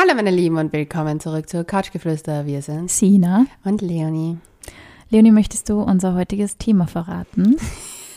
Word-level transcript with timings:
Hallo 0.00 0.14
meine 0.14 0.30
Lieben 0.30 0.58
und 0.58 0.72
willkommen 0.72 1.18
zurück 1.18 1.48
zu 1.48 1.64
Couchgeflüster. 1.64 2.46
Wir 2.46 2.62
sind 2.62 2.88
Sina. 2.88 3.46
und 3.64 3.82
Leonie. 3.82 4.38
Leonie, 5.10 5.32
möchtest 5.32 5.68
du 5.68 5.80
unser 5.82 6.14
heutiges 6.14 6.56
Thema 6.56 6.86
verraten? 6.86 7.56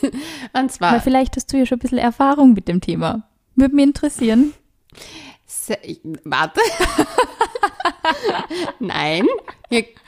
Und 0.02 0.12
Weil 0.52 0.68
zwar, 0.70 1.00
vielleicht 1.00 1.34
hast 1.34 1.52
du 1.52 1.56
ja 1.56 1.66
schon 1.66 1.78
ein 1.78 1.80
bisschen 1.80 1.98
Erfahrung 1.98 2.52
mit 2.52 2.68
dem 2.68 2.80
Thema. 2.80 3.28
Würde 3.56 3.74
mich 3.74 3.84
interessieren. 3.84 4.54
Se 5.44 5.76
warte. 6.22 6.60
Nein, 8.78 9.26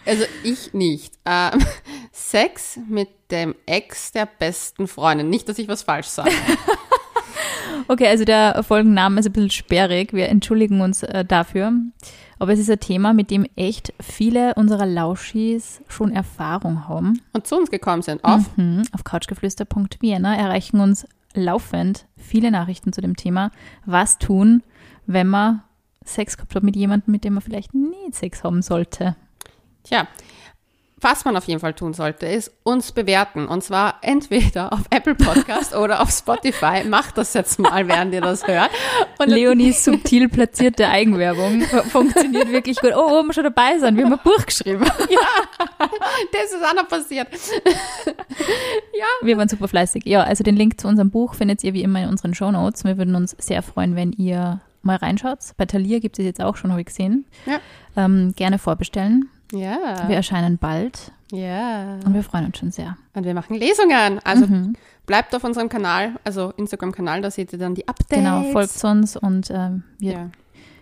also 0.07 0.25
ich 0.45 0.75
nicht. 0.75 1.15
Ähm, 1.25 1.59
Sex 2.13 2.79
mit 2.89 3.09
dem 3.33 3.57
Ex 3.67 4.13
der 4.13 4.27
besten 4.27 4.87
Freundin. 4.87 5.29
Nicht, 5.29 5.49
dass 5.49 5.59
ich 5.59 5.67
was 5.67 5.83
falsch 5.83 6.07
sage. 6.07 6.31
Okay, 7.89 8.09
also 8.09 8.25
der 8.25 8.63
Folgenname 8.63 9.21
ist 9.21 9.27
ein 9.27 9.33
bisschen 9.33 9.51
sperrig. 9.51 10.13
Wir 10.13 10.29
entschuldigen 10.29 10.81
uns 10.81 11.03
äh, 11.03 11.25
dafür. 11.25 11.73
Aber 12.39 12.53
es 12.53 12.59
ist 12.59 12.71
ein 12.71 12.81
Thema, 12.81 13.13
mit 13.13 13.31
dem 13.31 13.47
echt 13.57 13.93
viele 14.01 14.55
unserer 14.55 14.87
Lauschis 14.87 15.81
schon 15.89 16.13
Erfahrung 16.13 16.89
haben. 16.89 17.21
Und 17.33 17.47
zu 17.47 17.57
uns 17.57 17.71
gekommen 17.71 18.03
sind 18.03 18.25
auf 18.25 18.57
Mhm. 18.57 18.83
Auf 18.93 19.05
couchgeflüster.vienna 19.05 20.37
erreichen 20.37 20.81
uns 20.81 21.07
laufend 21.35 22.07
viele 22.17 22.51
Nachrichten 22.51 22.93
zu 22.93 23.01
dem 23.01 23.17
Thema. 23.17 23.51
Was 23.87 24.19
tun, 24.19 24.63
wenn 25.07 25.29
man 25.29 25.63
Sex 26.05 26.37
gehabt 26.37 26.55
hat 26.55 26.63
mit 26.63 26.77
jemandem, 26.77 27.13
mit 27.13 27.25
dem 27.25 27.35
man 27.35 27.43
vielleicht 27.43 27.75
nie 27.75 28.13
Sex 28.13 28.45
haben 28.45 28.63
sollte? 28.63 29.17
Tja, 29.85 30.09
was 31.05 31.25
man 31.27 31.37
auf 31.37 31.45
jeden 31.45 31.61
Fall 31.61 31.75
tun 31.75 31.93
sollte, 31.93 32.27
ist 32.27 32.51
uns 32.63 32.91
bewerten. 32.91 33.47
Und 33.47 33.63
zwar 33.63 33.97
entweder 34.01 34.73
auf 34.73 34.81
Apple 34.91 35.15
Podcast 35.15 35.75
oder 35.77 36.01
auf 36.01 36.11
Spotify. 36.11 36.83
Macht 36.89 37.19
das 37.19 37.35
jetzt 37.35 37.59
mal, 37.59 37.87
während 37.87 38.15
ihr 38.15 38.23
das 38.23 38.47
hört. 38.47 38.71
Und 39.19 39.29
Leonies 39.29 39.85
subtil 39.85 40.29
platzierte 40.29 40.89
Eigenwerbung 40.89 41.61
funktioniert 41.91 42.51
wirklich 42.51 42.81
gut. 42.81 42.93
Oh, 42.97 43.21
oben 43.21 43.33
schon 43.35 43.45
dabei 43.45 43.79
sein. 43.79 43.97
Wir 43.97 44.07
haben 44.07 44.15
ein 44.15 44.19
Buch 44.25 44.47
geschrieben. 44.47 44.85
das 46.33 46.53
ist 46.53 46.65
auch 46.65 46.75
noch 46.75 46.89
passiert. 46.89 47.29
Wir 49.23 49.37
waren 49.37 49.49
super 49.49 49.69
fleißig. 49.69 50.07
Ja, 50.07 50.23
also 50.23 50.43
den 50.43 50.57
Link 50.57 50.81
zu 50.81 50.89
unserem 50.89 51.11
Buch 51.11 51.35
findet 51.35 51.63
ihr 51.63 51.75
wie 51.75 51.83
immer 51.83 52.03
in 52.03 52.09
unseren 52.09 52.35
Shownotes. 52.35 52.85
Wir 52.85 52.97
würden 52.97 53.15
uns 53.15 53.37
sehr 53.39 53.63
freuen, 53.63 53.95
wenn 53.95 54.13
ihr 54.13 54.61
mal 54.81 54.97
reinschaut. 54.97 55.39
Bei 55.59 55.67
Thalia 55.67 55.99
gibt 55.99 56.19
es 56.19 56.25
jetzt 56.25 56.41
auch 56.41 56.57
schon, 56.57 56.71
habe 56.71 56.81
ich 56.81 56.87
gesehen. 56.87 57.27
Ja. 57.47 57.61
Ähm, 57.97 58.33
gerne 58.37 58.59
vorbestellen. 58.59 59.29
Ja. 59.53 60.09
Wir 60.09 60.17
erscheinen 60.17 60.59
bald 60.59 61.13
ja. 61.33 61.99
und 62.05 62.15
wir 62.15 62.23
freuen 62.23 62.47
uns 62.47 62.59
schon 62.59 62.71
sehr. 62.71 62.97
Und 63.15 63.25
wir 63.25 63.35
machen 63.35 63.57
Lesungen. 63.57 64.21
Also 64.25 64.47
Mhm. 64.47 64.75
bleibt 65.07 65.35
auf 65.35 65.45
unserem 65.45 65.69
Kanal, 65.69 66.13
also 66.25 66.53
Instagram-Kanal, 66.57 67.21
da 67.23 67.31
seht 67.31 67.53
ihr 67.53 67.59
dann 67.59 67.75
die 67.75 67.87
Updates. 67.87 68.19
Genau, 68.19 68.43
folgt 68.53 68.83
uns 68.85 69.17
und 69.17 69.51
ähm, 69.51 69.83
wir, 69.99 70.13
Ja. 70.13 70.31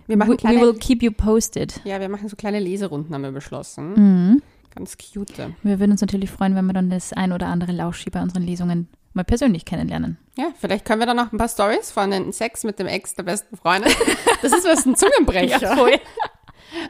Wir 0.07 0.17
machen 0.17 0.31
we, 0.31 0.33
we 0.35 0.37
kleine, 0.39 0.61
will 0.61 0.75
keep 0.75 1.03
you 1.03 1.11
posted. 1.13 1.81
ja, 1.85 2.01
wir 2.01 2.09
machen 2.09 2.29
so 2.29 2.37
kleine 2.37 2.59
Leserunden, 2.61 3.15
haben 3.15 3.23
wir 3.23 3.33
beschlossen. 3.33 3.93
Mhm. 3.95 4.43
Ganz 4.75 4.97
cute. 4.97 5.51
Wir 5.63 5.79
würden 5.81 5.93
uns 5.93 6.01
natürlich 6.01 6.31
freuen, 6.31 6.55
wenn 6.57 6.65
wir 6.67 6.73
dann 6.73 6.89
das 6.91 7.13
ein 7.13 7.33
oder 7.33 7.47
andere 7.49 7.73
Lauschi 7.73 8.09
bei 8.11 8.23
unseren 8.23 8.43
Lesungen 8.43 8.89
mal 9.13 9.23
persönlich 9.25 9.65
kennenlernen. 9.67 10.17
Ja, 10.39 10.47
vielleicht 10.59 10.87
können 10.87 11.01
wir 11.01 11.07
dann 11.07 11.19
noch 11.19 11.31
ein 11.31 11.37
paar 11.39 11.49
Stories 11.49 11.91
von 11.91 12.11
den 12.11 12.33
Sex 12.33 12.65
mit 12.65 12.79
dem 12.79 12.87
Ex 12.87 13.15
der 13.15 13.25
besten 13.25 13.57
Freundin. 13.57 13.93
Das 14.41 14.53
ist 14.53 14.65
was 14.67 14.87
ein 14.87 14.97
Zungenbrecher. 14.97 15.77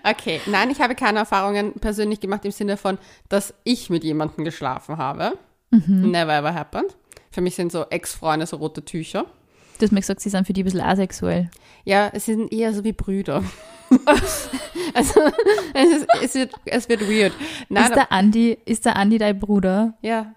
Okay, 0.04 0.40
nein, 0.46 0.70
ich 0.70 0.80
habe 0.80 0.94
keine 0.94 1.20
Erfahrungen 1.20 1.74
persönlich 1.74 2.20
gemacht 2.20 2.44
im 2.44 2.50
Sinne 2.50 2.76
von, 2.76 2.98
dass 3.28 3.54
ich 3.64 3.90
mit 3.90 4.04
jemandem 4.04 4.44
geschlafen 4.44 4.96
habe. 4.96 5.32
Mhm. 5.70 6.10
Never 6.10 6.36
ever 6.36 6.54
happened. 6.54 6.96
Für 7.30 7.40
mich 7.40 7.54
sind 7.54 7.72
so 7.72 7.86
Ex-Freunde 7.88 8.46
so 8.46 8.56
rote 8.56 8.84
Tücher. 8.84 9.24
Du 9.78 9.86
hast 9.86 9.92
mir 9.92 10.00
gesagt, 10.00 10.20
sie 10.20 10.28
sind 10.28 10.46
für 10.46 10.52
die 10.52 10.62
ein 10.62 10.64
bisschen 10.64 10.80
asexuell. 10.80 11.50
Ja, 11.84 12.10
es 12.12 12.26
sind 12.26 12.52
eher 12.52 12.72
so 12.72 12.84
wie 12.84 12.92
Brüder. 12.92 13.42
also 14.94 15.20
es, 15.74 15.90
ist, 15.90 16.06
es, 16.22 16.34
wird, 16.34 16.54
es 16.64 16.88
wird 16.88 17.00
weird. 17.08 17.32
Nein, 17.68 17.84
ist, 17.84 17.94
der 17.94 18.12
Andi, 18.12 18.58
ist 18.64 18.84
der 18.84 18.96
Andi 18.96 19.18
dein 19.18 19.38
Bruder? 19.38 19.94
ja, 20.02 20.34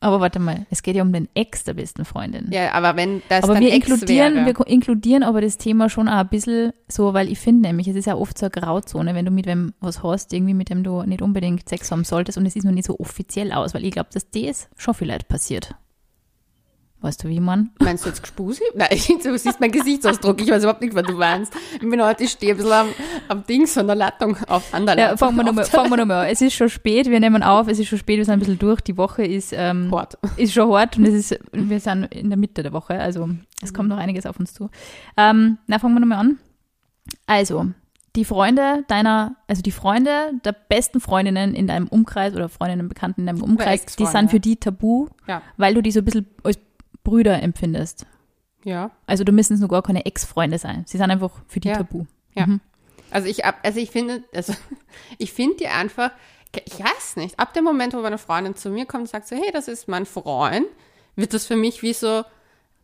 Aber 0.00 0.20
warte 0.20 0.38
mal, 0.38 0.66
es 0.70 0.82
geht 0.82 0.94
ja 0.94 1.02
um 1.02 1.12
den 1.12 1.28
Ex 1.34 1.64
der 1.64 1.74
besten 1.74 2.04
Freundin. 2.04 2.46
ja, 2.52 2.72
aber 2.72 2.96
wenn 2.96 3.22
das 3.28 3.42
aber 3.42 3.54
dann 3.54 3.64
wir 3.64 3.72
Ex 3.72 3.88
inkludieren, 3.88 4.46
wäre, 4.46 4.58
wir 4.58 4.66
inkludieren 4.66 5.22
aber 5.24 5.40
das 5.40 5.58
Thema 5.58 5.88
schon 5.90 6.08
auch 6.08 6.18
ein 6.18 6.28
bisschen 6.28 6.72
so, 6.86 7.14
weil 7.14 7.30
ich 7.30 7.38
finde 7.38 7.68
nämlich, 7.68 7.88
es 7.88 7.96
ist 7.96 8.06
ja 8.06 8.14
oft 8.14 8.38
so 8.38 8.46
eine 8.46 8.50
Grauzone, 8.50 9.14
wenn 9.14 9.24
du 9.24 9.32
mit 9.32 9.46
wem 9.46 9.74
was 9.80 10.02
hast, 10.02 10.32
irgendwie 10.32 10.54
mit 10.54 10.70
dem 10.70 10.84
du 10.84 11.02
nicht 11.02 11.20
unbedingt 11.20 11.68
Sex 11.68 11.90
haben 11.90 12.04
solltest 12.04 12.38
und 12.38 12.46
es 12.46 12.54
ist 12.54 12.64
noch 12.64 12.72
nicht 12.72 12.86
so 12.86 12.98
offiziell 12.98 13.52
aus, 13.52 13.74
weil 13.74 13.84
ich 13.84 13.90
glaube, 13.90 14.10
dass 14.12 14.30
das 14.30 14.68
schon 14.76 14.94
vielleicht 14.94 15.28
passiert. 15.28 15.74
Weißt 17.00 17.22
du, 17.22 17.28
wie 17.28 17.38
man? 17.38 17.70
Meinst 17.80 18.04
du 18.04 18.08
jetzt 18.08 18.22
Gspusi? 18.24 18.62
Nein, 18.74 18.88
du 19.22 19.38
siehst 19.38 19.60
meinen 19.60 19.70
Gesichtsausdruck. 19.70 20.40
Ich 20.40 20.50
weiß 20.50 20.64
überhaupt 20.64 20.80
nicht, 20.80 20.94
was 20.96 21.04
du 21.04 21.12
meinst. 21.12 21.52
Ich 21.74 21.88
bin 21.88 22.02
heute, 22.02 22.24
ich 22.24 22.30
stehe 22.32 22.52
ein 22.52 22.56
bisschen 22.56 22.72
am, 22.72 22.88
am 23.28 23.44
Dings 23.46 23.72
von 23.74 23.86
der 23.86 23.94
Leitung 23.94 24.36
auf, 24.48 24.74
an 24.74 24.84
der 24.84 24.96
Ja, 24.98 25.02
Leitung. 25.04 25.18
fangen 25.18 25.36
wir 25.36 25.44
nochmal 25.44 25.64
fangen 25.64 25.90
wir 25.90 26.04
noch 26.04 26.12
an. 26.16 26.26
Es 26.26 26.40
ist 26.40 26.54
schon 26.54 26.68
spät, 26.68 27.08
wir 27.08 27.20
nehmen 27.20 27.44
auf, 27.44 27.68
es 27.68 27.78
ist 27.78 27.86
schon 27.86 27.98
spät, 27.98 28.16
wir 28.18 28.24
sind 28.24 28.32
ein 28.34 28.38
bisschen 28.40 28.58
durch. 28.58 28.80
Die 28.80 28.96
Woche 28.96 29.24
ist, 29.24 29.52
ähm, 29.56 29.90
Hart. 29.94 30.18
ist 30.36 30.52
schon 30.52 30.72
hart 30.72 30.98
und 30.98 31.06
es 31.06 31.14
ist, 31.30 31.40
wir 31.52 31.78
sind 31.78 32.12
in 32.12 32.30
der 32.30 32.36
Mitte 32.38 32.64
der 32.64 32.72
Woche, 32.72 32.98
also 32.98 33.28
es 33.62 33.72
kommt 33.72 33.88
noch 33.88 33.98
einiges 33.98 34.26
auf 34.26 34.40
uns 34.40 34.52
zu. 34.52 34.68
Ähm, 35.16 35.58
na, 35.68 35.78
fangen 35.78 35.94
wir 35.94 36.00
nochmal 36.00 36.18
an. 36.18 36.38
Also, 37.26 37.66
die 38.16 38.24
Freunde 38.24 38.84
deiner, 38.88 39.36
also 39.46 39.62
die 39.62 39.70
Freunde 39.70 40.32
der 40.44 40.52
besten 40.52 40.98
Freundinnen 41.00 41.54
in 41.54 41.68
deinem 41.68 41.86
Umkreis 41.86 42.34
oder 42.34 42.48
Freundinnen, 42.48 42.88
Bekannten 42.88 43.20
in 43.20 43.26
deinem 43.28 43.42
Umkreis, 43.42 43.86
die 43.96 44.06
sind 44.06 44.30
für 44.30 44.36
ja. 44.36 44.40
die 44.40 44.56
tabu, 44.56 45.06
Ja. 45.28 45.42
weil 45.56 45.74
du 45.74 45.82
die 45.82 45.92
so 45.92 46.00
ein 46.00 46.04
bisschen 46.04 46.26
als 46.42 46.58
Brüder 47.08 47.42
empfindest. 47.42 48.06
Ja. 48.64 48.90
Also 49.06 49.24
du 49.24 49.32
müssen 49.32 49.58
nur 49.58 49.68
gar 49.68 49.82
keine 49.82 50.04
Ex-Freunde 50.04 50.58
sein. 50.58 50.84
Sie 50.86 50.98
sind 50.98 51.10
einfach 51.10 51.30
für 51.46 51.60
die 51.60 51.68
Ja. 51.68 51.76
tabu. 51.76 52.04
Ja. 52.34 52.46
Mhm. 52.46 52.60
Also 53.10 53.28
ich, 53.28 53.44
also 53.44 53.80
ich 53.80 53.90
finde, 53.90 54.22
also 54.34 54.52
ich 55.18 55.32
finde 55.32 55.56
die 55.56 55.68
einfach, 55.68 56.10
ich 56.66 56.78
weiß 56.78 57.16
nicht, 57.16 57.38
ab 57.38 57.54
dem 57.54 57.64
Moment, 57.64 57.94
wo 57.94 58.00
meine 58.00 58.18
Freundin 58.18 58.56
zu 58.56 58.68
mir 58.70 58.84
kommt 58.84 59.02
und 59.02 59.08
sagt 59.08 59.26
so, 59.28 59.36
hey, 59.36 59.50
das 59.52 59.68
ist 59.68 59.88
mein 59.88 60.04
Freund, 60.04 60.66
wird 61.16 61.32
das 61.32 61.46
für 61.46 61.56
mich 61.56 61.82
wie 61.82 61.94
so 61.94 62.24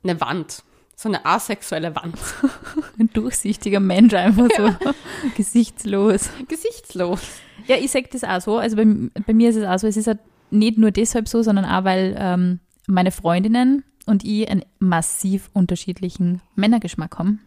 eine 0.03 0.21
Wand. 0.21 0.63
So 0.97 1.09
eine 1.09 1.27
asexuelle 1.27 1.95
Wand. 1.97 2.17
Ein 3.01 3.11
durchsichtiger 3.13 3.81
Mensch, 3.81 4.15
einfach 4.15 4.47
so 4.57 4.73
gesichtslos. 5.37 6.31
Gesichtslos. 6.49 7.21
Ja, 7.67 7.77
ich 7.77 7.91
sag 7.91 8.11
das 8.13 8.23
auch 8.23 8.41
so. 8.41 8.59
Also 8.59 8.77
bei, 8.77 8.87
bei 9.27 9.34
mir 9.34 9.51
ist 9.51 9.57
es 9.57 9.67
auch 9.67 9.79
so, 9.79 9.87
es 9.89 9.97
ist 9.97 10.07
halt 10.07 10.21
nicht 10.51 10.79
nur 10.79 10.93
deshalb 10.93 11.29
so, 11.29 11.43
sondern 11.43 11.65
auch, 11.65 11.83
weil 11.83 12.15
ähm, 12.17 12.61
meine 12.87 13.11
Freundinnen 13.11 13.83
und 14.06 14.25
ich 14.25 14.48
einen 14.48 14.65
massiv 14.78 15.50
unterschiedlichen 15.53 16.41
Männergeschmack 16.54 17.19
haben. 17.19 17.41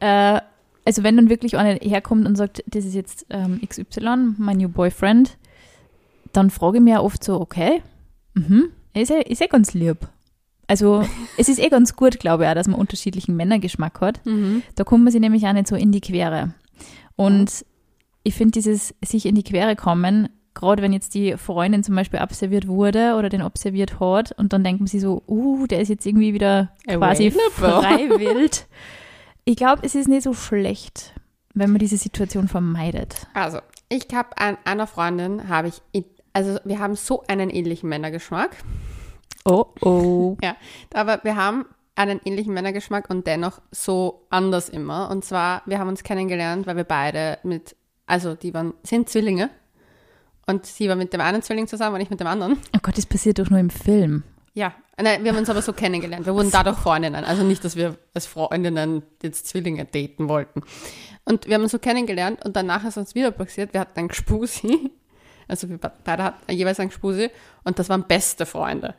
Äh, 0.00 0.40
also 0.84 1.02
wenn 1.02 1.16
dann 1.16 1.28
wirklich 1.28 1.56
einer 1.56 1.78
herkommt 1.80 2.26
und 2.26 2.36
sagt, 2.36 2.64
das 2.66 2.84
ist 2.84 2.94
jetzt 2.94 3.26
ähm, 3.30 3.60
XY, 3.66 4.34
mein 4.38 4.56
new 4.56 4.68
boyfriend, 4.68 5.36
dann 6.32 6.50
frage 6.50 6.78
ich 6.78 6.82
mich 6.82 6.92
ja 6.92 7.00
oft 7.00 7.22
so, 7.22 7.40
okay, 7.40 7.82
mhm, 8.34 8.70
ist 8.94 9.10
ja, 9.10 9.18
ist 9.18 9.40
ja 9.40 9.46
ganz 9.46 9.74
lieb. 9.74 10.08
Also 10.66 11.04
es 11.36 11.48
ist 11.48 11.58
eh 11.58 11.68
ganz 11.68 11.96
gut, 11.96 12.18
glaube 12.18 12.44
ich, 12.44 12.50
auch, 12.50 12.54
dass 12.54 12.68
man 12.68 12.80
unterschiedlichen 12.80 13.36
Männergeschmack 13.36 14.00
hat. 14.00 14.20
Da 14.74 14.84
kommt 14.84 15.04
man 15.04 15.12
sich 15.12 15.20
nämlich 15.20 15.46
auch 15.46 15.52
nicht 15.52 15.68
so 15.68 15.76
in 15.76 15.92
die 15.92 16.00
Quere. 16.00 16.54
Und 17.16 17.64
ich 18.22 18.34
finde 18.34 18.52
dieses 18.52 18.94
sich 19.04 19.26
in 19.26 19.34
die 19.34 19.42
Quere 19.42 19.76
kommen, 19.76 20.28
gerade 20.60 20.82
wenn 20.82 20.92
jetzt 20.92 21.14
die 21.14 21.36
Freundin 21.38 21.82
zum 21.82 21.96
Beispiel 21.96 22.20
observiert 22.20 22.68
wurde 22.68 23.14
oder 23.16 23.30
den 23.30 23.42
observiert 23.42 23.98
hat 23.98 24.32
und 24.32 24.52
dann 24.52 24.62
denkt 24.62 24.80
man 24.80 24.86
sich 24.86 25.00
so, 25.00 25.22
uh, 25.26 25.66
der 25.66 25.80
ist 25.80 25.88
jetzt 25.88 26.06
irgendwie 26.06 26.34
wieder 26.34 26.70
quasi 26.86 27.30
frei 27.30 28.10
wild. 28.10 28.66
Ich 29.44 29.56
glaube, 29.56 29.80
es 29.84 29.94
ist 29.94 30.06
nicht 30.06 30.22
so 30.22 30.34
schlecht, 30.34 31.14
wenn 31.54 31.70
man 31.70 31.78
diese 31.78 31.96
Situation 31.96 32.46
vermeidet. 32.46 33.26
Also, 33.32 33.58
ich 33.88 34.06
habe 34.14 34.36
an 34.36 34.58
einer 34.64 34.86
Freundin, 34.86 35.48
habe 35.48 35.68
ich, 35.68 36.04
also 36.34 36.58
wir 36.64 36.78
haben 36.78 36.94
so 36.94 37.24
einen 37.26 37.48
ähnlichen 37.48 37.88
Männergeschmack. 37.88 38.56
Oh, 39.46 39.64
oh. 39.80 40.36
Ja, 40.42 40.56
aber 40.92 41.20
wir 41.22 41.36
haben 41.36 41.64
einen 41.96 42.20
ähnlichen 42.24 42.52
Männergeschmack 42.52 43.08
und 43.08 43.26
dennoch 43.26 43.60
so 43.70 44.26
anders 44.28 44.68
immer. 44.68 45.10
Und 45.10 45.24
zwar, 45.24 45.62
wir 45.64 45.78
haben 45.78 45.88
uns 45.88 46.02
kennengelernt, 46.02 46.66
weil 46.66 46.76
wir 46.76 46.84
beide 46.84 47.38
mit, 47.44 47.76
also 48.06 48.34
die 48.34 48.52
waren, 48.52 48.74
sind 48.82 49.08
Zwillinge. 49.08 49.50
Und 50.50 50.66
sie 50.66 50.88
war 50.88 50.96
mit 50.96 51.12
dem 51.12 51.20
einen 51.20 51.42
Zwilling 51.42 51.66
zusammen 51.68 51.94
und 51.96 52.00
ich 52.00 52.10
mit 52.10 52.20
dem 52.20 52.26
anderen. 52.26 52.58
Oh 52.74 52.78
Gott, 52.82 52.98
das 52.98 53.06
passiert 53.06 53.38
doch 53.38 53.48
nur 53.50 53.60
im 53.60 53.70
Film. 53.70 54.24
Ja, 54.54 54.74
nein, 55.00 55.22
wir 55.22 55.30
haben 55.30 55.38
uns 55.38 55.48
aber 55.48 55.62
so 55.62 55.72
kennengelernt. 55.72 56.26
Wir 56.26 56.34
wurden 56.34 56.50
dadurch 56.50 56.76
Freundinnen. 56.76 57.24
Also 57.24 57.44
nicht, 57.44 57.64
dass 57.64 57.76
wir 57.76 57.96
als 58.14 58.26
Freundinnen 58.26 59.02
jetzt 59.22 59.46
Zwillinge 59.46 59.84
daten 59.84 60.28
wollten. 60.28 60.62
Und 61.24 61.46
wir 61.46 61.54
haben 61.54 61.62
uns 61.62 61.72
so 61.72 61.78
kennengelernt 61.78 62.44
und 62.44 62.56
danach 62.56 62.84
ist 62.84 62.96
uns 62.96 63.14
wieder 63.14 63.30
passiert, 63.30 63.72
wir 63.72 63.80
hatten 63.80 63.98
einen 63.98 64.08
Gspusi. 64.08 64.90
Also 65.46 65.68
wir 65.68 65.78
beide 65.78 66.22
hatten 66.22 66.52
jeweils 66.52 66.78
einen 66.78 66.90
Gspusi 66.90 67.28
und 67.64 67.76
das 67.78 67.88
waren 67.88 68.04
beste 68.06 68.46
Freunde. 68.46 68.94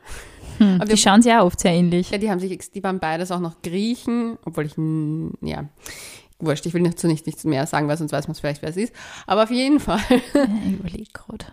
Aber 0.58 0.84
Die 0.84 0.90
wir, 0.90 0.96
schauen 0.98 1.22
sich 1.22 1.32
auch 1.32 1.46
oft 1.46 1.58
sehr 1.58 1.72
ähnlich. 1.72 2.10
ja, 2.10 2.18
die 2.18 2.30
haben 2.30 2.40
sich, 2.40 2.70
die 2.70 2.82
waren 2.84 2.98
beides 2.98 3.30
auch 3.30 3.40
noch 3.40 3.62
Griechen, 3.62 4.36
obwohl 4.44 4.66
ich, 4.66 4.74
ja, 5.40 5.64
wurscht, 6.44 6.66
ich 6.66 6.74
will 6.74 6.82
dazu 6.82 7.06
nicht, 7.06 7.26
nichts 7.26 7.44
mehr 7.44 7.66
sagen, 7.66 7.88
weil 7.88 7.96
sonst 7.96 8.12
weiß 8.12 8.26
man 8.28 8.32
es 8.32 8.40
vielleicht, 8.40 8.62
wer 8.62 8.70
es 8.70 8.76
ist. 8.76 8.94
Aber 9.26 9.44
auf 9.44 9.50
jeden 9.50 9.80
Fall, 9.80 10.00
Ich 10.64 10.72
überlege 10.72 11.10
gerade. 11.12 11.46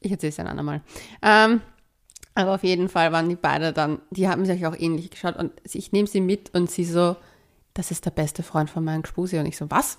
ich 0.00 0.12
erzähle 0.12 0.30
es 0.30 0.38
ein 0.38 0.46
andermal. 0.46 0.80
Ähm, 1.22 1.60
aber 2.34 2.54
auf 2.54 2.64
jeden 2.64 2.88
Fall 2.88 3.12
waren 3.12 3.28
die 3.28 3.36
beide 3.36 3.72
dann, 3.72 4.00
die 4.10 4.28
haben 4.28 4.44
sich 4.44 4.66
auch 4.66 4.76
ähnlich 4.76 5.10
geschaut 5.10 5.36
und 5.36 5.52
ich 5.72 5.92
nehme 5.92 6.08
sie 6.08 6.20
mit 6.20 6.52
und 6.54 6.70
sie 6.70 6.84
so, 6.84 7.16
das 7.74 7.90
ist 7.90 8.04
der 8.04 8.10
beste 8.10 8.42
Freund 8.42 8.70
von 8.70 8.84
meinem 8.84 9.02
Gspusi. 9.02 9.38
Und 9.38 9.46
ich 9.46 9.56
so, 9.56 9.70
was? 9.70 9.98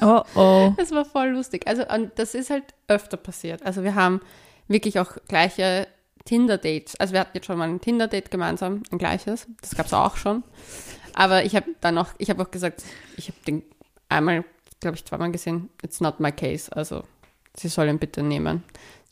Oh 0.00 0.22
oh. 0.34 0.72
Das 0.76 0.90
war 0.90 1.04
voll 1.04 1.28
lustig. 1.28 1.66
Also, 1.66 1.86
und 1.86 2.12
das 2.16 2.34
ist 2.34 2.50
halt 2.50 2.64
öfter 2.88 3.16
passiert. 3.16 3.62
Also, 3.64 3.82
wir 3.82 3.94
haben 3.94 4.20
wirklich 4.68 4.98
auch 4.98 5.16
gleiche 5.28 5.86
Tinder-Dates. 6.24 6.96
Also, 7.00 7.12
wir 7.12 7.20
hatten 7.20 7.32
jetzt 7.34 7.46
schon 7.46 7.58
mal 7.58 7.68
ein 7.68 7.80
Tinder-Date 7.80 8.30
gemeinsam, 8.30 8.82
ein 8.90 8.98
gleiches. 8.98 9.46
Das 9.60 9.74
gab 9.74 9.86
es 9.86 9.92
auch 9.94 10.16
schon. 10.16 10.42
Aber 11.14 11.44
ich 11.44 11.56
habe 11.56 11.66
dann 11.80 11.98
auch, 11.98 12.08
ich 12.18 12.30
habe 12.30 12.42
auch 12.42 12.50
gesagt, 12.50 12.82
ich 13.16 13.28
habe 13.28 13.38
den 13.46 13.62
einmal, 14.08 14.44
glaube 14.80 14.96
ich, 14.96 15.04
zweimal 15.04 15.30
gesehen, 15.30 15.70
it's 15.82 16.00
not 16.00 16.20
my 16.20 16.32
case. 16.32 16.74
Also, 16.74 17.02
sie 17.56 17.68
soll 17.68 17.88
ihn 17.88 17.98
bitte 17.98 18.22
nehmen. 18.22 18.62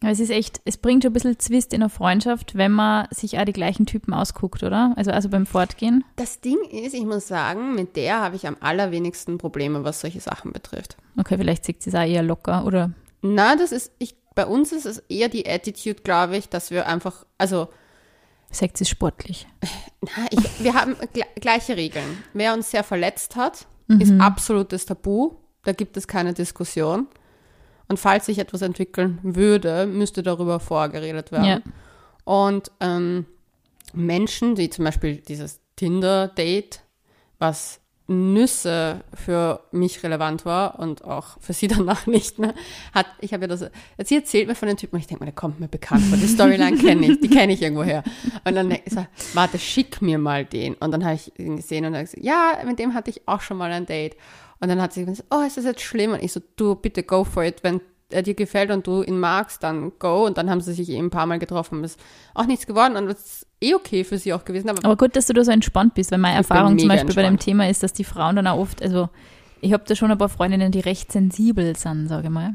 Aber 0.02 0.12
es 0.12 0.20
ist 0.20 0.31
echt, 0.31 0.62
es 0.64 0.79
bringt 0.79 1.02
schon 1.02 1.11
ein 1.11 1.12
bisschen 1.12 1.38
Zwist 1.38 1.75
in 1.75 1.81
der 1.81 1.91
Freundschaft, 1.91 2.56
wenn 2.56 2.73
man 2.73 3.06
sich 3.11 3.38
auch 3.38 3.44
die 3.44 3.52
gleichen 3.52 3.85
Typen 3.85 4.14
ausguckt, 4.14 4.62
oder? 4.62 4.94
Also, 4.97 5.11
also 5.11 5.29
beim 5.29 5.44
Fortgehen. 5.44 6.05
Das 6.17 6.41
Ding 6.41 6.58
ist, 6.70 6.94
ich 6.94 7.05
muss 7.05 7.29
sagen, 7.29 7.75
mit 7.75 7.97
der 7.97 8.20
habe 8.20 8.37
ich 8.37 8.47
am 8.47 8.56
allerwenigsten 8.61 9.37
Probleme, 9.37 9.85
was 9.85 10.00
solche 10.00 10.20
Sachen 10.20 10.52
betrifft. 10.52 10.97
Okay, 11.19 11.37
vielleicht 11.37 11.67
sieht 11.67 11.82
sie 11.82 11.91
es 11.91 11.97
auch 11.97 12.06
eher 12.06 12.23
locker, 12.23 12.64
oder? 12.64 12.93
Na, 13.20 13.56
das 13.56 13.73
ist, 13.73 13.93
ich, 13.99 14.14
bei 14.35 14.47
uns 14.47 14.73
ist 14.73 14.87
es 14.87 15.00
eher 15.11 15.29
die 15.29 15.47
Attitude, 15.47 16.02
glaube 16.02 16.38
ich, 16.38 16.49
dass 16.49 16.70
wir 16.70 16.87
einfach, 16.87 17.26
also, 17.37 17.69
Sagt 18.50 18.76
sie 18.76 18.85
sportlich. 18.85 19.47
na, 20.02 20.26
ich, 20.31 20.64
wir 20.64 20.75
haben 20.75 20.97
gle 21.12 21.25
gleiche 21.37 21.76
Regeln. 21.76 22.23
Wer 22.32 22.55
uns 22.55 22.70
sehr 22.70 22.85
verletzt 22.85 23.37
hat, 23.37 23.67
ist 23.99 24.12
absolutes 24.20 24.87
Tabu. 24.87 25.32
Da 25.64 25.73
gibt 25.73 25.97
es 25.97 26.06
keine 26.06 26.32
Diskussion. 26.32 27.08
Und 27.88 27.99
falls 27.99 28.26
sich 28.26 28.38
etwas 28.38 28.62
entwickeln 28.62 29.19
würde, 29.23 29.87
müsste 29.87 30.23
darüber 30.23 30.61
vorgeredet 30.61 31.32
werden. 31.32 31.44
Ja. 31.44 31.61
Und 32.25 32.70
ähm, 32.79 33.26
Menschen, 33.93 34.55
die 34.55 34.70
zum 34.70 34.85
Beispiel 34.85 35.17
dieses 35.17 35.61
Tinder-Date, 35.75 36.82
was 37.41 37.79
Nüsse 38.10 39.04
für 39.14 39.60
mich 39.70 40.02
relevant 40.02 40.44
war 40.44 40.80
und 40.80 41.04
auch 41.04 41.40
für 41.40 41.52
sie 41.52 41.68
danach 41.68 42.06
nicht 42.06 42.40
mehr, 42.40 42.54
hat, 42.92 43.06
ich 43.20 43.32
habe 43.32 43.44
ja 43.44 43.48
das, 43.48 43.64
sie 44.04 44.16
erzählt 44.16 44.48
mir 44.48 44.56
von 44.56 44.66
den 44.66 44.76
Typen 44.76 44.98
ich 44.98 45.06
denke 45.06 45.22
mir, 45.22 45.30
der 45.30 45.34
kommt 45.34 45.60
mir 45.60 45.68
bekannt 45.68 46.02
vor, 46.06 46.18
die 46.18 46.26
Storyline 46.26 46.76
kenne 46.76 47.06
ich, 47.06 47.20
die 47.20 47.28
kenne 47.28 47.52
ich 47.52 47.62
irgendwoher. 47.62 48.02
Und 48.44 48.54
dann 48.56 48.70
ist 48.72 48.96
er, 48.96 49.06
warte, 49.34 49.58
schick 49.58 50.02
mir 50.02 50.18
mal 50.18 50.44
den. 50.44 50.74
Und 50.74 50.90
dann 50.90 51.04
habe 51.04 51.14
ich 51.14 51.38
ihn 51.38 51.56
gesehen 51.56 51.84
und 51.84 51.94
er 51.94 52.02
gesagt, 52.02 52.24
ja, 52.24 52.58
mit 52.66 52.78
dem 52.80 52.94
hatte 52.94 53.10
ich 53.10 53.26
auch 53.26 53.40
schon 53.40 53.56
mal 53.56 53.70
ein 53.70 53.86
Date. 53.86 54.16
Und 54.58 54.68
dann 54.68 54.82
hat 54.82 54.92
sie 54.92 55.04
gesagt, 55.04 55.26
oh, 55.30 55.42
ist 55.46 55.56
das 55.56 55.64
jetzt 55.64 55.80
schlimm? 55.80 56.12
Und 56.12 56.22
ich 56.22 56.32
so, 56.32 56.40
du, 56.56 56.74
bitte 56.74 57.02
go 57.02 57.24
for 57.24 57.44
it, 57.44 57.62
wenn 57.62 57.80
er 58.10 58.22
dir 58.22 58.34
gefällt 58.34 58.70
und 58.70 58.86
du 58.86 59.02
ihn 59.02 59.18
magst, 59.18 59.62
dann 59.62 59.92
go. 59.98 60.26
Und 60.26 60.38
dann 60.38 60.50
haben 60.50 60.60
sie 60.60 60.72
sich 60.72 60.88
eben 60.90 61.06
ein 61.06 61.10
paar 61.10 61.26
Mal 61.26 61.38
getroffen. 61.38 61.82
Ist 61.84 61.98
auch 62.34 62.46
nichts 62.46 62.66
geworden 62.66 62.96
und 62.96 63.06
das 63.06 63.18
ist 63.18 63.46
eh 63.60 63.74
okay 63.74 64.04
für 64.04 64.18
sie 64.18 64.32
auch 64.32 64.44
gewesen. 64.44 64.68
Aber 64.68 64.84
Aber 64.84 64.96
gut, 64.96 65.16
dass 65.16 65.26
du 65.26 65.32
da 65.32 65.44
so 65.44 65.50
entspannt 65.50 65.94
bist, 65.94 66.10
weil 66.10 66.18
meine 66.18 66.36
Erfahrung 66.36 66.78
zum 66.78 66.88
Beispiel 66.88 67.14
bei 67.14 67.22
dem 67.22 67.34
entspannt. 67.34 67.44
Thema 67.44 67.68
ist, 67.68 67.82
dass 67.82 67.92
die 67.92 68.04
Frauen 68.04 68.36
dann 68.36 68.46
auch 68.46 68.58
oft, 68.58 68.82
also 68.82 69.08
ich 69.60 69.72
habe 69.72 69.84
da 69.86 69.94
schon 69.94 70.10
ein 70.10 70.18
paar 70.18 70.28
Freundinnen, 70.28 70.72
die 70.72 70.80
recht 70.80 71.12
sensibel 71.12 71.76
sind, 71.76 72.08
sage 72.08 72.24
ich 72.24 72.32
mal. 72.32 72.54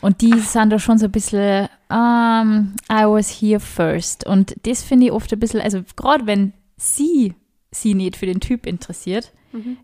Und 0.00 0.20
die 0.20 0.38
sind 0.38 0.70
da 0.70 0.78
schon 0.78 0.98
so 0.98 1.06
ein 1.06 1.12
bisschen, 1.12 1.68
um, 1.90 2.76
I 2.90 3.04
was 3.04 3.40
here 3.40 3.60
first. 3.60 4.26
Und 4.26 4.54
das 4.64 4.82
finde 4.82 5.06
ich 5.06 5.12
oft 5.12 5.32
ein 5.32 5.40
bisschen, 5.40 5.60
also 5.60 5.80
gerade 5.96 6.26
wenn 6.26 6.52
sie 6.76 7.34
sie 7.70 7.94
nicht 7.94 8.16
für 8.16 8.26
den 8.26 8.40
Typ 8.40 8.66
interessiert, 8.66 9.32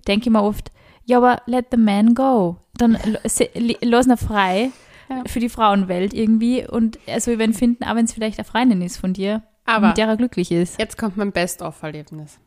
denke 0.06 0.26
ich 0.26 0.32
mir 0.32 0.42
oft, 0.42 0.70
ja, 1.04 1.18
aber 1.18 1.42
let 1.46 1.66
the 1.70 1.76
man 1.76 2.14
go. 2.14 2.56
Dann 2.76 2.98
lass 3.22 3.40
ihn 4.06 4.16
frei 4.16 4.70
Ja. 5.08 5.22
für 5.26 5.40
die 5.40 5.48
Frauenwelt 5.48 6.14
irgendwie. 6.14 6.66
Und 6.66 6.98
also 7.06 7.30
wir 7.30 7.38
werden 7.38 7.54
finden, 7.54 7.84
auch 7.84 7.94
wenn 7.94 8.04
es 8.06 8.12
vielleicht 8.12 8.38
eine 8.38 8.44
Freundin 8.46 8.82
ist 8.82 8.96
von 8.96 9.12
dir, 9.12 9.42
Aber- 9.66 9.88
mit 9.88 9.98
der 9.98 10.06
er 10.08 10.16
glücklich 10.16 10.50
ist. 10.50 10.78
Jetzt 10.78 10.96
kommt 10.98 11.16
mein 11.16 11.32
Best-of-Erlebnis. 11.32 12.38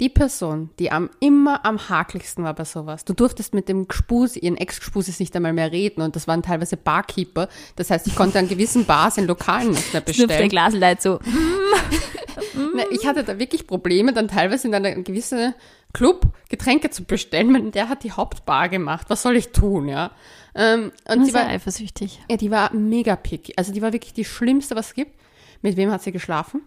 Die 0.00 0.08
Person, 0.08 0.70
die 0.78 0.90
am, 0.90 1.10
immer 1.20 1.66
am 1.66 1.90
haklichsten 1.90 2.42
war 2.42 2.54
bei 2.54 2.64
sowas. 2.64 3.04
Du 3.04 3.12
durftest 3.12 3.52
mit 3.52 3.68
dem 3.68 3.86
Gspusi, 3.86 4.38
ihren 4.38 4.56
Ex-Gspusis 4.56 5.20
nicht 5.20 5.36
einmal 5.36 5.52
mehr 5.52 5.72
reden 5.72 6.00
und 6.00 6.16
das 6.16 6.26
waren 6.26 6.42
teilweise 6.42 6.78
Barkeeper. 6.78 7.48
Das 7.76 7.90
heißt, 7.90 8.06
ich 8.06 8.16
konnte 8.16 8.38
an 8.38 8.48
gewissen 8.48 8.86
Bars 8.86 9.18
in 9.18 9.26
Lokalen 9.26 9.72
nicht 9.72 9.92
mehr 9.92 10.00
Schnupft 10.02 10.18
der 10.20 10.26
bestellen. 10.26 10.48
Glasleit 10.48 11.02
so. 11.02 11.18
Na, 12.74 12.82
ich 12.90 13.06
hatte 13.06 13.24
da 13.24 13.38
wirklich 13.38 13.66
Probleme, 13.66 14.12
dann 14.14 14.28
teilweise 14.28 14.68
in 14.68 14.74
einem 14.74 15.04
gewissen 15.04 15.54
Club 15.92 16.26
Getränke 16.48 16.90
zu 16.90 17.04
bestellen. 17.04 17.54
weil 17.54 17.70
Der 17.70 17.88
hat 17.88 18.04
die 18.04 18.12
Hauptbar 18.12 18.68
gemacht. 18.68 19.08
Was 19.08 19.22
soll 19.22 19.36
ich 19.36 19.52
tun, 19.52 19.88
ja? 19.88 20.10
Ähm, 20.54 20.92
und 21.08 21.26
sie 21.26 21.34
war, 21.34 21.46
eifersüchtig. 21.46 22.20
ja, 22.28 22.36
die 22.36 22.50
war 22.50 22.74
mega 22.74 23.16
picky. 23.16 23.52
Also 23.56 23.72
die 23.72 23.82
war 23.82 23.92
wirklich 23.92 24.12
die 24.12 24.24
schlimmste, 24.24 24.74
was 24.74 24.88
es 24.88 24.94
gibt. 24.94 25.18
Mit 25.62 25.76
wem 25.76 25.90
hat 25.90 26.02
sie 26.02 26.12
geschlafen? 26.12 26.62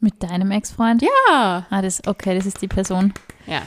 Mit 0.00 0.22
deinem 0.22 0.50
Ex-Freund? 0.50 1.02
Ja. 1.02 1.66
Ah, 1.70 1.82
das, 1.82 2.06
okay, 2.06 2.34
das 2.34 2.46
ist 2.46 2.60
die 2.62 2.68
Person. 2.68 3.12
Ja. 3.46 3.62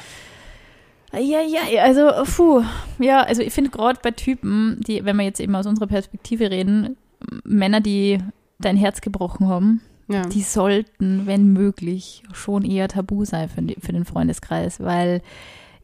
Ja, 1.20 1.42
ja, 1.42 1.84
also, 1.84 2.10
puh. 2.36 2.64
Ja, 2.98 3.22
also 3.22 3.44
ich 3.44 3.54
finde 3.54 3.70
gerade 3.70 4.00
bei 4.02 4.12
Typen, 4.12 4.82
die, 4.88 5.06
wenn 5.06 5.16
wir 5.16 5.26
jetzt 5.26 5.40
eben 5.40 5.56
aus 5.56 5.68
unserer 5.68 5.86
Perspektive 5.86 6.50
reden, 6.50 6.98
Männer, 7.44 7.82
die 7.82 8.18
dein 8.60 8.78
Herz 8.78 9.02
gebrochen 9.02 9.48
haben, 9.48 9.82
ja. 10.08 10.24
die 10.24 10.42
sollten, 10.42 11.26
wenn 11.26 11.54
möglich, 11.54 12.24
schon 12.34 12.64
eher 12.66 12.88
tabu 12.88 13.26
sein 13.26 13.50
für, 13.50 13.62
die, 13.62 13.76
für 13.80 13.94
den 13.94 14.06
Freundeskreis, 14.06 14.80
weil 14.80 15.22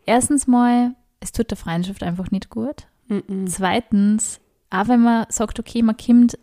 erstens 0.06 0.48
mal, 0.48 0.96
es 1.20 1.32
tut 1.32 1.50
der 1.52 1.58
Freundschaft 1.58 2.04
einfach 2.04 2.32
nicht 2.32 2.50
gut. 2.50 2.88
Mhm. 3.08 3.48
Zweitens, 3.48 4.40
auch 4.70 4.88
wenn 4.88 5.02
man 5.02 5.26
sagt, 5.30 5.60
okay, 5.60 5.82
man 5.82 5.98
kommt 5.98 6.38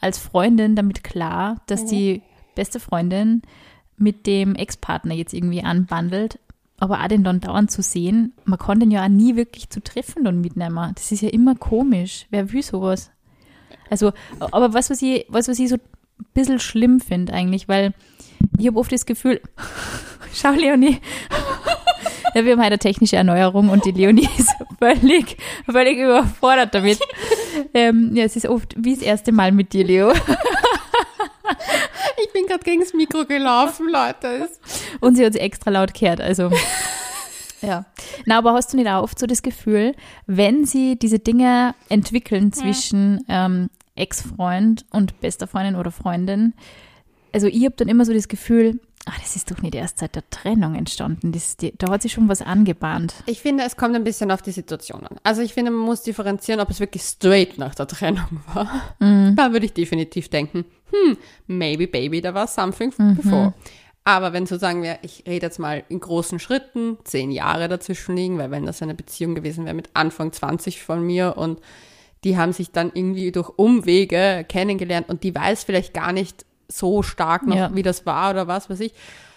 als 0.00 0.18
Freundin 0.18 0.76
damit 0.76 1.02
klar, 1.04 1.60
dass 1.66 1.84
Mhm. 1.84 1.88
die 1.88 2.22
beste 2.54 2.80
Freundin 2.80 3.42
mit 3.96 4.26
dem 4.26 4.54
Ex-Partner 4.54 5.14
jetzt 5.14 5.32
irgendwie 5.34 5.62
anbandelt, 5.62 6.38
aber 6.78 7.02
auch 7.02 7.08
den 7.08 7.24
dann 7.24 7.40
dauernd 7.40 7.70
zu 7.70 7.82
sehen, 7.82 8.34
man 8.44 8.58
kann 8.58 8.80
den 8.80 8.90
ja 8.90 9.04
auch 9.04 9.08
nie 9.08 9.36
wirklich 9.36 9.70
zu 9.70 9.82
treffen 9.82 10.24
dann 10.24 10.40
mitnehmen. 10.42 10.92
Das 10.94 11.10
ist 11.12 11.22
ja 11.22 11.30
immer 11.30 11.54
komisch. 11.54 12.26
Wer 12.30 12.52
will 12.52 12.62
sowas? 12.62 13.10
Also, 13.88 14.12
aber 14.38 14.74
was, 14.74 14.90
was 14.90 15.00
ich, 15.00 15.24
was, 15.28 15.48
was 15.48 15.58
ich 15.58 15.70
so 15.70 15.76
ein 16.18 16.26
bisschen 16.34 16.60
schlimm 16.60 17.00
finde 17.00 17.32
eigentlich, 17.32 17.68
weil 17.68 17.94
ich 18.58 18.66
habe 18.66 18.78
oft 18.78 18.92
das 18.92 19.06
Gefühl, 19.06 19.40
schau 20.32 20.50
Leonie, 20.50 21.00
ja, 22.34 22.44
wir 22.44 22.52
haben 22.52 22.60
heute 22.60 22.66
eine 22.66 22.78
technische 22.78 23.16
Erneuerung 23.16 23.70
und 23.70 23.84
die 23.84 23.92
Leonie 23.92 24.28
ist 24.38 24.54
völlig, 24.78 25.36
völlig 25.70 25.98
überfordert 25.98 26.74
damit. 26.74 26.98
Ähm, 27.74 28.10
ja, 28.14 28.24
es 28.24 28.36
ist 28.36 28.46
oft 28.46 28.74
wie 28.76 28.94
das 28.94 29.02
erste 29.02 29.32
Mal 29.32 29.52
mit 29.52 29.72
dir, 29.72 29.84
Leo. 29.84 30.12
Ich 32.22 32.32
bin 32.32 32.46
gerade 32.46 32.64
gegen 32.64 32.80
das 32.80 32.92
Mikro 32.92 33.24
gelaufen, 33.24 33.88
Leute. 33.88 34.48
Und 35.00 35.16
sie 35.16 35.24
hat 35.24 35.32
sich 35.34 35.42
extra 35.42 35.70
laut 35.70 35.94
gehört, 35.94 36.20
also. 36.20 36.50
Ja. 37.62 37.86
Na, 38.24 38.38
aber 38.38 38.52
hast 38.52 38.72
du 38.72 38.76
nicht 38.76 38.88
auch 38.88 39.02
oft 39.02 39.18
so 39.18 39.26
das 39.26 39.42
Gefühl, 39.42 39.94
wenn 40.26 40.64
sie 40.64 40.98
diese 40.98 41.18
Dinge 41.18 41.74
entwickeln 41.88 42.52
zwischen 42.52 43.24
ähm, 43.28 43.70
Ex-Freund 43.96 44.84
und 44.90 45.20
bester 45.20 45.46
Freundin 45.46 45.76
oder 45.76 45.90
Freundin, 45.90 46.54
also 47.36 47.48
ich 47.48 47.64
habe 47.66 47.74
dann 47.76 47.88
immer 47.88 48.06
so 48.06 48.14
das 48.14 48.28
Gefühl, 48.28 48.80
ah, 49.04 49.12
das 49.20 49.36
ist 49.36 49.50
doch 49.50 49.60
nicht 49.60 49.74
erst 49.74 49.98
seit 49.98 50.14
der 50.14 50.28
Trennung 50.30 50.74
entstanden. 50.74 51.32
Das, 51.32 51.58
die, 51.58 51.76
da 51.76 51.90
hat 51.90 52.00
sich 52.00 52.12
schon 52.14 52.30
was 52.30 52.40
angebahnt. 52.40 53.14
Ich 53.26 53.42
finde, 53.42 53.64
es 53.64 53.76
kommt 53.76 53.94
ein 53.94 54.04
bisschen 54.04 54.30
auf 54.30 54.40
die 54.40 54.52
Situation 54.52 55.06
an. 55.06 55.18
Also 55.22 55.42
ich 55.42 55.52
finde, 55.52 55.70
man 55.70 55.84
muss 55.84 56.02
differenzieren, 56.02 56.60
ob 56.60 56.70
es 56.70 56.80
wirklich 56.80 57.02
straight 57.02 57.58
nach 57.58 57.74
der 57.74 57.86
Trennung 57.88 58.40
war. 58.54 58.70
Da 59.36 59.52
würde 59.52 59.66
ich 59.66 59.74
definitiv 59.74 60.30
denken, 60.30 60.64
hm, 60.90 61.18
maybe 61.46 61.86
baby, 61.86 62.22
da 62.22 62.32
war 62.32 62.46
something 62.46 62.92
before. 63.16 63.52
Aber 64.04 64.32
wenn 64.32 64.46
so 64.46 64.56
sagen 64.56 64.82
wir, 64.82 64.98
ich 65.02 65.24
rede 65.26 65.46
jetzt 65.46 65.58
mal 65.58 65.82
in 65.88 66.00
großen 66.00 66.38
Schritten, 66.38 66.96
zehn 67.04 67.32
Jahre 67.32 67.68
dazwischen 67.68 68.16
liegen, 68.16 68.38
weil 68.38 68.50
wenn 68.50 68.64
das 68.64 68.80
eine 68.80 68.94
Beziehung 68.94 69.34
gewesen 69.34 69.64
wäre 69.64 69.74
mit 69.74 69.90
Anfang 69.94 70.32
20 70.32 70.80
von 70.80 71.04
mir 71.04 71.36
und 71.36 71.60
die 72.24 72.36
haben 72.36 72.52
sich 72.52 72.72
dann 72.72 72.90
irgendwie 72.94 73.30
durch 73.32 73.50
Umwege 73.56 74.44
kennengelernt 74.48 75.08
und 75.08 75.22
die 75.22 75.34
weiß 75.34 75.64
vielleicht 75.64 75.94
gar 75.94 76.12
nicht 76.12 76.44
so 76.68 77.02
stark 77.02 77.46
noch, 77.46 77.56
Ja. 77.56 77.74
wie 77.74 77.82
das 77.82 78.06
war 78.06 78.30
oder 78.30 78.46
was 78.48 78.68
weiß 78.68 78.80
ich, 78.80 78.92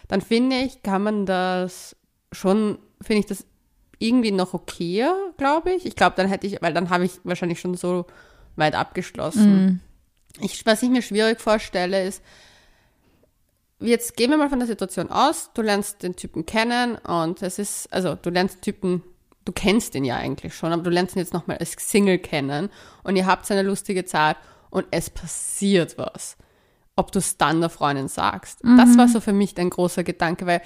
dann 0.07 0.21
finde 0.21 0.55
ich, 0.57 0.81
kann 0.81 1.03
man 1.03 1.25
das 1.25 1.95
schon, 2.31 2.79
finde 3.01 3.19
ich 3.19 3.25
das 3.27 3.45
irgendwie 3.99 4.31
noch 4.31 4.53
okay, 4.53 5.05
glaube 5.37 5.71
ich. 5.73 5.85
Ich 5.85 5.95
glaube, 5.95 6.15
dann 6.15 6.27
hätte 6.27 6.47
ich, 6.47 6.61
weil 6.61 6.73
dann 6.73 6.89
habe 6.89 7.05
ich 7.05 7.19
wahrscheinlich 7.23 7.59
schon 7.59 7.75
so 7.75 8.05
weit 8.55 8.73
abgeschlossen. 8.73 9.81
Ich, 10.41 10.65
was 10.65 10.81
ich 10.81 10.89
mir 10.89 11.01
schwierig 11.01 11.39
vorstelle, 11.41 12.05
ist, 12.05 12.23
jetzt 13.79 14.15
gehen 14.17 14.29
wir 14.31 14.37
mal 14.37 14.49
von 14.49 14.59
der 14.59 14.67
Situation 14.67 15.09
aus, 15.09 15.51
du 15.53 15.61
lernst 15.61 16.03
den 16.03 16.15
Typen 16.15 16.45
kennen 16.45 16.95
und 16.97 17.41
es 17.41 17.59
ist, 17.59 17.91
also 17.93 18.15
du 18.15 18.29
lernst 18.29 18.61
Typen, 18.61 19.03
du 19.45 19.51
kennst 19.51 19.95
ihn 19.95 20.03
ja 20.05 20.17
eigentlich 20.17 20.53
schon, 20.55 20.71
aber 20.71 20.83
du 20.83 20.89
lernst 20.89 21.15
ihn 21.15 21.19
jetzt 21.19 21.33
nochmal 21.33 21.57
als 21.57 21.75
Single 21.77 22.19
kennen 22.19 22.69
und 23.03 23.15
ihr 23.15 23.25
habt 23.25 23.49
eine 23.51 23.63
lustige 23.63 24.05
Zeit 24.05 24.37
und 24.69 24.85
es 24.91 25.09
passiert 25.09 25.97
was. 25.97 26.37
Ob 26.95 27.11
du 27.11 27.19
es 27.19 27.37
dann 27.37 27.61
der 27.61 27.69
Freundin 27.69 28.09
sagst. 28.09 28.59
Das 28.61 28.97
war 28.97 29.07
so 29.07 29.21
für 29.21 29.31
mich 29.31 29.57
ein 29.57 29.69
großer 29.69 30.03
Gedanke, 30.03 30.45
weil 30.45 30.61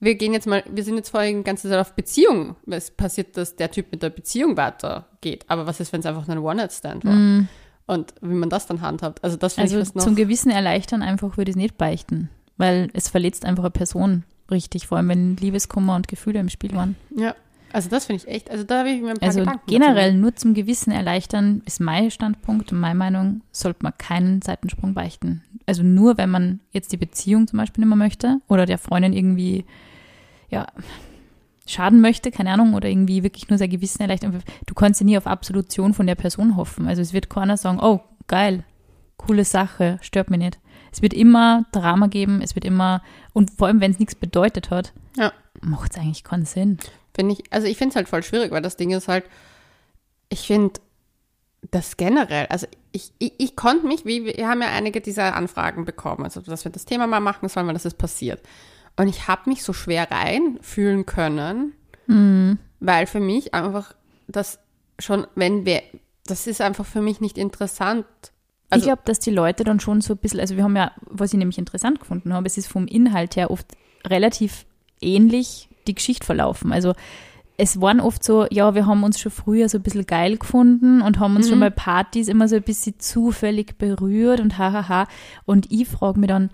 wir 0.00 0.14
gehen 0.16 0.34
jetzt 0.34 0.46
mal, 0.46 0.62
wir 0.70 0.84
sind 0.84 0.96
jetzt 0.96 1.08
vorhin 1.08 1.38
die 1.38 1.44
ganze 1.44 1.68
Zeit 1.68 1.78
auf 1.80 1.94
Beziehung. 1.94 2.56
Es 2.66 2.90
passiert, 2.90 3.36
dass 3.38 3.56
der 3.56 3.70
Typ 3.70 3.90
mit 3.90 4.02
der 4.02 4.10
Beziehung 4.10 4.56
weitergeht. 4.58 5.44
Aber 5.48 5.66
was 5.66 5.80
ist, 5.80 5.92
wenn 5.92 6.00
es 6.00 6.06
einfach 6.06 6.26
nur 6.26 6.36
ein 6.36 6.42
One-Night-Stand 6.42 7.04
war? 7.06 7.46
Und 7.86 8.14
wie 8.20 8.34
man 8.34 8.50
das 8.50 8.66
dann 8.66 8.82
handhabt. 8.82 9.24
Also 9.24 9.38
das 9.38 9.54
finde 9.54 9.64
Also 9.64 9.76
ich 9.78 9.88
was 9.88 9.94
noch. 9.94 10.04
zum 10.04 10.14
Gewissen 10.14 10.50
erleichtern 10.50 11.02
einfach 11.02 11.38
würde 11.38 11.50
ich 11.50 11.56
es 11.56 11.60
nicht 11.62 11.78
beichten, 11.78 12.28
weil 12.58 12.90
es 12.92 13.08
verletzt 13.08 13.46
einfach 13.46 13.64
eine 13.64 13.70
Person. 13.70 14.24
richtig, 14.50 14.86
vor 14.86 14.98
allem 14.98 15.08
wenn 15.08 15.36
Liebeskummer 15.36 15.96
und 15.96 16.06
Gefühle 16.08 16.38
im 16.40 16.48
Spiel 16.48 16.74
waren. 16.74 16.96
Ja. 17.16 17.34
Also 17.72 17.88
das 17.90 18.06
finde 18.06 18.22
ich 18.22 18.28
echt, 18.28 18.50
also 18.50 18.64
da 18.64 18.78
habe 18.80 18.90
ich 18.90 19.02
mir 19.02 19.10
ein 19.10 19.18
paar 19.18 19.28
Also 19.28 19.40
Gedanken 19.40 19.62
generell 19.66 20.10
dazu 20.12 20.20
nur 20.20 20.36
zum 20.36 20.54
Gewissen 20.54 20.90
erleichtern, 20.90 21.62
ist 21.66 21.80
mein 21.80 22.10
Standpunkt 22.10 22.72
und 22.72 22.80
meine 22.80 22.94
Meinung, 22.98 23.42
sollte 23.52 23.80
man 23.82 23.92
keinen 23.98 24.40
Seitensprung 24.42 24.94
beichten. 24.94 25.42
Also 25.66 25.82
nur, 25.82 26.16
wenn 26.16 26.30
man 26.30 26.60
jetzt 26.72 26.92
die 26.92 26.96
Beziehung 26.96 27.46
zum 27.46 27.58
Beispiel 27.58 27.82
nicht 27.82 27.88
mehr 27.88 27.96
möchte 27.96 28.40
oder 28.48 28.64
der 28.64 28.78
Freundin 28.78 29.12
irgendwie, 29.12 29.66
ja, 30.48 30.66
schaden 31.66 32.00
möchte, 32.00 32.30
keine 32.30 32.52
Ahnung, 32.52 32.72
oder 32.74 32.88
irgendwie 32.88 33.22
wirklich 33.22 33.50
nur 33.50 33.58
sein 33.58 33.68
Gewissen 33.68 34.00
erleichtern. 34.00 34.42
Du 34.66 34.74
kannst 34.74 35.00
ja 35.00 35.04
nie 35.04 35.18
auf 35.18 35.26
Absolution 35.26 35.92
von 35.92 36.06
der 36.06 36.14
Person 36.14 36.56
hoffen. 36.56 36.88
Also 36.88 37.02
es 37.02 37.12
wird 37.12 37.28
keiner 37.28 37.58
sagen, 37.58 37.78
oh, 37.80 38.00
geil, 38.26 38.64
coole 39.18 39.44
Sache, 39.44 39.98
stört 40.00 40.30
mich 40.30 40.38
nicht. 40.38 40.58
Es 40.90 41.02
wird 41.02 41.12
immer 41.12 41.66
Drama 41.72 42.06
geben, 42.06 42.40
es 42.40 42.54
wird 42.54 42.64
immer, 42.64 43.02
und 43.34 43.50
vor 43.50 43.66
allem, 43.66 43.82
wenn 43.82 43.90
es 43.90 43.98
nichts 43.98 44.14
bedeutet 44.14 44.70
hat, 44.70 44.94
Ja. 45.18 45.32
macht 45.60 45.92
es 45.92 45.98
eigentlich 45.98 46.24
keinen 46.24 46.46
Sinn. 46.46 46.78
Finde 47.18 47.34
ich, 47.34 47.52
also 47.52 47.66
ich 47.66 47.76
finde 47.76 47.90
es 47.90 47.96
halt 47.96 48.08
voll 48.08 48.22
schwierig, 48.22 48.52
weil 48.52 48.62
das 48.62 48.76
Ding 48.76 48.92
ist 48.92 49.08
halt, 49.08 49.24
ich 50.28 50.46
finde 50.46 50.80
das 51.68 51.96
generell, 51.96 52.46
also 52.46 52.68
ich, 52.92 53.12
ich, 53.18 53.32
ich 53.38 53.56
konnte 53.56 53.88
mich, 53.88 54.04
wie, 54.04 54.24
wir 54.24 54.48
haben 54.48 54.62
ja 54.62 54.68
einige 54.68 55.00
dieser 55.00 55.34
Anfragen 55.34 55.84
bekommen, 55.84 56.22
also 56.22 56.40
dass 56.40 56.64
wir 56.64 56.70
das 56.70 56.84
Thema 56.84 57.08
mal 57.08 57.18
machen 57.18 57.48
sollen, 57.48 57.66
weil 57.66 57.74
das 57.74 57.86
ist 57.86 57.98
passiert. 57.98 58.40
Und 58.96 59.08
ich 59.08 59.26
habe 59.26 59.50
mich 59.50 59.64
so 59.64 59.72
schwer 59.72 60.08
reinfühlen 60.12 61.06
können, 61.06 61.72
weil 62.78 63.06
für 63.08 63.18
mich 63.18 63.52
einfach 63.52 63.96
das 64.28 64.60
schon, 65.00 65.26
wenn 65.34 65.66
wir, 65.66 65.82
das 66.24 66.46
ist 66.46 66.60
einfach 66.60 66.86
für 66.86 67.02
mich 67.02 67.20
nicht 67.20 67.36
interessant. 67.36 68.06
Also, 68.70 68.84
ich 68.84 68.86
glaube, 68.86 69.02
dass 69.06 69.18
die 69.18 69.32
Leute 69.32 69.64
dann 69.64 69.80
schon 69.80 70.02
so 70.02 70.14
ein 70.14 70.18
bisschen, 70.18 70.38
also 70.38 70.54
wir 70.54 70.62
haben 70.62 70.76
ja, 70.76 70.92
was 71.00 71.32
ich 71.32 71.38
nämlich 71.40 71.58
interessant 71.58 71.98
gefunden 71.98 72.32
habe, 72.32 72.46
es 72.46 72.58
ist 72.58 72.68
vom 72.68 72.86
Inhalt 72.86 73.34
her 73.34 73.50
oft 73.50 73.66
relativ 74.06 74.66
ähnlich 75.00 75.67
die 75.88 75.94
Geschichte 75.94 76.24
verlaufen. 76.26 76.72
Also 76.72 76.94
es 77.56 77.80
waren 77.80 78.00
oft 78.00 78.22
so, 78.22 78.46
ja, 78.50 78.76
wir 78.76 78.86
haben 78.86 79.02
uns 79.02 79.18
schon 79.18 79.32
früher 79.32 79.68
so 79.68 79.78
ein 79.78 79.82
bisschen 79.82 80.06
geil 80.06 80.36
gefunden 80.36 81.02
und 81.02 81.18
haben 81.18 81.34
uns 81.34 81.48
schon 81.48 81.58
bei 81.58 81.70
Partys 81.70 82.28
immer 82.28 82.46
so 82.46 82.54
ein 82.54 82.62
bisschen 82.62 83.00
zufällig 83.00 83.78
berührt 83.78 84.38
und 84.38 84.58
hahaha. 84.58 85.08
Und 85.44 85.70
ich 85.72 85.88
frage 85.88 86.20
mich 86.20 86.28
dann, 86.28 86.50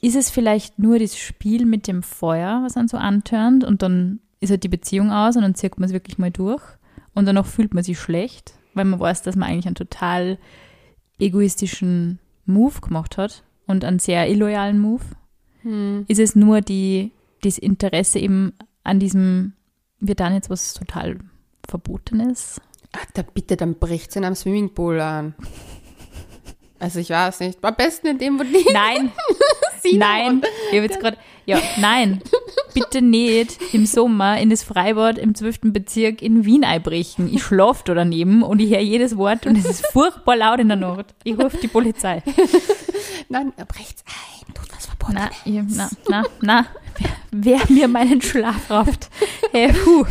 ist 0.00 0.14
es 0.14 0.30
vielleicht 0.30 0.78
nur 0.78 1.00
das 1.00 1.16
Spiel 1.16 1.66
mit 1.66 1.88
dem 1.88 2.04
Feuer, 2.04 2.60
was 2.62 2.74
dann 2.74 2.86
so 2.86 2.96
antörnt 2.96 3.64
und 3.64 3.82
dann 3.82 4.20
ist 4.38 4.50
halt 4.50 4.62
die 4.62 4.68
Beziehung 4.68 5.10
aus 5.10 5.34
und 5.34 5.42
dann 5.42 5.56
zieht 5.56 5.78
man 5.78 5.88
es 5.88 5.92
wirklich 5.92 6.18
mal 6.18 6.30
durch 6.30 6.62
und 7.14 7.26
danach 7.26 7.46
fühlt 7.46 7.74
man 7.74 7.82
sich 7.82 7.98
schlecht, 7.98 8.54
weil 8.74 8.84
man 8.84 9.00
weiß, 9.00 9.22
dass 9.22 9.34
man 9.34 9.48
eigentlich 9.48 9.66
einen 9.66 9.74
total 9.74 10.38
egoistischen 11.18 12.18
Move 12.46 12.80
gemacht 12.80 13.16
hat 13.16 13.42
und 13.66 13.84
einen 13.84 13.98
sehr 13.98 14.30
illoyalen 14.30 14.78
Move? 14.78 15.02
Ist 16.06 16.20
es 16.20 16.36
nur 16.36 16.60
die, 16.60 17.10
das 17.44 17.58
Interesse 17.58 18.18
eben 18.18 18.52
an 18.82 18.98
diesem, 18.98 19.54
wird 20.00 20.20
dann 20.20 20.34
jetzt 20.34 20.50
was 20.50 20.74
total 20.74 21.18
Verbotenes? 21.68 22.60
ach, 22.94 23.06
da 23.14 23.22
bitte, 23.22 23.56
dann 23.56 23.74
bricht 23.74 24.10
es 24.10 24.16
in 24.16 24.24
einem 24.24 24.34
Swimmingpool 24.34 25.00
an. 25.00 25.34
Also 26.78 26.98
ich 26.98 27.10
weiß 27.10 27.40
nicht, 27.40 27.64
am 27.64 27.76
besten 27.76 28.08
in 28.08 28.18
dem, 28.18 28.38
wo 28.38 28.42
die 28.42 28.66
Nein, 28.72 29.12
nein, 29.94 30.42
ich 30.70 30.76
habe 30.76 30.86
jetzt 30.86 31.00
gerade, 31.00 31.16
ja, 31.46 31.58
nein, 31.78 32.20
bitte 32.74 33.00
nicht 33.00 33.58
im 33.72 33.86
Sommer 33.86 34.38
in 34.38 34.50
das 34.50 34.64
Freibad 34.64 35.16
im 35.16 35.34
12. 35.34 35.60
Bezirk 35.72 36.20
in 36.20 36.44
Wien 36.44 36.64
einbrechen. 36.64 37.32
Ich 37.32 37.42
schlafe 37.42 37.84
da 37.86 37.94
daneben 37.94 38.42
und 38.42 38.60
ich 38.60 38.70
höre 38.70 38.80
jedes 38.80 39.16
Wort 39.16 39.46
und 39.46 39.56
es 39.56 39.64
ist 39.64 39.86
furchtbar 39.86 40.36
laut 40.36 40.60
in 40.60 40.68
der 40.68 40.76
Nacht. 40.76 41.14
Ich 41.24 41.38
rufe 41.38 41.56
die 41.56 41.68
Polizei. 41.68 42.22
Nein, 43.28 43.52
da 43.56 43.64
bricht's 43.64 44.04
ein, 44.06 44.54
tut 44.54 44.68
was. 44.74 44.93
Na, 45.12 45.30
na, 45.44 45.90
na, 46.08 46.22
na, 46.40 46.66
wer, 47.32 47.58
wer 47.58 47.70
mir 47.70 47.88
meinen 47.88 48.20
Schlaf 48.22 48.70
raubt. 48.70 49.08
Hey, 49.52 49.72
puh. 49.72 50.04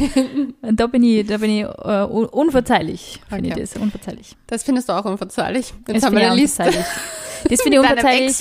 Da 0.62 0.88
bin 0.88 1.04
ich, 1.04 1.26
da 1.28 1.38
bin 1.38 1.50
ich 1.52 1.64
äh, 1.64 1.68
un- 1.68 2.26
unverzeihlich, 2.26 3.20
finde 3.30 3.52
Okay. 3.52 3.62
ich 3.64 3.70
das, 3.72 3.82
unverzeihlich. 3.82 4.36
Das 4.48 4.64
findest 4.64 4.90
du 4.90 4.94
auch 4.94 5.06
unverzeihlich. 5.06 5.74
Jetzt 5.88 5.96
Das 5.98 6.04
haben 6.04 6.16
finde 6.18 6.20
wir 6.20 6.22
ich 6.22 6.32
eine 6.32 6.42
Liste. 6.42 6.64
unverzeihlich. 6.64 6.88
Das 7.50 7.62
finde 7.62 7.78
ich 7.78 7.82
unverzeihlich. 7.84 8.36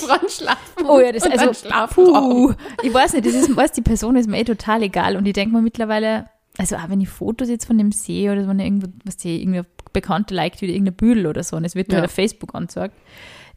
Oh 0.87 1.01
ja, 1.01 1.11
das 1.11 1.25
also 1.25 1.67
puh, 1.93 2.53
ich 2.85 2.95
weiß 2.95 3.15
nicht, 3.15 3.27
das 3.27 3.35
ist 3.35 3.57
was 3.57 3.73
die 3.73 3.83
Person 3.83 4.15
ist 4.15 4.29
mir 4.29 4.39
eh 4.39 4.45
total 4.45 4.81
egal 4.85 5.17
und 5.17 5.27
ich 5.27 5.33
denke 5.33 5.57
mir 5.57 5.61
mittlerweile, 5.61 6.29
also 6.57 6.77
auch 6.77 6.89
wenn 6.89 7.01
ich 7.01 7.09
Fotos 7.09 7.49
jetzt 7.49 7.65
von 7.65 7.77
dem 7.79 7.91
sehe 7.91 8.31
oder 8.31 8.47
wenn 8.47 8.61
ich 8.61 8.67
irgendwo 8.67 8.87
was 9.05 9.17
die 9.17 9.43
irgendwie 9.43 9.63
Bekannte 9.93 10.35
liked 10.35 10.61
wieder 10.63 10.73
irgendeine 10.73 10.93
Büdel 10.95 11.27
oder 11.27 11.43
so 11.43 11.57
und 11.57 11.65
es 11.65 11.75
wird 11.75 11.91
Ja. 11.93 11.99
ja. 11.99 12.05
auf 12.05 12.13
Facebook 12.13 12.55
angezeigt. 12.55 12.95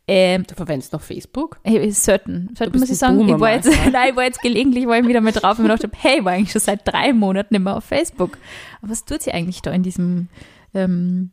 Ähm, 0.07 0.43
Du 0.47 0.53
verwendest 0.55 0.93
noch 0.93 1.01
Facebook? 1.01 1.59
Hey. 1.63 1.91
Selten 1.91 2.53
bist 2.53 2.75
muss 2.75 2.89
ich 2.89 2.97
sagen. 2.97 3.17
Boomer, 3.17 3.35
Ich 3.35 3.39
war, 3.39 3.53
jetzt, 3.53 3.69
nein, 3.91 4.09
ich 4.11 4.15
war 4.15 4.23
jetzt 4.23 4.41
gelegentlich 4.41 4.85
war 4.87 4.99
ich 4.99 5.07
wieder 5.07 5.21
mal 5.21 5.31
drauf 5.31 5.57
und 5.57 5.65
mir 5.65 5.75
gedacht, 5.75 5.91
hab, 5.91 6.03
hey, 6.03 6.19
ich 6.19 6.25
war 6.25 6.33
eigentlich 6.33 6.51
schon 6.51 6.61
seit 6.61 6.87
drei 6.87 7.11
Monaten 7.13 7.53
nicht 7.53 7.63
mehr 7.63 7.75
auf 7.77 7.85
Facebook. 7.85 8.37
Aber 8.81 8.91
was 8.91 9.05
tut 9.05 9.23
sie 9.23 9.31
eigentlich 9.31 9.61
da 9.61 9.71
in 9.71 9.81
diesem, 9.83 10.27
ähm, 10.73 11.31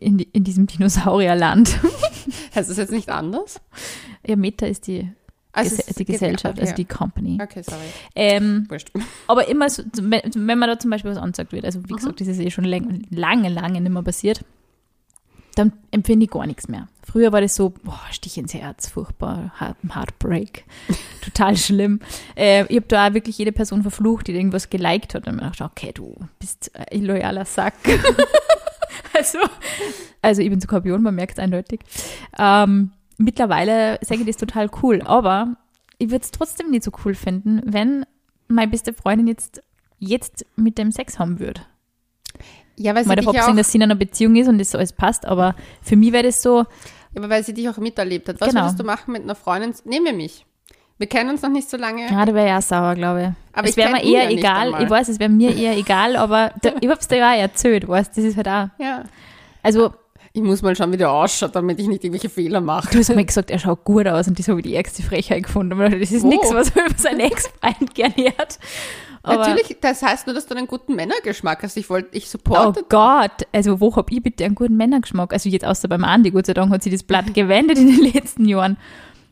in, 0.00 0.18
in 0.18 0.44
diesem 0.44 0.66
Dinosaurierland? 0.66 1.78
Heißt 2.54 2.70
das 2.70 2.76
jetzt 2.78 2.92
nicht 2.92 3.10
anders? 3.10 3.60
ja, 4.26 4.36
Meta 4.36 4.66
ist 4.66 4.86
die, 4.86 5.10
Also 5.52 5.76
die 5.98 6.04
Gesellschaft, 6.04 6.58
also 6.58 6.74
die 6.74 6.84
Company. 6.84 7.38
Okay, 7.42 7.62
sorry. 7.62 7.80
Ähm, 8.14 8.66
Wurscht. 8.68 8.90
aber 9.26 9.48
immer, 9.48 9.68
so, 9.68 9.82
wenn, 10.00 10.58
man 10.58 10.68
da 10.68 10.78
zum 10.78 10.90
Beispiel 10.90 11.10
was 11.10 11.18
angezeigt 11.18 11.52
wird, 11.52 11.64
also 11.64 11.82
wie 11.88 11.94
gesagt, 11.94 12.20
das 12.20 12.28
ist 12.28 12.40
eh 12.40 12.50
schon 12.50 12.64
lang, 12.64 13.02
lange, 13.10 13.48
lange 13.48 13.80
nicht 13.80 13.92
mehr 13.92 14.02
passiert, 14.02 14.42
dann 15.54 15.72
empfinde 15.90 16.24
ich 16.24 16.30
gar 16.30 16.46
nichts 16.46 16.68
mehr. 16.68 16.88
Früher 17.04 17.32
war 17.32 17.40
das 17.40 17.56
so, 17.56 17.70
boah, 17.70 18.00
Stich 18.10 18.38
ins 18.38 18.54
Herz, 18.54 18.88
furchtbar, 18.88 19.52
Heart- 19.60 19.76
Heartbreak, 19.94 20.64
total 21.22 21.56
schlimm. 21.56 22.00
Äh, 22.36 22.64
ich 22.66 22.76
habe 22.76 22.86
da 22.88 23.08
auch 23.08 23.14
wirklich 23.14 23.38
jede 23.38 23.52
Person 23.52 23.82
verflucht, 23.82 24.28
die 24.28 24.34
irgendwas 24.34 24.70
geliked 24.70 25.14
hat 25.14 25.26
und 25.26 25.36
mir 25.36 25.42
gedacht, 25.42 25.60
okay, 25.60 25.92
du 25.92 26.14
bist 26.38 26.70
ein 26.74 26.86
illoyaler 26.90 27.44
Sack. 27.44 27.74
also, 29.16 29.38
also 30.22 30.42
ich 30.42 30.48
bin 30.48 30.60
Skorpion, 30.60 31.02
man 31.02 31.14
merkt 31.14 31.38
es 31.38 31.38
eindeutig. 31.38 31.80
Ähm, 32.38 32.92
mittlerweile 33.18 33.98
sage 34.02 34.20
ich 34.20 34.26
das 34.26 34.36
total 34.36 34.70
cool, 34.82 35.02
aber 35.02 35.56
ich 35.98 36.10
würde 36.10 36.24
es 36.24 36.30
trotzdem 36.30 36.70
nicht 36.70 36.84
so 36.84 36.92
cool 37.04 37.14
finden, 37.14 37.60
wenn 37.64 38.06
meine 38.48 38.70
beste 38.70 38.92
Freundin 38.94 39.26
jetzt, 39.26 39.62
jetzt 39.98 40.46
mit 40.56 40.78
dem 40.78 40.92
Sex 40.92 41.18
haben 41.18 41.38
würde. 41.40 41.62
Ja, 42.76 42.94
weil 42.94 43.02
sie, 43.04 43.08
Mal 43.08 43.16
davon 43.16 43.34
ja 43.34 43.40
auch, 43.42 43.44
abgesehen, 43.44 43.56
dass 43.58 43.70
sie 43.72 43.78
in 43.78 43.82
einer 43.84 43.94
Beziehung 43.94 44.34
ist 44.36 44.48
und 44.48 44.58
das 44.58 44.74
alles 44.74 44.92
passt, 44.92 45.26
aber 45.26 45.54
für 45.82 45.96
mich 45.96 46.12
wäre 46.12 46.24
das 46.24 46.40
so, 46.42 46.58
ja, 46.60 46.64
aber 47.18 47.28
weil 47.28 47.44
sie 47.44 47.52
dich 47.54 47.68
auch 47.68 47.76
miterlebt 47.76 48.28
hat. 48.28 48.40
Was 48.40 48.48
Genau. 48.48 48.62
würdest 48.62 48.80
du 48.80 48.84
machen 48.84 49.12
mit 49.12 49.22
einer 49.22 49.34
Freundin? 49.34 49.74
Nehmen 49.84 50.06
wir 50.06 50.12
mich. 50.14 50.46
Wir 50.98 51.06
kennen 51.08 51.30
uns 51.30 51.42
noch 51.42 51.50
nicht 51.50 51.68
so 51.68 51.76
lange. 51.76 52.06
ja, 52.10 52.24
da 52.24 52.32
wäre 52.34 52.56
auch 52.56 52.62
sauer, 52.62 52.94
glaube 52.94 53.22
ich. 53.22 53.28
Aber 53.58 53.68
es 53.68 53.76
wäre 53.76 53.90
mir 53.92 54.02
eher 54.04 54.24
ja 54.24 54.30
egal, 54.30 54.74
ich 54.82 54.88
weiß, 54.88 55.08
es 55.08 55.18
wäre 55.18 55.28
mir 55.30 55.54
eher 55.56 55.76
egal, 55.76 56.16
aber 56.16 56.52
da, 56.62 56.70
ich 56.80 56.88
hab's 56.88 57.08
dir 57.08 57.16
ja 57.18 57.32
auch 57.32 57.38
erzählt, 57.38 57.86
weißt 57.88 58.16
das 58.16 58.24
ist 58.24 58.36
halt 58.36 58.48
auch, 58.48 58.68
Ja. 58.78 59.04
also 59.62 59.92
Ich 60.34 60.40
muss 60.40 60.62
mal 60.62 60.74
schauen, 60.74 60.90
wie 60.92 60.96
der 60.96 61.10
ausschaut, 61.10 61.54
damit 61.54 61.78
ich 61.78 61.88
nicht 61.88 62.02
irgendwelche 62.04 62.30
Fehler 62.30 62.62
mache. 62.62 62.88
du 62.90 62.98
hast 62.98 63.14
mir 63.14 63.24
gesagt, 63.24 63.50
er 63.50 63.58
schaut 63.58 63.84
gut 63.84 64.06
aus 64.06 64.28
und 64.28 64.38
das 64.38 64.48
habe 64.48 64.60
ich 64.60 64.64
die 64.64 64.74
ärgste 64.74 65.02
Frechheit 65.02 65.42
gefunden. 65.42 65.78
Das 65.78 66.10
ist 66.10 66.22
Wo? 66.22 66.28
nichts, 66.28 66.54
was 66.54 66.74
man 66.74 66.86
über 66.86 66.96
seinen 66.98 67.20
Ex-Freund 67.20 67.94
gerne 67.94 68.14
hört. 68.16 68.58
Aber, 69.24 69.38
Natürlich, 69.46 69.76
das 69.80 70.02
heißt 70.02 70.26
nur, 70.26 70.34
dass 70.34 70.46
du 70.46 70.56
einen 70.56 70.66
guten 70.66 70.96
Männergeschmack 70.96 71.62
hast. 71.62 71.76
Ich 71.76 71.88
wollte, 71.88 72.16
ich 72.16 72.24
Oh 72.26 72.30
supporte. 72.30 72.84
Gott, 72.88 73.46
also 73.52 73.80
wo 73.80 73.94
hab 73.94 74.10
ich 74.10 74.20
bitte 74.22 74.44
einen 74.44 74.54
guten 74.56 74.76
Männergeschmack? 74.76 75.32
Also 75.32 75.48
jetzt 75.48 75.64
außer 75.64 75.86
beim 75.88 76.02
Andi, 76.04 76.30
Gott 76.32 76.46
sei 76.46 76.54
Dank 76.54 76.72
hat 76.72 76.82
sich 76.82 76.92
das 76.92 77.04
Blatt 77.04 77.32
gewendet 77.34 77.78
in 77.78 77.86
den 77.86 78.12
letzten 78.12 78.46
Jahren. 78.46 78.76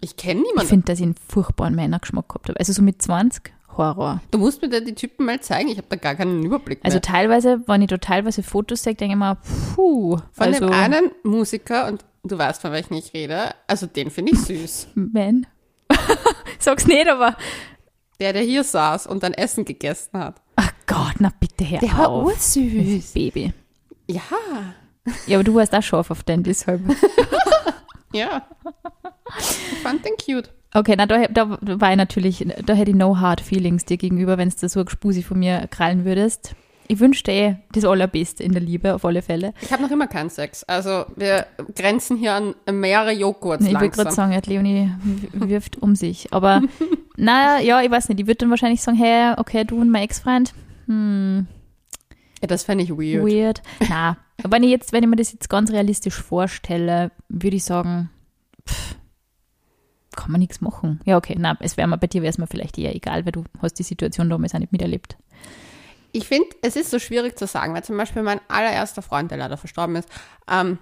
Ich 0.00 0.16
kenne 0.16 0.40
Ich 0.40 0.46
niemanden. 0.46 0.68
finde, 0.68 0.86
dass 0.86 0.98
ich 1.00 1.04
einen 1.04 1.16
furchtbaren 1.28 1.74
Männergeschmack 1.74 2.28
gehabt 2.28 2.48
habe. 2.48 2.58
Also 2.58 2.72
so 2.72 2.82
mit 2.82 3.02
20, 3.02 3.52
Horror. 3.76 4.20
Du 4.30 4.38
musst 4.38 4.62
mir 4.62 4.68
da 4.68 4.80
die 4.80 4.94
Typen 4.94 5.26
mal 5.26 5.40
zeigen. 5.40 5.68
Ich 5.70 5.76
habe 5.78 5.86
da 5.90 5.96
gar 5.96 6.14
keinen 6.14 6.42
Überblick 6.44 6.78
Also 6.82 6.96
mehr. 6.96 7.02
teilweise, 7.02 7.60
wenn 7.66 7.82
ich 7.82 7.88
da 7.88 7.98
teilweise 7.98 8.42
Fotos 8.42 8.82
sehe, 8.84 8.94
denke 8.94 9.14
ich 9.14 9.18
mir, 9.18 9.36
puh. 9.74 10.18
Von 10.32 10.46
also, 10.46 10.66
dem 10.66 10.72
einen 10.72 11.10
Musiker, 11.24 11.88
und 11.88 12.04
du 12.24 12.38
weißt, 12.38 12.62
von 12.62 12.72
welchem 12.72 12.94
ich 12.94 13.12
rede, 13.12 13.50
also 13.66 13.86
den 13.86 14.10
finde 14.10 14.32
ich 14.32 14.38
süß. 14.44 14.88
Man. 14.94 15.46
Sag's 16.58 16.86
nicht, 16.86 17.08
aber, 17.08 17.36
Der, 18.20 18.32
der 18.32 18.42
hier 18.42 18.62
saß 18.64 19.06
und 19.06 19.22
dann 19.22 19.32
Essen 19.32 19.64
gegessen 19.64 20.18
hat. 20.18 20.40
ach 20.56 20.70
Gott, 20.86 21.14
na 21.18 21.32
bitte 21.40 21.64
her 21.64 21.80
Der 21.80 21.96
war 21.96 22.08
auf. 22.08 22.26
ursüß. 22.26 23.12
Baby. 23.12 23.52
Ja, 24.08 24.20
Ja, 25.26 25.38
aber 25.38 25.44
du 25.44 25.54
warst 25.54 25.74
auch 25.74 25.82
scharf 25.82 26.10
auf 26.10 26.22
den, 26.22 26.42
deshalb. 26.42 26.82
ja. 28.12 28.42
Ich 29.38 29.78
fand 29.82 30.04
den 30.04 30.12
cute. 30.22 30.50
Okay, 30.74 30.94
na, 30.96 31.06
da, 31.06 31.26
da 31.26 31.58
war 31.60 31.90
ich 31.90 31.96
natürlich, 31.96 32.46
da 32.64 32.74
hätte 32.74 32.90
ich 32.90 32.96
no 32.96 33.18
hard 33.18 33.40
feelings 33.40 33.84
dir 33.86 33.96
gegenüber, 33.96 34.38
wenn 34.38 34.50
du 34.50 34.68
so 34.68 34.80
ein 34.80 34.88
Spusi 34.88 35.22
von 35.22 35.38
mir 35.38 35.66
krallen 35.68 36.04
würdest. 36.04 36.54
Ich 36.90 36.98
wünschte 36.98 37.30
eh 37.30 37.54
das 37.70 37.84
Allerbeste 37.84 38.42
in 38.42 38.50
der 38.50 38.60
Liebe, 38.60 38.92
auf 38.92 39.04
alle 39.04 39.22
Fälle. 39.22 39.54
Ich 39.60 39.72
habe 39.72 39.80
noch 39.80 39.92
immer 39.92 40.08
keinen 40.08 40.28
Sex. 40.28 40.64
Also 40.64 41.04
wir 41.14 41.46
grenzen 41.76 42.16
hier 42.16 42.34
an 42.34 42.56
mehrere 42.68 43.12
Joghurts 43.12 43.64
Ich 43.64 43.72
würde 43.72 43.90
gerade 43.90 44.10
sagen, 44.10 44.36
Leonie 44.44 44.90
wirft 45.32 45.80
um 45.80 45.94
sich. 45.94 46.32
Aber, 46.32 46.62
naja, 47.16 47.62
ja, 47.62 47.80
ich 47.80 47.92
weiß 47.92 48.08
nicht. 48.08 48.18
Ich 48.18 48.26
würde 48.26 48.38
dann 48.38 48.50
wahrscheinlich 48.50 48.82
sagen, 48.82 48.98
hey, 48.98 49.34
okay, 49.36 49.62
du 49.62 49.80
und 49.80 49.88
mein 49.88 50.02
Ex-Freund, 50.02 50.52
hm, 50.86 51.46
Ja, 52.40 52.48
das 52.48 52.64
fände 52.64 52.82
ich 52.82 52.90
weird. 52.90 53.24
weird. 53.24 53.62
Na, 53.88 54.16
wenn 54.42 54.64
ich 54.64 54.70
jetzt, 54.70 54.92
wenn 54.92 55.04
ich 55.04 55.08
mir 55.08 55.14
das 55.14 55.32
jetzt 55.32 55.48
ganz 55.48 55.70
realistisch 55.70 56.20
vorstelle, 56.20 57.12
würde 57.28 57.56
ich 57.56 57.62
sagen, 57.62 58.10
pff, 58.68 58.96
kann 60.16 60.32
man 60.32 60.40
nichts 60.40 60.60
machen. 60.60 60.98
Ja, 61.04 61.18
okay, 61.18 61.36
na, 61.38 61.56
es 61.60 61.76
wäre 61.76 61.86
mal, 61.86 61.98
bei 61.98 62.08
dir 62.08 62.22
wäre 62.22 62.30
es 62.30 62.38
mir 62.38 62.48
vielleicht 62.48 62.78
eher 62.78 62.96
egal, 62.96 63.24
weil 63.26 63.32
du 63.32 63.44
hast 63.62 63.74
die 63.74 63.84
Situation 63.84 64.28
damals 64.28 64.56
auch 64.56 64.58
nicht 64.58 64.72
miterlebt. 64.72 65.16
Ich 66.12 66.26
finde, 66.26 66.48
es 66.62 66.76
ist 66.76 66.90
so 66.90 66.98
schwierig 66.98 67.38
zu 67.38 67.46
sagen, 67.46 67.74
weil 67.74 67.84
zum 67.84 67.96
Beispiel 67.96 68.22
mein 68.22 68.40
allererster 68.48 69.02
Freund, 69.02 69.30
der 69.30 69.38
leider 69.38 69.56
verstorben 69.56 69.96
ist, 69.96 70.08
ähm, 70.50 70.78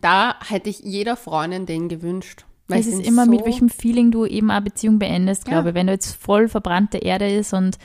da 0.00 0.36
hätte 0.48 0.70
ich 0.70 0.80
jeder 0.80 1.16
Freundin 1.16 1.66
den 1.66 1.88
gewünscht. 1.88 2.44
Weil 2.68 2.80
es 2.80 2.86
ist 2.86 3.06
immer 3.06 3.26
so, 3.26 3.30
mit 3.30 3.44
welchem 3.44 3.68
Feeling 3.68 4.10
du 4.10 4.24
eben 4.24 4.50
eine 4.50 4.62
Beziehung 4.62 4.98
beendest, 4.98 5.46
Ja. 5.46 5.52
glaube 5.52 5.70
ich. 5.70 5.74
Wenn 5.74 5.86
du 5.86 5.92
jetzt 5.92 6.14
voll 6.16 6.48
verbrannte 6.48 6.98
Erde 6.98 7.30
ist 7.30 7.52
und 7.52 7.76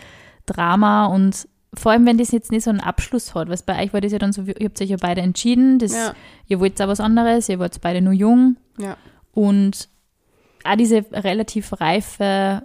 Drama 0.45 1.07
und 1.07 1.47
vor 1.73 1.91
allem, 1.91 2.05
wenn 2.05 2.17
das 2.17 2.31
jetzt 2.31 2.51
nicht 2.51 2.63
so 2.63 2.69
einen 2.71 2.79
Abschluss 2.79 3.35
hat, 3.35 3.49
was 3.49 3.61
bei 3.63 3.83
euch 3.83 3.93
war 3.93 4.01
das 4.01 4.11
ja 4.11 4.17
dann 4.19 4.31
so, 4.33 4.41
ihr 4.43 4.55
habt 4.65 4.81
euch 4.81 4.89
ja 4.89 4.97
beide 4.99 5.21
entschieden, 5.21 5.77
das, 5.79 5.93
Ja. 5.93 6.13
ihr 6.47 6.59
wollt 6.59 6.81
auch 6.81 6.87
was 6.87 6.99
anderes, 7.01 7.47
ihr 7.49 7.59
wart 7.59 7.79
beide 7.81 8.01
nur 8.01 8.13
jung 8.13 8.55
Ja. 8.77 8.97
und 9.33 9.89
auch 10.63 10.75
diese 10.75 11.05
relativ 11.11 11.79
reife 11.79 12.63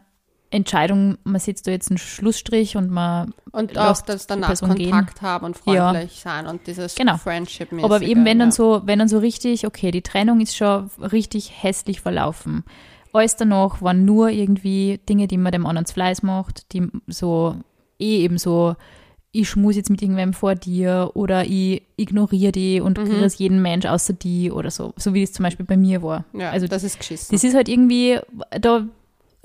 Entscheidung, 0.54 1.18
man 1.24 1.40
setzt 1.40 1.66
da 1.66 1.70
jetzt 1.70 1.90
einen 1.90 1.98
Schlussstrich 1.98 2.76
und 2.76 2.90
man 2.90 3.34
Und 3.52 3.76
auch, 3.78 4.00
dass 4.02 4.26
danach 4.26 4.48
Person 4.48 4.74
gehen. 4.74 4.90
Kontakt 4.90 5.22
haben 5.22 5.44
und 5.46 5.56
freundlich 5.56 6.20
sein 6.20 6.46
und 6.46 6.66
dieses 6.66 6.94
Genau. 6.94 7.16
friendship 7.16 7.68
Aber 7.82 8.00
eben 8.02 8.24
wenn 8.24 8.38
dann 8.38 8.48
ja. 8.48 8.52
so, 8.52 8.82
wenn 8.84 8.98
dann 8.98 9.08
so 9.08 9.18
richtig, 9.18 9.66
okay, 9.66 9.90
die 9.90 10.02
Trennung 10.02 10.40
ist 10.40 10.56
schon 10.56 10.90
richtig 11.00 11.52
hässlich 11.62 12.00
verlaufen. 12.00 12.64
Alles 13.12 13.36
danach 13.36 13.80
waren 13.80 14.04
nur 14.04 14.30
irgendwie 14.30 14.98
Dinge, 15.08 15.28
die 15.28 15.38
man 15.38 15.52
dem 15.52 15.66
anderen 15.66 15.86
zu 15.86 15.94
Fleiß 15.94 16.22
macht, 16.22 16.72
die 16.72 16.88
so 17.06 17.54
eh 18.00 18.18
eben 18.24 18.38
so, 18.38 18.74
ich 19.30 19.48
schmus 19.48 19.76
jetzt 19.76 19.90
mit 19.90 20.00
irgendwem 20.02 20.32
vor 20.32 20.54
dir 20.54 21.10
oder 21.14 21.44
ich 21.44 21.82
ignoriere 21.96 22.52
die 22.52 22.80
und 22.80 22.98
Mhm. 22.98 23.04
kriege 23.04 23.28
jeden 23.36 23.62
Mensch 23.62 23.84
außer 23.86 24.12
die 24.14 24.50
oder 24.50 24.70
so, 24.70 24.94
so 24.96 25.12
wie 25.14 25.22
es 25.22 25.32
zum 25.32 25.42
Beispiel 25.44 25.66
bei 25.66 25.76
mir 25.76 26.02
war. 26.02 26.24
Ja, 26.32 26.50
also 26.50 26.66
das 26.68 26.82
ist 26.84 26.98
geschissen. 26.98 27.34
das 27.34 27.42
ist 27.44 27.54
halt 27.54 27.68
irgendwie, 27.68 28.18
da 28.60 28.86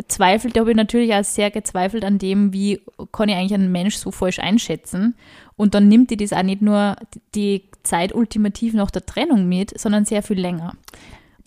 zweifelt, 0.08 0.56
da 0.56 0.62
habe 0.62 0.72
ich 0.72 0.77
natürlich 0.77 1.13
auch 1.13 1.24
sehr 1.24 1.51
gezweifelt 1.51 2.03
an 2.06 2.18
dem, 2.20 2.53
wie 2.53 2.82
kann 3.12 3.29
ich 3.29 3.36
eigentlich 3.36 3.53
einen 3.53 3.72
Mensch 3.72 3.96
so 3.98 4.12
falsch 4.12 4.39
einschätzen. 4.39 5.15
Und 5.56 5.74
dann 5.74 5.88
nimmt 5.88 6.10
die 6.10 6.18
das 6.18 6.32
auch 6.34 6.44
nicht 6.44 6.62
nur 6.62 6.96
die 7.36 7.63
Zeit 7.84 8.13
ultimativ 8.15 8.74
nach 8.74 8.91
der 8.91 9.06
Trennung 9.06 9.48
mit, 9.48 9.77
sondern 9.79 10.06
sehr 10.06 10.24
viel 10.24 10.39
länger. 10.39 10.74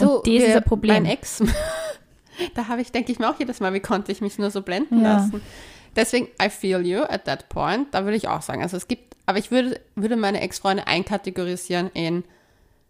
Und 0.00 0.26
das 0.26 0.32
ist 0.34 0.56
ein 0.56 0.64
Problem. 0.64 0.94
Mein 1.04 1.06
Ex, 1.06 1.42
da 2.54 2.68
habe 2.68 2.80
ich, 2.82 2.92
denke 2.92 3.12
ich 3.12 3.18
mir 3.18 3.30
auch 3.30 3.38
jedes 3.38 3.60
Mal, 3.60 3.72
wie 3.74 3.80
konnte 3.80 4.10
ich 4.12 4.20
mich 4.20 4.38
nur 4.38 4.50
so 4.50 4.62
blenden 4.62 5.02
Ja. 5.02 5.14
lassen. 5.14 5.40
Deswegen, 5.94 6.28
I 6.42 6.48
feel 6.48 6.84
you 6.86 7.00
at 7.02 7.24
that 7.26 7.48
point. 7.48 7.88
Da 7.92 8.04
würde 8.04 8.16
ich 8.16 8.26
auch 8.28 8.42
sagen, 8.42 8.62
also 8.62 8.76
es 8.76 8.88
gibt, 8.88 9.14
aber 9.26 9.38
ich 9.38 9.50
würde, 9.50 9.80
würde 9.94 10.16
meine 10.16 10.40
Ex-Freunde 10.40 10.86
einkategorisieren 10.86 11.90
in, 11.94 12.24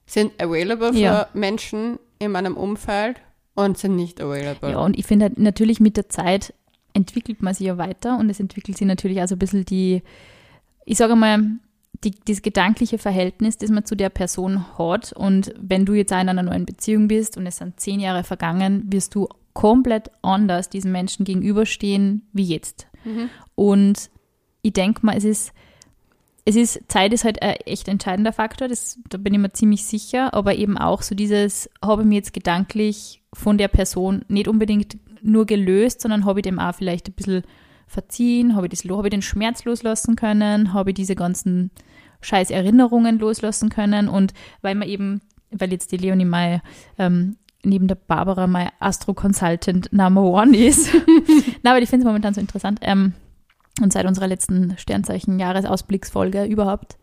sind 0.06 0.40
available 0.40 0.92
für 0.92 0.98
Ja. 0.98 1.28
Menschen 1.34 1.98
in 2.18 2.30
meinem 2.32 2.56
Umfeld 2.56 3.16
und 3.54 3.78
sind 3.78 3.96
nicht 3.96 4.20
available. 4.20 4.70
Ja, 4.70 4.78
und 4.78 4.98
ich 4.98 5.06
finde 5.06 5.26
halt 5.26 5.38
natürlich 5.38 5.80
mit 5.80 5.96
der 5.96 6.08
Zeit 6.08 6.54
entwickelt 6.94 7.42
man 7.42 7.54
sich 7.54 7.66
ja 7.66 7.78
weiter 7.78 8.18
und 8.18 8.30
es 8.30 8.40
entwickelt 8.40 8.76
sich 8.76 8.86
natürlich 8.86 9.22
auch 9.22 9.28
so 9.28 9.34
ein 9.34 9.38
bisschen 9.38 9.64
die, 9.64 10.02
ich 10.84 10.98
sage 10.98 11.16
mal, 11.16 11.58
die, 12.04 12.14
das 12.26 12.42
gedankliche 12.42 12.98
Verhältnis, 12.98 13.58
das 13.58 13.70
man 13.70 13.84
zu 13.84 13.94
der 13.94 14.08
Person 14.08 14.78
hat. 14.78 15.12
Und 15.12 15.54
wenn 15.60 15.86
du 15.86 15.94
jetzt 15.94 16.12
auch 16.12 16.20
in 16.20 16.28
einer 16.28 16.42
neuen 16.42 16.66
Beziehung 16.66 17.08
bist 17.08 17.36
und 17.36 17.46
es 17.46 17.58
sind 17.58 17.78
zehn 17.78 18.00
Jahre 18.00 18.24
vergangen, 18.24 18.84
wirst 18.92 19.14
du 19.14 19.28
komplett 19.52 20.10
anders 20.22 20.70
diesem 20.70 20.92
Menschen 20.92 21.24
gegenüberstehen 21.24 22.26
wie 22.32 22.44
jetzt. 22.44 22.86
Und 23.54 24.10
ich 24.62 24.72
denke 24.72 25.04
mal, 25.04 25.16
es 25.16 25.24
ist, 25.24 25.52
es 26.44 26.56
ist, 26.56 26.80
Zeit 26.88 27.12
ist 27.12 27.24
halt 27.24 27.42
ein 27.42 27.56
echt 27.66 27.88
entscheidender 27.88 28.32
Faktor, 28.32 28.68
das, 28.68 28.98
da 29.08 29.18
bin 29.18 29.34
ich 29.34 29.40
mir 29.40 29.52
ziemlich 29.52 29.84
sicher, 29.84 30.34
aber 30.34 30.54
eben 30.56 30.78
auch 30.78 31.02
so 31.02 31.14
dieses, 31.14 31.70
habe 31.84 32.02
ich 32.02 32.08
mir 32.08 32.16
jetzt 32.16 32.32
gedanklich 32.32 33.21
von 33.34 33.58
der 33.58 33.68
Person 33.68 34.24
nicht 34.28 34.48
unbedingt 34.48 34.98
nur 35.22 35.46
gelöst, 35.46 36.00
sondern 36.00 36.24
habe 36.24 36.40
ich 36.40 36.44
dem 36.44 36.58
auch 36.58 36.74
vielleicht 36.74 37.08
ein 37.08 37.14
bisschen 37.14 37.42
verziehen, 37.86 38.56
habe 38.56 38.66
ich, 38.66 38.70
das, 38.70 38.84
habe 38.90 39.06
ich 39.06 39.12
den 39.12 39.22
Schmerz 39.22 39.64
loslassen 39.64 40.16
können, 40.16 40.72
habe 40.72 40.90
ich 40.90 40.94
diese 40.94 41.14
ganzen 41.14 41.70
scheiß 42.20 42.50
Erinnerungen 42.50 43.18
loslassen 43.18 43.68
können 43.68 44.08
und 44.08 44.32
weil 44.60 44.74
man 44.74 44.88
eben, 44.88 45.20
weil 45.50 45.72
jetzt 45.72 45.92
die 45.92 45.96
Leonie 45.96 46.24
mal 46.24 46.62
ähm, 46.98 47.36
neben 47.64 47.88
der 47.88 47.94
Barbara 47.94 48.46
mein 48.46 48.70
Astro-Consultant 48.80 49.92
Number 49.92 50.22
One 50.22 50.56
ist. 50.56 50.90
Na, 51.62 51.72
aber 51.72 51.82
ich 51.82 51.90
finde 51.90 52.04
es 52.04 52.06
momentan 52.06 52.34
so 52.34 52.40
interessant. 52.40 52.80
Ähm, 52.82 53.12
und 53.80 53.92
seit 53.92 54.06
unserer 54.06 54.26
letzten 54.26 54.76
Sternzeichen-Jahresausblicksfolge 54.76 56.44
überhaupt. 56.44 56.98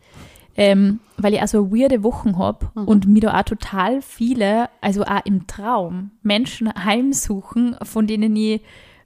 Ähm, 0.61 0.99
weil 1.17 1.33
ich 1.33 1.41
also 1.41 1.71
weirde 1.71 2.03
Wochen 2.03 2.37
habe 2.37 2.69
und 2.85 3.07
mir 3.07 3.21
da 3.21 3.39
auch 3.39 3.43
total 3.43 4.01
viele, 4.01 4.69
also 4.81 5.03
auch 5.03 5.25
im 5.25 5.47
Traum, 5.47 6.11
Menschen 6.21 6.69
heimsuchen, 6.83 7.77
von 7.83 8.07
denen 8.07 8.35
ich 8.35 8.61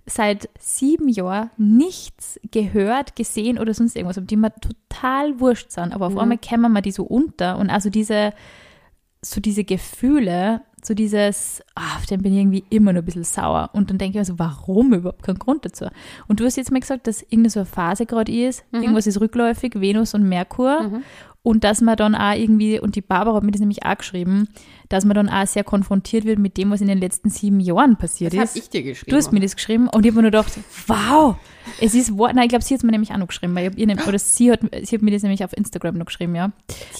seit 0.05 0.49
sieben 0.59 1.09
Jahren 1.09 1.51
nichts 1.57 2.39
gehört, 2.51 3.15
gesehen 3.15 3.59
oder 3.59 3.73
sonst 3.73 3.95
irgendwas 3.95 4.17
habe, 4.17 4.25
die 4.25 4.35
mir 4.35 4.51
total 4.55 5.39
wurscht 5.39 5.71
sind. 5.71 5.93
Aber 5.93 6.07
auf 6.07 6.17
einmal 6.17 6.37
kämen 6.39 6.71
wir 6.73 6.81
die 6.81 6.91
so 6.91 7.03
unter 7.03 7.57
und 7.59 7.69
also 7.69 7.89
diese, 7.89 8.33
so 9.21 9.39
diese 9.39 9.63
Gefühle, 9.63 10.61
so 10.83 10.93
dieses, 10.93 11.61
ah, 11.75 11.95
auf 11.97 12.05
den 12.05 12.21
bin 12.21 12.33
ich 12.33 12.39
irgendwie 12.39 12.65
immer 12.69 12.91
nur 12.91 13.01
ein 13.03 13.05
bisschen 13.05 13.23
sauer. 13.23 13.69
Und 13.71 13.89
dann 13.89 13.97
denke 13.97 14.17
ich 14.17 14.21
mir 14.21 14.25
so, 14.25 14.37
warum 14.39 14.93
überhaupt 14.93 15.23
kein 15.23 15.39
Grund 15.39 15.63
dazu? 15.63 15.85
Und 16.27 16.39
du 16.41 16.45
hast 16.45 16.57
jetzt 16.57 16.71
mal 16.71 16.81
gesagt, 16.81 17.07
dass 17.07 17.21
irgendeine 17.21 17.49
so 17.51 17.59
eine 17.61 17.65
Phase 17.65 18.05
gerade 18.05 18.31
ist, 18.31 18.65
irgendwas 18.81 19.07
ist 19.07 19.21
rückläufig, 19.21 19.79
Venus 19.79 20.13
und 20.13 20.27
Merkur. 20.27 20.79
Und 21.43 21.65
dass 21.65 21.81
man 21.81 21.97
dann 21.97 22.15
auch 22.15 22.33
irgendwie, 22.33 22.79
und 22.79 22.95
die 22.95 23.01
Barbara 23.01 23.35
hat 23.35 23.43
mir 23.43 23.51
das 23.51 23.59
nämlich 23.59 23.85
auch 23.85 23.97
geschrieben, 23.97 24.47
dass 24.87 25.03
man 25.03 25.13
dann 25.13 25.27
auch 25.27 25.45
sehr 25.45 25.65
konfrontiert 25.65 26.23
wird 26.23 26.39
mit 26.39 26.55
dem, 26.55 26.71
was 26.71 26.79
in 26.79 26.87
den 26.87 26.99
letzten 26.99 27.29
sieben 27.29 27.59
Jahren 27.59 27.97
passiert 27.97 28.31
das 28.31 28.39
habe 28.39 28.49
ist. 28.49 28.55
ich 28.55 28.69
dir 28.69 28.81
geschrieben. 28.81 29.11
Du 29.11 29.17
hast 29.17 29.33
mir 29.33 29.41
das 29.41 29.55
geschrieben 29.57 29.89
und 29.89 30.05
ich 30.05 30.11
habe 30.11 30.21
mir 30.21 30.21
nur 30.21 30.31
gedacht, 30.31 30.53
wow, 30.87 31.35
es 31.81 31.95
ist 31.95 32.17
wahr. 32.17 32.31
Nein, 32.33 32.45
ich 32.45 32.49
glaube, 32.49 32.63
sie 32.63 32.73
hat 32.73 32.79
es 32.79 32.83
mir 32.83 32.91
nämlich 32.91 33.11
auch 33.11 33.17
noch 33.17 33.27
geschrieben, 33.27 33.53
weil 33.55 33.71
ich 33.75 33.77
ihr, 33.77 34.07
oder 34.07 34.19
sie 34.19 34.53
hat, 34.53 34.61
sie 34.83 34.95
hat 34.95 35.01
mir 35.01 35.11
das 35.11 35.23
nämlich 35.23 35.43
auf 35.43 35.51
Instagram 35.51 35.97
noch 35.97 36.05
geschrieben, 36.05 36.33
ja. 36.33 36.53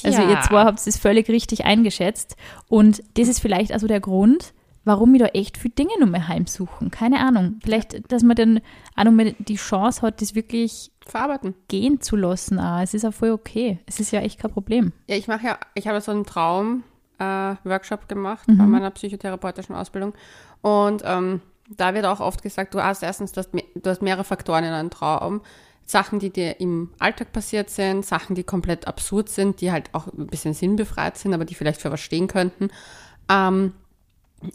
Also 0.04 0.22
Tja. 0.22 0.30
ihr 0.30 0.42
zwei 0.42 0.66
habt 0.66 0.86
es 0.86 0.98
völlig 0.98 1.30
richtig 1.30 1.64
eingeschätzt 1.64 2.36
und 2.68 3.02
das 3.14 3.30
ist 3.30 3.40
vielleicht 3.40 3.72
also 3.72 3.88
der 3.88 4.02
Grund, 4.02 4.54
warum 4.86 5.14
wir 5.14 5.20
da 5.20 5.26
echt 5.28 5.58
viele 5.58 5.74
Dinge 5.74 5.92
noch 6.00 6.08
mal 6.08 6.28
heimsuchen. 6.28 6.92
Keine 6.92 7.20
Ahnung. 7.20 7.60
Vielleicht, 7.64 8.12
dass 8.12 8.24
man 8.24 8.36
dann 8.36 8.62
auch 8.96 9.04
noch 9.06 9.12
mal 9.12 9.34
die 9.40 9.56
Chance 9.56 10.02
hat, 10.02 10.22
das 10.22 10.36
wirklich 10.36 10.92
verarbeiten. 11.06 11.54
gehen 11.68 12.02
zu 12.02 12.16
lassen. 12.16 12.60
Auch. 12.60 12.82
Es 12.82 12.94
ist 12.94 13.06
auch 13.06 13.14
voll 13.14 13.32
okay. 13.32 13.80
Es 13.86 14.00
ist 14.00 14.12
ja 14.12 14.22
echt 14.22 14.40
kein 14.40 14.52
Problem. 14.52 14.92
Ja, 15.08 15.16
ich 15.16 15.28
mache 15.28 15.46
ja, 15.48 15.58
ich 15.74 15.88
habe 15.88 16.02
so 16.02 16.12
einen 16.12 16.26
Traum-Workshop 16.26 18.08
gemacht 18.08 18.46
bei 18.48 18.66
meiner 18.66 18.92
psychotherapeutischen 18.92 19.76
Ausbildung. 19.76 20.14
Und 20.62 21.02
ähm, 21.06 21.42
da 21.70 21.94
wird 21.94 22.06
auch 22.06 22.20
oft 22.20 22.42
gesagt, 22.44 22.74
du 22.74 22.84
hast 22.84 23.04
erstens, 23.04 23.32
du 23.32 23.40
hast, 23.40 23.54
me- 23.54 23.64
du 23.76 23.90
hast 23.90 24.02
mehrere 24.02 24.24
Faktoren 24.24 24.64
in 24.64 24.72
einem 24.74 24.90
Traum. 24.90 25.42
Sachen, 25.86 26.20
die 26.20 26.30
dir 26.30 26.62
im 26.62 26.92
Alltag 27.00 27.34
passiert 27.34 27.70
sind, 27.70 28.06
Sachen, 28.06 28.36
die 28.36 28.44
komplett 28.46 28.88
absurd 28.88 29.28
sind, 29.28 29.60
die 29.60 29.72
halt 29.72 29.90
auch 29.94 30.08
ein 30.08 30.28
bisschen 30.28 30.54
sinnbefreit 30.54 31.18
sind, 31.18 31.34
aber 31.34 31.44
die 31.44 31.56
vielleicht 31.56 31.82
für 31.82 31.92
was 31.92 32.00
stehen 32.00 32.28
könnten. 32.28 32.70
Ähm, 33.30 33.74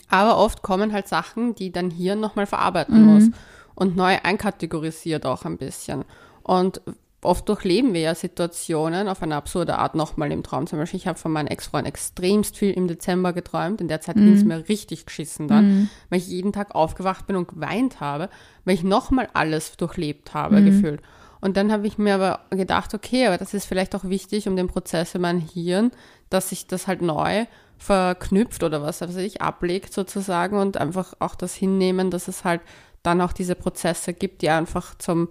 aber 0.09 0.39
oft 0.39 0.63
kommen 0.63 0.93
halt 0.93 1.09
Sachen, 1.09 1.55
die 1.55 1.73
dein 1.73 1.91
Hirn 1.91 2.21
nochmal 2.21 2.47
verarbeiten 2.47 3.05
muss 3.05 3.31
und 3.75 3.97
neu 3.97 4.17
einkategorisiert 4.23 5.27
auch 5.27 5.45
ein 5.45 5.59
bisschen. 5.59 6.05
Und 6.43 6.81
oft 7.21 7.49
durchleben 7.49 7.95
wir 7.95 8.01
ja 8.01 8.15
Situationen 8.15 9.09
auf 9.09 9.23
eine 9.23 9.37
absurde 9.37 9.79
Art 9.79 9.95
nochmal 9.95 10.31
im 10.31 10.43
Traum. 10.43 10.67
Zum 10.67 10.79
Beispiel, 10.79 10.99
ich 10.99 11.07
habe 11.07 11.19
von 11.19 11.33
meinem 11.33 11.49
Ex-Freund 11.49 11.87
extremst 11.87 12.57
viel 12.57 12.71
im 12.71 12.87
Dezember 12.87 13.33
geträumt. 13.33 13.81
In 13.81 13.89
der 13.89 14.01
Zeit 14.01 14.17
ging 14.17 14.33
es 14.33 14.45
mir 14.45 14.69
richtig 14.69 15.07
geschissen 15.07 15.49
dann, 15.49 15.91
weil 16.11 16.19
ich 16.19 16.29
jeden 16.29 16.53
Tag 16.53 16.75
aufgewacht 16.75 17.27
bin 17.27 17.37
und 17.37 17.49
geweint 17.49 18.01
habe, 18.01 18.29
weil 18.65 18.75
ich 18.75 18.85
nochmal 18.85 19.29
alles 19.33 19.77
durchlebt 19.77 20.35
habe, 20.35 20.63
gefühlt. 20.63 21.03
Und 21.41 21.57
dann 21.57 21.71
habe 21.71 21.87
ich 21.87 21.99
mir 21.99 22.15
aber 22.15 22.41
gedacht, 22.51 22.95
okay, 22.95 23.27
aber 23.27 23.39
das 23.39 23.55
ist 23.55 23.67
vielleicht 23.67 23.95
auch 23.95 24.05
wichtig 24.05 24.49
um 24.49 24.57
den 24.57 24.67
Prozess 24.67 25.15
in 25.15 25.21
meinem 25.21 25.41
Hirn, 25.41 25.93
dass 26.31 26.51
sich 26.51 26.67
das 26.67 26.87
halt 26.87 27.03
neu 27.03 27.47
verknüpft 27.79 28.63
oder 28.65 28.83
was 28.83 29.01
weiß 29.01 29.17
ich, 29.17 29.41
ablegt 29.41 29.93
sozusagen 29.93 30.59
und 30.59 30.77
einfach 30.77 31.15
auch 31.21 31.35
das 31.35 31.55
hinnehmen, 31.55 32.11
dass 32.11 32.29
es 32.29 32.45
halt 32.45 32.61
dann 33.03 33.21
auch 33.21 33.33
diese 33.33 33.55
Prozesse 33.55 34.13
gibt, 34.13 34.43
die 34.43 34.51
einfach 34.51 34.97
zum, 34.99 35.29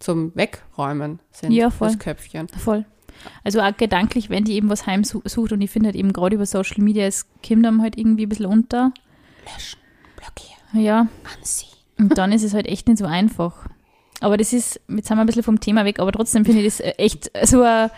zum 0.00 0.34
Wegräumen 0.34 1.20
sind, 1.30 1.52
Ja, 1.52 1.70
voll. 1.70 1.88
das 1.88 1.98
Köpfchen. 1.98 2.48
Voll. 2.48 2.84
Also 3.44 3.60
auch 3.60 3.76
gedanklich, 3.76 4.28
wenn 4.28 4.44
die 4.44 4.54
eben 4.54 4.68
was 4.68 4.86
heimsucht 4.86 5.52
und 5.52 5.60
ich 5.60 5.70
finde 5.70 5.88
halt 5.88 5.96
eben 5.96 6.12
gerade 6.12 6.34
über 6.34 6.46
Social 6.46 6.82
Media, 6.82 7.06
es 7.06 7.26
kommt 7.46 7.64
dann 7.64 7.80
halt 7.80 7.96
irgendwie 7.96 8.26
ein 8.26 8.28
bisschen 8.28 8.46
unter. 8.46 8.92
Löschen, 9.44 9.78
blockieren, 10.16 10.84
Ja, 10.84 11.06
anziehen. 11.38 11.68
und 11.98 12.18
dann 12.18 12.32
ist 12.32 12.42
es 12.42 12.54
halt 12.54 12.66
echt 12.66 12.88
nicht 12.88 12.98
so 12.98 13.06
einfach. 13.06 13.66
Aber 14.20 14.36
das 14.36 14.52
ist, 14.52 14.80
jetzt 14.88 15.06
sind 15.08 15.16
wir 15.16 15.20
ein 15.22 15.26
bisschen 15.26 15.42
vom 15.44 15.60
Thema 15.60 15.84
weg, 15.84 16.00
aber 16.00 16.10
trotzdem 16.10 16.44
finde 16.44 16.62
ich 16.62 16.76
das 16.76 16.94
echt 16.98 17.30
so 17.46 17.62
ein, 17.62 17.90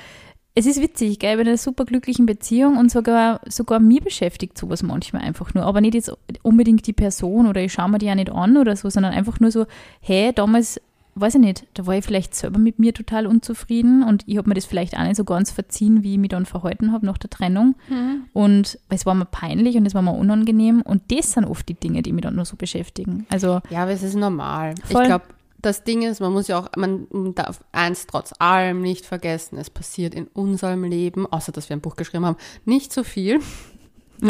es 0.59 0.65
ist 0.65 0.81
witzig, 0.81 1.19
gell, 1.19 1.39
in 1.39 1.47
einer 1.47 1.59
super 1.59 1.85
glücklichen 1.85 2.25
Beziehung 2.25 2.79
und 2.79 2.91
sogar, 2.91 3.43
sogar 3.47 3.79
mich 3.79 4.03
beschäftigt 4.03 4.57
sowas 4.57 4.83
manchmal 4.83 5.23
einfach 5.23 5.53
nur. 5.53 5.65
Aber 5.65 5.83
nicht 5.83 5.95
jetzt 5.95 6.11
unbedingt 6.43 6.87
die 6.87 6.95
Person 6.95 7.47
oder 7.47 7.61
ich 7.61 7.75
schaue 7.75 7.91
mir 7.91 7.99
die 7.99 8.07
ja 8.07 8.15
nicht 8.15 8.33
an 8.33 8.57
oder 8.57 8.75
so, 8.75 8.89
sondern 8.89 9.13
einfach 9.13 9.39
nur 9.39 9.51
so, 9.51 9.67
hey, 10.01 10.33
damals 10.35 10.81
weiß 11.15 11.35
ich 11.35 11.41
nicht, 11.41 11.67
da 11.75 11.87
war 11.87 11.95
ich 11.95 12.05
vielleicht 12.05 12.35
selber 12.35 12.59
mit 12.59 12.79
mir 12.79 12.95
total 12.95 13.27
unzufrieden 13.27 14.03
und 14.03 14.23
ich 14.27 14.39
habe 14.39 14.49
mir 14.49 14.55
das 14.55 14.65
vielleicht 14.65 14.97
auch 14.97 15.03
nicht 15.03 15.17
so 15.17 15.25
ganz 15.25 15.51
verziehen, 15.51 16.03
wie 16.03 16.13
ich 16.13 16.19
mich 16.19 16.31
dann 16.31 16.47
verhalten 16.47 16.93
habe 16.93 17.05
nach 17.05 17.19
der 17.19 17.31
Trennung. 17.31 17.75
Mhm. 17.89 18.25
Und 18.33 18.79
es 18.89 19.05
war 19.05 19.15
mir 19.15 19.25
peinlich 19.27 19.77
und 19.77 19.85
es 19.85 19.95
war 19.95 20.03
mir 20.03 20.13
unangenehm 20.13 20.81
und 20.83 21.03
das 21.09 21.33
sind 21.33 21.45
oft 21.45 21.69
die 21.69 21.75
Dinge, 21.75 22.03
die 22.03 22.13
mich 22.13 22.23
dann 22.23 22.35
nur 22.35 22.45
so 22.45 22.57
beschäftigen. 22.57 23.27
Also, 23.31 23.61
Ja, 23.71 23.83
aber 23.83 23.93
es 23.93 24.03
ist 24.03 24.15
normal. 24.15 24.75
Voll. 24.85 25.03
Ich 25.03 25.09
glaube, 25.09 25.25
das 25.67 25.85
Ding 25.85 26.03
ist, 26.03 26.21
man 26.21 26.33
muss 26.33 26.49
ja 26.49 26.59
auch, 26.59 26.69
man 26.77 27.07
darf 27.35 27.63
eins 27.73 28.07
trotz 28.07 28.33
allem 28.39 28.81
nicht 28.81 29.05
vergessen, 29.05 29.59
es 29.59 29.69
passiert 29.69 30.15
in 30.15 30.27
unserem 30.29 30.85
Leben, 30.85 31.27
außer 31.27 31.53
dass 31.53 31.69
wir 31.69 31.77
ein 31.77 31.81
Buch 31.81 31.97
geschrieben 31.97 32.25
haben, 32.25 32.37
nicht 32.65 32.93
so 32.93 33.03
viel. 33.05 33.41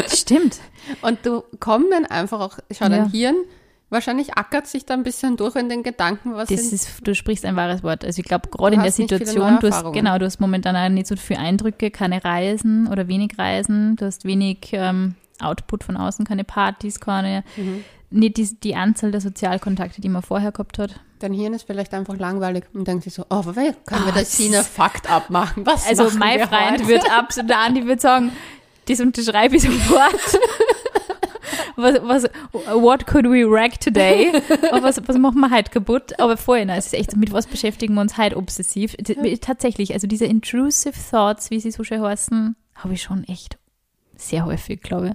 stimmt. 0.07 0.59
Und 1.01 1.25
du 1.25 1.43
kommst 1.59 1.87
dann 1.91 2.05
einfach 2.05 2.39
auch, 2.39 2.57
schau, 2.71 2.89
dein 2.89 3.05
Ja. 3.05 3.11
Hirn, 3.11 3.35
wahrscheinlich 3.89 4.33
ackert 4.37 4.67
sich 4.67 4.85
da 4.85 4.93
ein 4.95 5.03
bisschen 5.03 5.37
durch 5.37 5.55
in 5.55 5.69
den 5.69 5.83
Gedanken, 5.83 6.33
was 6.33 6.49
Das 6.49 6.59
ist, 6.73 7.07
du 7.07 7.15
sprichst 7.15 7.45
ein 7.45 7.55
wahres 7.55 7.83
Wort. 7.83 8.03
Also 8.03 8.19
ich 8.19 8.25
glaube, 8.25 8.49
gerade 8.49 8.75
in 8.75 8.81
der 8.81 8.91
Situation, 8.91 9.59
du 9.61 9.71
hast, 9.71 9.93
genau, 9.93 10.17
du 10.17 10.25
hast 10.25 10.39
momentan 10.41 10.75
auch 10.75 10.89
nicht 10.89 11.07
so 11.07 11.15
viele 11.15 11.39
Eindrücke, 11.39 11.91
keine 11.91 12.23
Reisen 12.23 12.87
oder 12.87 13.07
wenig 13.07 13.37
Reisen, 13.37 13.95
du 13.95 14.05
hast 14.05 14.25
wenig 14.25 14.69
ähm, 14.73 15.15
Output 15.39 15.83
von 15.83 15.95
außen, 15.97 16.25
keine 16.25 16.43
Partys, 16.43 16.99
keine, 16.99 17.43
Mhm. 17.55 17.83
Nicht 18.09 18.37
die, 18.37 18.49
die 18.63 18.75
Anzahl 18.75 19.11
der 19.11 19.21
Sozialkontakte, 19.21 19.99
die 20.01 20.09
man 20.09 20.21
vorher 20.21 20.51
gehabt 20.51 20.79
hat. 20.79 20.99
dein 21.19 21.33
Hirn 21.33 21.53
ist 21.53 21.63
vielleicht 21.67 21.93
einfach 21.93 22.17
langweilig 22.17 22.65
und 22.73 22.87
denkt 22.87 23.03
sich 23.03 23.13
so, 23.13 23.25
oh, 23.29 23.41
wer 23.45 23.73
können 23.73 24.05
wir 24.05 24.13
Ah, 24.13 24.19
das 24.19 24.37
das- 24.37 24.67
Fakt 24.67 25.09
abmachen? 25.09 25.65
Was 25.65 25.87
Also 25.87 26.09
mein 26.17 26.39
Freund 26.47 26.71
heute? 26.79 26.87
wird 26.87 27.11
absolut, 27.11 27.49
der 27.49 27.59
Andi 27.59 27.85
wird 27.85 27.99
sagen, 28.01 28.31
das 28.87 28.99
unterschreibe 29.01 29.55
ich 29.57 29.63
sofort. 29.63 30.39
was, 31.75 31.95
was, 32.03 32.23
what 32.73 33.05
could 33.07 33.25
we 33.25 33.43
wreck 33.49 33.79
today? 33.79 34.31
Was, 34.71 35.01
was 35.05 35.17
machen 35.17 35.39
wir 35.41 35.51
heute 35.51 35.69
kaputt? 35.71 36.19
Aber 36.19 36.37
vorhin, 36.37 36.69
es 36.69 36.87
ist 36.87 36.93
echt, 36.93 37.15
mit 37.17 37.31
was 37.33 37.47
beschäftigen 37.47 37.93
wir 37.95 38.01
uns 38.01 38.17
heute 38.17 38.37
obsessiv? 38.37 38.95
Tatsächlich, 39.41 39.93
also 39.93 40.07
diese 40.07 40.25
intrusive 40.25 40.93
thoughts, 41.11 41.49
wie 41.51 41.59
sie 41.59 41.71
so 41.71 41.83
schön 41.83 42.01
heißen, 42.01 42.55
habe 42.75 42.93
ich 42.93 43.01
schon 43.01 43.23
echt 43.25 43.57
sehr 44.15 44.45
häufig, 44.45 44.81
glaube 44.81 45.07
ich. 45.09 45.13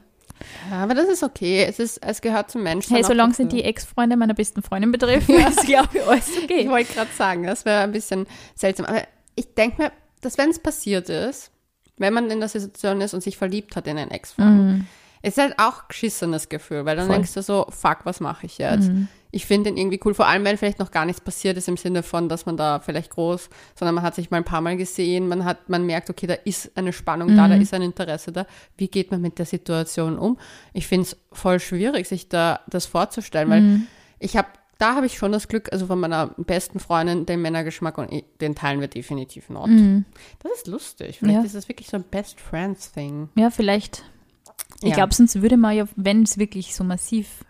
Ja, 0.71 0.83
aber 0.83 0.95
das 0.95 1.09
ist 1.09 1.23
okay. 1.23 1.65
Es, 1.69 1.79
ist, 1.79 1.99
es 2.05 2.21
gehört 2.21 2.51
zum 2.51 2.63
Menschen. 2.63 2.95
Hey, 2.95 3.05
auch 3.05 3.09
solange 3.09 3.35
sind 3.35 3.53
die 3.53 3.65
Ex-Freunde 3.65 4.17
meiner 4.17 4.35
besten 4.35 4.63
Freundin 4.63 4.93
betreffen, 4.93 5.35
ist, 5.49 5.67
glaube 5.67 5.89
ich, 5.95 6.07
alles 6.07 6.29
Ich 6.37 6.45
okay. 6.45 6.69
wollte 6.69 6.93
gerade 6.93 7.11
sagen, 7.17 7.45
das 7.45 7.65
wäre 7.65 7.83
ein 7.83 7.93
bisschen 7.93 8.27
seltsam. 8.55 8.87
Aber 8.87 9.03
ich 9.35 9.55
denke 9.55 9.83
mir, 9.83 9.93
dass 10.21 10.39
wenn 10.39 10.51
es 10.51 10.59
passiert 10.59 11.09
ist, 11.09 11.51
wenn 11.99 12.13
man 12.15 12.31
in 12.31 12.41
der 12.41 12.49
Situation 12.49 13.01
ist 13.01 13.15
und 13.15 13.23
sich 13.23 13.37
verliebt 13.37 13.77
hat 13.77 13.87
in 13.87 13.99
einen 13.99 14.11
Ex-Freund, 14.11 14.85
ist 15.23 15.39
halt 15.39 15.55
auch 15.59 15.83
ein 15.83 15.89
geschissenes 15.89 16.49
Gefühl, 16.49 16.85
weil 16.85 16.97
dann 16.97 17.07
Mhm. 17.07 17.09
Voll. 17.09 17.17
Mhm. 17.19 17.23
denkst 17.23 17.35
du 17.35 17.43
so, 17.43 17.67
fuck, 17.71 17.99
was 18.05 18.21
mache 18.21 18.47
ich 18.47 18.59
jetzt? 18.59 18.91
Ich 19.35 19.47
finde 19.47 19.71
den 19.71 19.79
irgendwie 19.79 19.99
cool, 20.05 20.13
vor 20.13 20.27
allem 20.27 20.45
wenn 20.45 20.59
vielleicht 20.59 20.79
noch 20.79 20.91
gar 20.91 21.07
nichts 21.07 21.21
passiert 21.23 21.57
ist 21.57 21.67
im 21.67 21.79
Sinne 21.79 22.03
von, 22.03 22.29
dass 22.29 22.45
man 22.45 22.59
da 22.59 22.81
vielleicht 22.81 23.11
groß, 23.13 23.49
sondern 23.75 23.95
man 23.95 24.05
hat 24.05 24.15
sich 24.15 24.31
mal 24.31 24.37
ein 24.37 24.45
paar 24.45 24.61
Mal 24.61 24.77
gesehen, 24.77 25.27
man 25.27 25.45
hat, 25.47 25.71
man 25.71 25.87
merkt, 25.87 26.11
okay, 26.11 26.27
da 26.27 26.35
ist 26.35 26.71
eine 26.77 26.93
Spannung 26.93 27.35
da, 27.35 27.49
da 27.49 27.57
Mhm. 27.57 27.63
ist 27.63 27.73
ein 27.73 27.81
Interesse 27.83 28.31
da. 28.33 28.47
Wie 28.77 28.89
geht 28.89 29.11
man 29.11 29.23
mit 29.23 29.39
der 29.39 29.47
Situation 29.47 30.19
um? 30.19 30.39
Ich 30.75 30.87
finde 30.87 31.05
es 31.07 31.17
voll 31.33 31.61
schwierig, 31.61 32.07
sich 32.09 32.29
da 32.29 32.61
das 32.69 32.85
vorzustellen, 32.85 33.49
weil 33.49 33.61
Mhm. 33.63 33.87
ich 34.19 34.37
habe, 34.37 34.49
da 34.77 34.97
habe 34.97 35.07
ich 35.07 35.17
schon 35.17 35.33
das 35.33 35.49
Glück, 35.49 35.73
also 35.73 35.87
von 35.87 35.99
meiner 36.01 36.27
besten 36.37 36.79
Freundin, 36.79 37.25
den 37.25 37.41
Männergeschmack 37.41 37.97
und 37.97 38.13
ich, 38.13 38.25
den 38.43 38.55
teilen 38.55 38.81
wir 38.81 38.89
definitiv 38.89 39.49
not. 39.49 39.71
Das 40.41 40.53
ist 40.57 40.67
lustig. 40.67 41.21
Vielleicht 41.21 41.37
Mhm. 41.39 41.41
Ja. 41.43 41.47
ist 41.47 41.55
das 41.55 41.69
wirklich 41.69 41.89
so 41.89 41.97
ein 41.97 42.03
Best 42.03 42.39
Friends 42.39 42.93
Thing. 42.93 43.31
Ja, 43.37 43.49
vielleicht. 43.51 44.03
Ich 44.83 44.91
Ja. 44.91 44.95
glaube, 44.97 45.15
sonst 45.15 45.41
würde 45.41 45.57
man 45.57 45.77
ja, 45.77 45.87
wenn 45.97 46.23
es 46.25 46.39
wirklich 46.39 46.75
so 46.75 46.85
massiv 46.85 47.45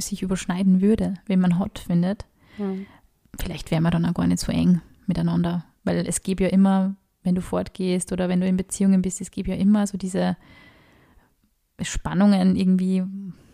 sich 0.00 0.22
überschneiden 0.22 0.80
würde, 0.80 1.14
wenn 1.26 1.40
man 1.40 1.58
hot 1.58 1.78
findet, 1.78 2.26
Hm. 2.56 2.86
vielleicht 3.38 3.70
wäre 3.70 3.80
man 3.80 3.92
dann 3.92 4.06
auch 4.06 4.14
gar 4.14 4.26
nicht 4.26 4.40
so 4.40 4.52
eng 4.52 4.80
miteinander. 5.06 5.64
Weil 5.84 6.06
es 6.06 6.22
gibt 6.22 6.40
ja 6.40 6.48
immer, 6.48 6.94
wenn 7.22 7.34
du 7.34 7.40
fortgehst 7.42 8.12
oder 8.12 8.28
wenn 8.28 8.40
du 8.40 8.46
in 8.46 8.56
Beziehungen 8.56 9.02
bist, 9.02 9.20
es 9.20 9.30
gibt 9.30 9.48
ja 9.48 9.54
immer 9.54 9.86
so 9.86 9.96
diese 9.98 10.36
Spannungen 11.82 12.56
irgendwie, 12.56 13.02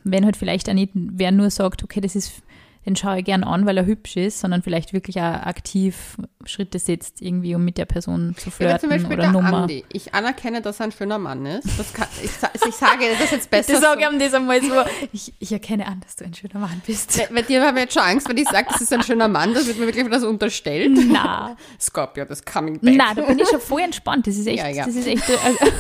wenn 0.05 0.25
halt 0.25 0.37
vielleicht 0.37 0.69
auch 0.69 0.75
nicht, 0.75 0.91
wer 0.95 1.33
nur 1.33 1.51
sagt, 1.51 1.83
okay, 1.83 2.01
das 2.01 2.15
ist, 2.17 2.43
den 2.85 2.97
schaue 2.97 3.19
ich 3.21 3.25
gern 3.25 3.45
an, 3.45 3.65
weil 3.67 3.77
er 3.79 3.87
hübsch 3.87 4.17
ist, 4.17 4.41
sondern 4.41 4.63
vielleicht 4.63 4.93
wirklich 4.93 5.19
auch 5.19 5.23
aktiv 5.23 6.17
Schritte 6.45 6.79
setzt, 6.81 7.23
irgendwie, 7.23 7.55
um 7.55 7.65
mit 7.65 7.79
der 7.79 7.85
Person 7.85 8.35
zu 8.37 8.51
Ja, 8.59 8.71
aber 8.71 8.79
zum 8.81 8.89
flirten 8.89 8.89
Beispiel 8.91 9.13
oder 9.13 9.23
der 9.23 9.31
Nummer. 9.33 9.63
Andi. 9.63 9.85
Ich 9.93 10.13
anerkenne, 10.15 10.61
dass 10.63 10.81
er 10.81 10.87
ein 10.87 10.93
schöner 10.93 11.19
Mann 11.19 11.47
ist. 11.47 11.95
Kann, 11.95 12.09
ich, 12.23 12.31
ich 12.69 12.75
sage 12.75 13.05
das 13.21 13.31
jetzt 13.31 13.49
besser. 13.51 13.73
Das 13.75 13.81
sage 13.83 14.01
ich 14.01 14.07
so. 14.07 14.13
ihm 14.13 14.19
das 14.19 14.35
einmal 14.35 14.61
so. 14.61 14.75
Ich, 15.13 15.33
ich 15.39 15.53
erkenne 15.53 15.87
an, 15.87 16.01
dass 16.01 16.17
du 16.17 16.25
ein 16.25 16.35
schöner 16.35 16.59
Mann 16.59 16.83
bist. 16.87 17.17
Bei- 17.17 17.35
Bei 17.35 17.43
dir 17.43 17.63
haben 17.65 17.77
wir 17.77 17.83
jetzt 17.85 17.95
schon 17.95 18.03
Angst, 18.03 18.29
wenn 18.29 18.37
ich 18.37 18.49
sage, 18.49 18.67
das 18.73 18.81
ist 18.81 18.93
ein 18.93 19.03
schöner 19.05 19.29
Mann, 19.29 19.55
das 19.55 19.67
wird 19.69 19.79
mir 19.79 19.87
wirklich 19.87 20.09
das 20.09 20.25
unterstellt. 20.25 20.99
Na, 21.09 21.57
Scorpio, 21.81 22.25
das 22.25 22.45
coming 22.45 22.81
back. 22.81 22.95
na, 22.97 23.15
da 23.15 23.23
bin 23.23 23.39
ich 23.39 23.49
schon 23.49 23.61
voll 23.61 23.83
entspannt. 23.83 24.27
Das 24.27 24.37
ist 24.37 24.47
echt, 24.49 24.59
Ja, 24.59 24.69
ja. 24.69 24.85
das 24.87 24.97
ist 24.97 25.07
echt. 25.07 25.23
Also, 25.31 25.59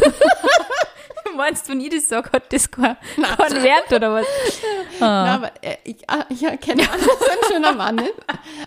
meinst 1.36 1.68
du, 1.68 1.72
wenn 1.72 1.80
ich 1.80 1.90
das 1.90 2.08
sage, 2.08 2.30
hat 2.32 2.52
das 2.52 2.70
keinen 2.70 2.96
keinen 3.36 3.62
Wert 3.62 3.92
oder 3.92 4.14
was? 4.14 4.26
Na, 5.00 5.34
aber 5.34 5.52
äh, 5.62 5.76
ich, 5.84 6.08
ah, 6.08 6.24
ich 6.28 6.42
erkenne 6.42 6.82
an, 6.82 6.98
dass 6.98 7.28
ein 7.28 7.52
schöner 7.52 7.72
Mann 7.72 7.98
ist. 7.98 8.14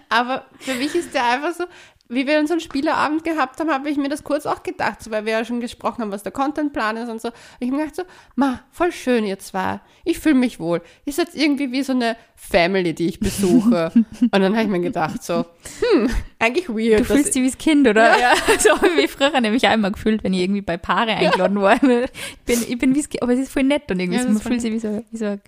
Aber 0.10 0.45
für 0.60 0.73
mich 0.75 0.95
ist 0.95 1.13
der 1.13 1.25
einfach 1.25 1.54
so, 1.54 1.65
wie 2.07 2.27
wir 2.27 2.39
unseren 2.39 2.59
Spieleabend 2.59 3.23
gehabt 3.23 3.59
haben, 3.59 3.71
habe 3.71 3.89
ich 3.89 3.97
mir 3.97 4.09
das 4.09 4.23
kurz 4.23 4.45
auch 4.45 4.61
gedacht, 4.63 5.01
so, 5.01 5.09
weil 5.09 5.25
wir 5.25 5.33
ja 5.33 5.45
schon 5.45 5.59
gesprochen 5.59 6.01
haben, 6.01 6.11
was 6.11 6.21
der 6.23 6.31
Contentplan 6.31 6.97
ist 6.97 7.09
und 7.09 7.19
so. 7.19 7.29
Und 7.29 7.33
ich 7.59 7.67
habe 7.67 7.77
mir 7.77 7.83
gedacht 7.87 7.95
so, 7.95 8.03
ma, 8.35 8.61
voll 8.71 8.91
schön 8.91 9.25
ihr 9.25 9.39
zwei. 9.39 9.79
Ich 10.03 10.19
fühle 10.19 10.35
mich 10.35 10.59
wohl. 10.59 10.81
Ihr 11.05 11.13
seid 11.13 11.33
irgendwie 11.33 11.71
wie 11.71 11.81
so 11.81 11.93
eine 11.93 12.15
Family, 12.35 12.93
die 12.93 13.07
ich 13.07 13.19
besuche. 13.19 13.91
und 14.21 14.31
dann 14.31 14.53
habe 14.53 14.63
ich 14.63 14.69
mir 14.69 14.81
gedacht 14.81 15.23
so, 15.23 15.45
hm, 15.93 16.09
eigentlich 16.37 16.69
weird. 16.69 16.99
Du 17.01 17.05
fühlst 17.05 17.33
dich 17.33 17.41
wie 17.41 17.47
das 17.47 17.57
Kind, 17.57 17.87
oder? 17.87 18.19
Ja. 18.19 18.33
So 18.59 18.69
mich 18.95 19.09
früher 19.11 19.41
nämlich 19.41 19.63
immer 19.63 19.89
gefühlt, 19.91 20.23
wenn 20.23 20.33
ich 20.33 20.41
irgendwie 20.41 20.61
bei 20.61 20.77
Paare 20.77 21.11
eingeladen 21.11 21.59
war. 21.61 21.73
Ich 21.75 21.81
bin, 21.81 22.63
ich 22.67 22.77
bin 22.77 22.93
wie 22.93 22.99
das 22.99 23.09
Kind, 23.09 23.23
aber 23.23 23.33
es 23.33 23.39
ist 23.39 23.51
voll 23.51 23.63
nett 23.63 23.89
und 23.89 23.99
irgendwie 23.99 24.17
Ja, 24.17 24.23
so, 24.23 24.27
man 24.29 24.37
ist 24.37 24.43
fühlt 24.43 24.61
sich 24.61 24.71
wie 24.71 24.79
so, 24.79 25.03
wie 25.09 25.17
so 25.17 25.25
ein 25.25 25.41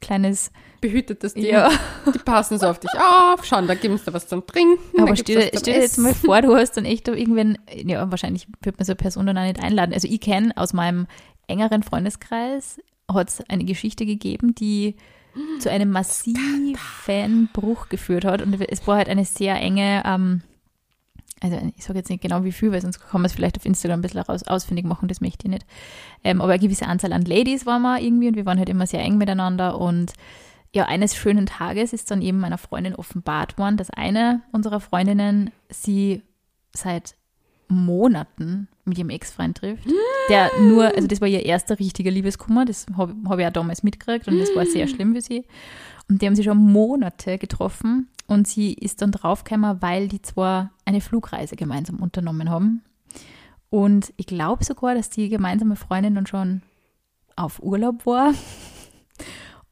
kleines. 0.00 0.50
behütetes 0.80 1.32
Ding. 1.34 1.46
Ja. 1.46 1.70
Die 2.12 2.18
passen 2.18 2.58
so 2.58 2.66
auf 2.66 2.78
dich 2.78 2.90
auf, 2.92 3.44
schauen, 3.44 3.66
da 3.66 3.74
gibt's 3.74 4.04
da 4.04 4.12
was 4.12 4.28
zum 4.28 4.46
Trinken. 4.46 5.00
Aber 5.00 5.16
stell 5.16 5.50
dir 5.50 5.74
jetzt. 5.80 5.98
mal 6.12 6.14
vor, 6.14 6.42
du 6.42 6.54
hast 6.54 6.76
dann 6.76 6.84
echt 6.84 7.08
irgendwann, 7.08 7.58
ja, 7.74 8.10
wahrscheinlich 8.10 8.46
wird 8.62 8.78
man 8.78 8.84
so 8.84 8.92
eine 8.92 8.96
Person 8.96 9.26
dann 9.26 9.38
auch 9.38 9.42
nicht 9.42 9.62
einladen. 9.62 9.92
Also 9.92 10.08
ich 10.08 10.20
kenne 10.20 10.52
aus 10.56 10.72
meinem 10.72 11.06
engeren 11.46 11.82
Freundeskreis, 11.82 12.80
hat 13.12 13.28
es 13.28 13.40
eine 13.48 13.64
Geschichte 13.64 14.06
gegeben, 14.06 14.54
die 14.54 14.96
zu 15.58 15.70
einem 15.70 15.90
massiven 15.90 17.48
Bruch 17.52 17.88
geführt 17.88 18.24
hat. 18.24 18.42
Und 18.42 18.54
es 18.68 18.86
war 18.86 18.96
halt 18.96 19.08
eine 19.08 19.24
sehr 19.24 19.56
enge, 19.56 20.02
ähm, 20.06 20.42
also 21.40 21.58
ich 21.76 21.84
sage 21.84 21.98
jetzt 21.98 22.08
nicht 22.08 22.22
genau 22.22 22.44
wie 22.44 22.52
viel, 22.52 22.72
weil 22.72 22.80
sonst 22.80 23.00
kann 23.00 23.20
man 23.20 23.26
es 23.26 23.32
vielleicht 23.32 23.58
auf 23.58 23.66
Instagram 23.66 23.98
ein 23.98 24.02
bisschen 24.02 24.20
raus, 24.20 24.44
ausfindig 24.44 24.86
machen, 24.86 25.08
das 25.08 25.20
möchte 25.20 25.46
ich 25.46 25.50
nicht. 25.50 25.66
Ähm, 26.22 26.40
aber 26.40 26.52
eine 26.52 26.62
gewisse 26.62 26.86
Anzahl 26.86 27.12
an 27.12 27.22
Ladies 27.22 27.66
waren 27.66 27.82
wir 27.82 28.00
irgendwie 28.00 28.28
und 28.28 28.36
wir 28.36 28.46
waren 28.46 28.58
halt 28.58 28.68
immer 28.68 28.86
sehr 28.86 29.00
eng 29.00 29.18
miteinander 29.18 29.78
und 29.78 30.12
ja, 30.74 30.86
eines 30.86 31.14
schönen 31.14 31.46
Tages 31.46 31.92
ist 31.92 32.10
dann 32.10 32.20
eben 32.20 32.40
meiner 32.40 32.58
Freundin 32.58 32.96
offenbart 32.96 33.58
worden, 33.58 33.76
dass 33.76 33.90
eine 33.90 34.42
unserer 34.50 34.80
Freundinnen 34.80 35.52
sie 35.68 36.22
seit 36.72 37.14
Monaten 37.68 38.66
mit 38.84 38.98
ihrem 38.98 39.10
Ex-Freund 39.10 39.56
trifft, 39.56 39.86
der 40.28 40.50
nur, 40.60 40.86
also 40.96 41.06
das 41.06 41.20
war 41.20 41.28
ihr 41.28 41.46
erster 41.46 41.78
richtiger 41.78 42.10
Liebeskummer, 42.10 42.64
das 42.64 42.86
habe 42.96 43.14
hab 43.28 43.38
ich 43.38 43.46
auch 43.46 43.52
damals 43.52 43.84
mitgekriegt 43.84 44.26
und 44.26 44.38
das 44.38 44.54
war 44.56 44.66
sehr 44.66 44.88
schlimm 44.88 45.14
für 45.14 45.22
sie. 45.22 45.44
Und 46.10 46.20
die 46.20 46.26
haben 46.26 46.34
sich 46.34 46.44
schon 46.44 46.58
Monate 46.58 47.38
getroffen 47.38 48.08
und 48.26 48.48
sie 48.48 48.74
ist 48.74 49.00
dann 49.00 49.12
draufgekommen, 49.12 49.80
weil 49.80 50.08
die 50.08 50.22
zwar 50.22 50.72
eine 50.84 51.00
Flugreise 51.00 51.54
gemeinsam 51.54 52.00
unternommen 52.00 52.50
haben. 52.50 52.82
Und 53.70 54.12
ich 54.16 54.26
glaube 54.26 54.64
sogar, 54.64 54.96
dass 54.96 55.08
die 55.08 55.28
gemeinsame 55.28 55.76
Freundin 55.76 56.16
dann 56.16 56.26
schon 56.26 56.62
auf 57.36 57.62
Urlaub 57.62 58.06
war. 58.06 58.34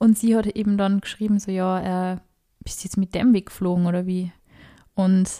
Und 0.03 0.19
sie 0.19 0.35
hat 0.35 0.49
eben 0.49 0.79
dann 0.79 1.01
geschrieben, 1.01 1.39
so 1.39 1.53
ja, 1.53 2.15
äh, 2.15 2.17
bist 2.59 2.83
du 2.83 2.89
jetzt 2.89 2.97
mit 2.97 3.15
dem 3.15 3.33
weggeflogen 3.33 3.87
oder 3.87 4.05
wie? 4.05 4.33
Und 4.97 5.31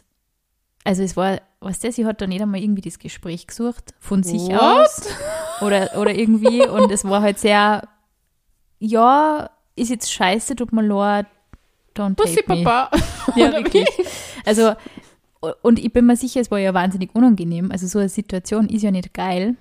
also 0.85 1.03
es 1.03 1.17
war, 1.17 1.41
was 1.59 1.81
der, 1.81 1.91
sie 1.91 2.07
hat 2.07 2.21
dann 2.21 2.29
nicht 2.29 2.43
einmal 2.43 2.63
irgendwie 2.63 2.83
das 2.83 3.01
Gespräch 3.01 3.49
gesucht 3.49 3.93
von 3.99 4.23
sich 4.23 4.43
What? 4.43 4.61
aus 4.61 5.09
oder, 5.63 5.99
oder 5.99 6.15
irgendwie 6.15 6.65
und 6.65 6.93
es 6.93 7.05
war 7.05 7.23
halt 7.23 7.41
sehr, 7.41 7.89
ja, 8.79 9.51
ist 9.75 9.91
jetzt 9.91 10.13
scheiße, 10.13 10.55
tut 10.55 10.73
mir 10.73 10.87
leid, 10.87 11.27
don't 11.97 12.15
Bussi, 12.15 12.37
take 12.37 12.55
me. 12.55 12.63
Papa. 12.63 12.97
Ja, 13.35 13.53
wirklich. 13.53 13.89
Also, 14.47 14.75
und 15.63 15.81
ich 15.81 15.93
bin 15.93 16.07
mir 16.07 16.15
sicher, 16.15 16.41
es 16.41 16.53
war 16.53 16.61
ja 16.61 16.73
wahnsinnig 16.73 17.13
unangenehm. 17.17 17.73
Also 17.73 17.89
so 17.89 17.99
eine 17.99 18.09
Situation 18.09 18.69
ist 18.69 18.83
ja 18.83 18.93
nicht 18.93 19.13
geil. 19.13 19.57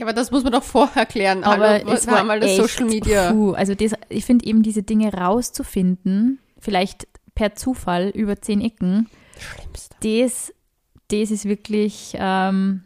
Ja, 0.00 0.06
aber 0.06 0.14
das 0.14 0.30
muss 0.30 0.44
man 0.44 0.52
doch 0.52 0.62
vorher 0.62 1.04
klären. 1.04 1.44
Aber 1.44 1.68
Hallo, 1.68 1.92
es 1.92 2.06
war 2.06 2.24
mal 2.24 2.40
das 2.40 2.56
Social 2.56 2.86
Media. 2.86 3.32
Puh, 3.32 3.52
also 3.52 3.74
das, 3.74 3.92
ich 4.08 4.24
finde 4.24 4.46
eben 4.46 4.62
diese 4.62 4.82
Dinge 4.82 5.12
rauszufinden, 5.12 6.38
vielleicht 6.58 7.06
per 7.34 7.54
Zufall 7.54 8.08
über 8.08 8.40
zehn 8.40 8.62
Ecken, 8.62 9.10
Schlimmste. 9.38 9.94
das, 10.00 10.54
das 11.08 11.30
ist 11.30 11.44
wirklich 11.44 12.14
ähm, 12.14 12.84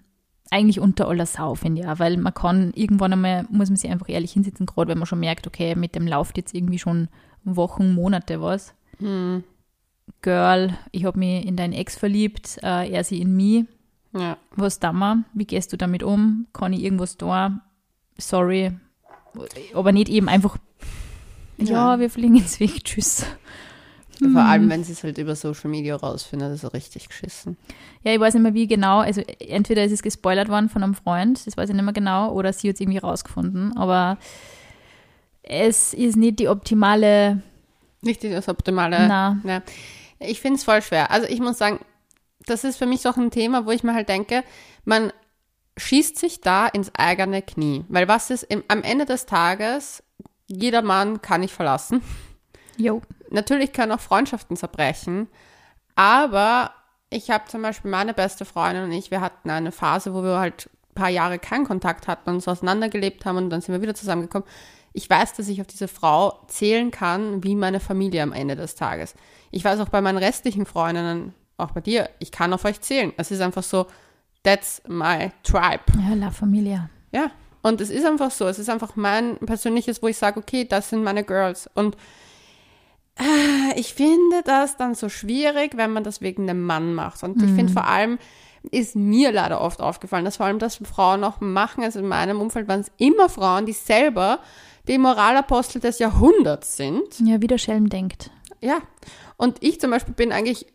eigentlich 0.51 0.81
unter 0.81 1.07
aller 1.07 1.27
Sau, 1.27 1.55
finde 1.55 1.83
ich 1.83 1.87
auch, 1.87 2.01
weil 2.01 2.17
man 2.17 2.35
kann 2.35 2.73
irgendwann 2.75 3.13
einmal, 3.13 3.45
muss 3.49 3.69
man 3.69 3.77
sich 3.77 3.93
einfach 3.93 4.09
ehrlich 4.09 4.33
hinsetzen, 4.33 4.67
gerade 4.67 4.91
wenn 4.91 4.99
man 4.99 5.07
schon 5.07 5.21
merkt, 5.21 5.47
okay, 5.47 5.77
mit 5.77 5.95
dem 5.95 6.09
läuft 6.09 6.37
jetzt 6.37 6.53
irgendwie 6.53 6.81
schon 6.81 7.07
Wochen, 7.45 7.95
Monate 7.95 8.43
was. 8.43 8.75
Hm. 8.99 9.45
Girl, 10.21 10.77
ich 10.91 11.05
habe 11.05 11.21
mich 11.21 11.47
in 11.47 11.55
deinen 11.55 11.75
Ex 11.75 11.95
verliebt, 11.97 12.59
äh, 12.65 12.91
er 12.91 13.05
sie 13.05 13.21
in 13.21 13.37
mich. 13.37 13.67
Ja. 14.15 14.37
Was 14.57 14.79
da 14.81 14.93
mal? 14.93 15.25
Wie 15.35 15.45
gehst 15.45 15.73
du 15.73 15.77
damit 15.77 16.03
um? 16.03 16.47
Kann 16.53 16.73
ich 16.73 16.83
irgendwas 16.83 17.17
da? 17.17 17.61
Sorry. 18.19 18.73
Aber 19.75 19.91
nicht 19.93 20.09
eben 20.09 20.29
einfach, 20.29 20.57
ja, 21.59 21.95
Ja. 21.95 21.99
wir 21.99 22.09
fliegen 22.11 22.37
ins 22.37 22.61
Weg, 22.61 22.85
tschüss. 22.85 23.27
Vor 24.33 24.43
allem, 24.43 24.71
wenn 24.71 24.85
sie 24.85 24.93
es 24.93 25.03
halt 25.03 25.19
über 25.19 25.35
Social 25.35 25.69
Media 25.69 25.97
rausfindet, 25.97 26.55
ist 26.55 26.63
er 26.63 26.73
richtig 26.73 27.09
geschissen. 27.09 27.57
Ja, 28.05 28.13
ich 28.13 28.21
weiß 28.21 28.35
nicht 28.35 28.45
mehr 28.45 28.55
wie 28.55 28.69
genau. 28.69 29.01
Also 29.01 29.23
entweder 29.41 29.83
ist 29.85 29.91
es 29.91 30.03
gespoilert 30.03 30.49
worden 30.49 30.69
von 30.69 30.85
einem 30.85 30.95
Freund, 30.95 31.45
das 31.45 31.57
weiß 31.57 31.69
ich 31.71 31.75
nicht 31.75 31.85
mehr 31.85 31.93
genau, 31.93 32.31
oder 32.33 32.53
sie 32.53 32.69
hat 32.69 32.75
es 32.77 32.81
irgendwie 32.81 32.99
rausgefunden. 32.99 33.77
Aber 33.77 34.19
es 35.43 35.93
ist 35.95 36.17
nicht 36.17 36.39
die 36.39 36.49
optimale. 36.49 37.43
Nicht 38.03 38.23
das 38.23 38.49
Optimale. 38.49 39.09
Na, 39.09 39.41
Ja. 39.45 39.63
Ich 40.21 40.41
finde 40.41 40.59
es 40.59 40.65
voll 40.65 40.81
schwer. 40.81 41.11
Also 41.11 41.27
ich 41.27 41.41
muss 41.41 41.59
sagen, 41.59 41.81
das 42.47 42.65
ist 42.65 42.77
für 42.77 42.87
mich 42.87 43.01
so 43.01 43.11
ein 43.11 43.31
Thema, 43.31 43.67
wo 43.67 43.71
ich 43.71 43.85
mir 43.85 43.95
halt 43.95 44.09
denke, 44.09 44.45
man 44.85 45.13
schießt 45.77 46.19
sich 46.19 46.41
da 46.41 46.67
ins 46.67 46.93
eigene 46.95 47.43
Knie. 47.43 47.85
Weil 47.89 48.09
was 48.09 48.31
ist 48.31 48.45
im, 48.45 48.63
am 48.69 48.83
Ende 48.83 49.07
des 49.07 49.27
Tages, 49.27 50.03
jeder 50.47 50.83
Mann 50.83 51.23
kann 51.23 51.43
ich 51.43 51.53
verlassen. 51.53 52.03
jo. 52.77 53.03
Natürlich 53.31 53.73
können 53.73 53.93
auch 53.93 54.01
Freundschaften 54.01 54.57
zerbrechen, 54.57 55.29
aber 55.97 56.73
ich 57.11 57.31
habe 57.31 57.45
zum 57.47 57.63
Beispiel 57.63 57.91
meine 57.91 58.15
beste 58.15 58.45
Freundin 58.45 58.85
und 58.85 58.93
ich, 58.93 59.11
wir 59.11 59.21
hatten 59.21 59.51
eine 59.51 59.73
Phase, 59.73 60.15
wo 60.15 60.23
wir 60.23 60.39
halt 60.39 60.71
ein 60.91 60.95
paar 60.95 61.09
Jahre 61.09 61.39
keinen 61.39 61.65
Kontakt 61.65 62.07
hatten 62.07 62.29
und 62.29 62.37
uns 62.37 62.49
auseinandergelebt 62.49 63.25
haben 63.25 63.39
und 63.39 63.51
dann 63.51 63.61
sind 63.61 63.75
wir 63.75 63.83
wieder 63.83 63.95
zusammengekommen. 63.95 64.47
Ich 64.93 65.11
weiß, 65.11 65.33
dass 65.33 65.49
ich 65.49 65.61
auf 65.61 65.67
diese 65.67 65.89
Frau 65.89 66.45
zählen 66.47 66.93
kann, 66.93 67.43
wie 67.43 67.57
meine 67.57 67.81
Familie 67.81 68.23
am 68.23 68.33
Ende 68.33 68.55
des 68.55 68.77
Tages. 68.77 69.15
Ich 69.51 69.65
weiß 69.65 69.81
auch 69.81 69.89
bei 69.89 70.01
meinen 70.01 70.19
restlichen 70.19 70.67
Freundinnen, 70.67 71.35
auch 71.57 71.71
bei 71.73 71.81
dir, 71.81 72.11
ich 72.19 72.31
kann 72.31 72.53
auf 72.53 72.65
euch 72.65 72.81
zählen. 72.81 73.13
Es 73.17 73.31
ist 73.31 73.41
einfach 73.41 73.63
so, 73.63 73.87
that's 74.43 74.83
my 74.87 75.31
tribe. 75.43 75.83
Ja, 75.99 76.15
La 76.15 76.31
Familia. 76.31 76.91
Ja, 77.13 77.31
und 77.63 77.81
es 77.81 77.91
ist 77.91 78.05
einfach 78.05 78.31
so. 78.31 78.47
Es 78.47 78.59
ist 78.59 78.69
einfach 78.69 78.97
mein 78.97 79.39
persönliches, 79.39 80.03
wo 80.03 80.09
ich 80.09 80.19
sage, 80.19 80.39
okay, 80.39 80.65
das 80.65 80.91
sind 80.91 81.03
meine 81.03 81.25
Girls. 81.25 81.71
Und 81.75 81.97
äh, 83.19 83.79
ich 83.79 83.95
finde 83.95 84.43
das 84.45 84.77
dann 84.77 84.95
so 84.95 85.09
schwierig, 85.09 85.77
wenn 85.77 85.93
man 85.93 86.05
das 86.05 86.21
wegen 86.21 86.49
einem 86.49 86.63
Mann 86.63 86.95
macht. 86.95 87.23
Und 87.23 87.43
ich 87.43 87.51
finde 87.53 87.73
vor 87.73 87.87
allem, 87.87 88.19
ist 88.71 88.97
mir 88.97 89.33
leider 89.33 89.61
oft 89.61 89.81
aufgefallen, 89.81 90.25
dass 90.25 90.37
vor 90.39 90.47
allem 90.47 90.59
das 90.59 90.77
Frauen 90.77 91.25
auch 91.25 91.41
machen. 91.41 91.85
Also 91.85 92.01
in 92.01 92.09
meinem 92.09 92.41
Umfeld 92.41 92.69
waren 92.69 92.81
es 92.81 92.91
immer 92.99 93.29
Frauen, 93.29 93.67
die 93.67 93.73
selber 93.73 94.41
die 94.89 94.99
Moralapostel 94.99 95.81
des 95.81 95.99
Jahrhunderts 95.99 96.77
sind. 96.77 97.21
Ja, 97.21 97.41
wie 97.41 97.47
der 97.47 97.59
Schelm 97.59 97.89
denkt. 97.89 98.31
Ja. 98.61 98.79
Und 99.37 99.63
ich 99.63 99.81
zum 99.81 99.91
Beispiel 99.91 100.15
bin 100.15 100.33
eigentlich, 100.33 100.67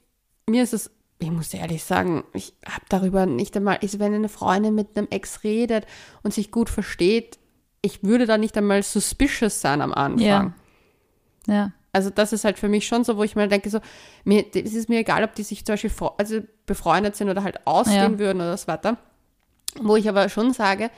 mir 0.50 0.64
ist 0.64 0.74
es, 0.74 0.92
ich 1.20 1.32
muss 1.32 1.54
ehrlich 1.54 1.84
sagen, 1.84 2.24
ich 2.34 2.54
habe 2.66 2.86
darüber 2.90 3.26
nicht 3.26 3.56
einmal, 3.58 3.78
also 3.82 4.00
wenn 4.00 4.14
eine 4.14 4.30
Freundin 4.30 4.76
mit 4.76 4.98
einem 4.98 5.08
Ex 5.10 5.44
redet 5.44 5.86
und 6.24 6.34
sich 6.34 6.52
gut 6.52 6.70
versteht, 6.70 7.38
ich 7.82 8.04
würde 8.04 8.26
da 8.26 8.38
nicht 8.38 8.58
einmal 8.58 8.84
suspicious 8.84 9.62
sein 9.62 9.82
am 9.82 9.94
Anfang. 9.94 10.20
Ja. 10.20 10.54
Ja. 11.48 11.72
Also 11.92 12.10
das 12.10 12.34
ist 12.34 12.44
halt 12.46 12.60
für 12.60 12.68
mich 12.70 12.88
schon 12.88 13.04
so, 13.04 13.18
wo 13.18 13.24
ich 13.24 13.36
mir 13.36 13.48
denke, 13.48 13.70
so, 13.70 13.80
mir, 14.24 14.46
es 14.54 14.76
ist 14.76 14.90
mir 14.90 15.00
egal, 15.00 15.24
ob 15.24 15.34
die 15.34 15.44
sich 15.44 15.66
zum 15.66 15.74
Beispiel 15.74 15.92
also 16.18 16.42
befreundet 16.66 17.16
sind 17.16 17.30
oder 17.30 17.44
halt 17.44 17.66
ausstehen 17.66 18.14
Ja. 18.14 18.20
würden 18.20 18.38
oder 18.42 18.56
so 18.58 18.68
weiter. 18.68 18.98
Wo 19.82 19.96
ich 19.96 20.08
aber 20.08 20.30
schon 20.30 20.54
sage, 20.54 20.92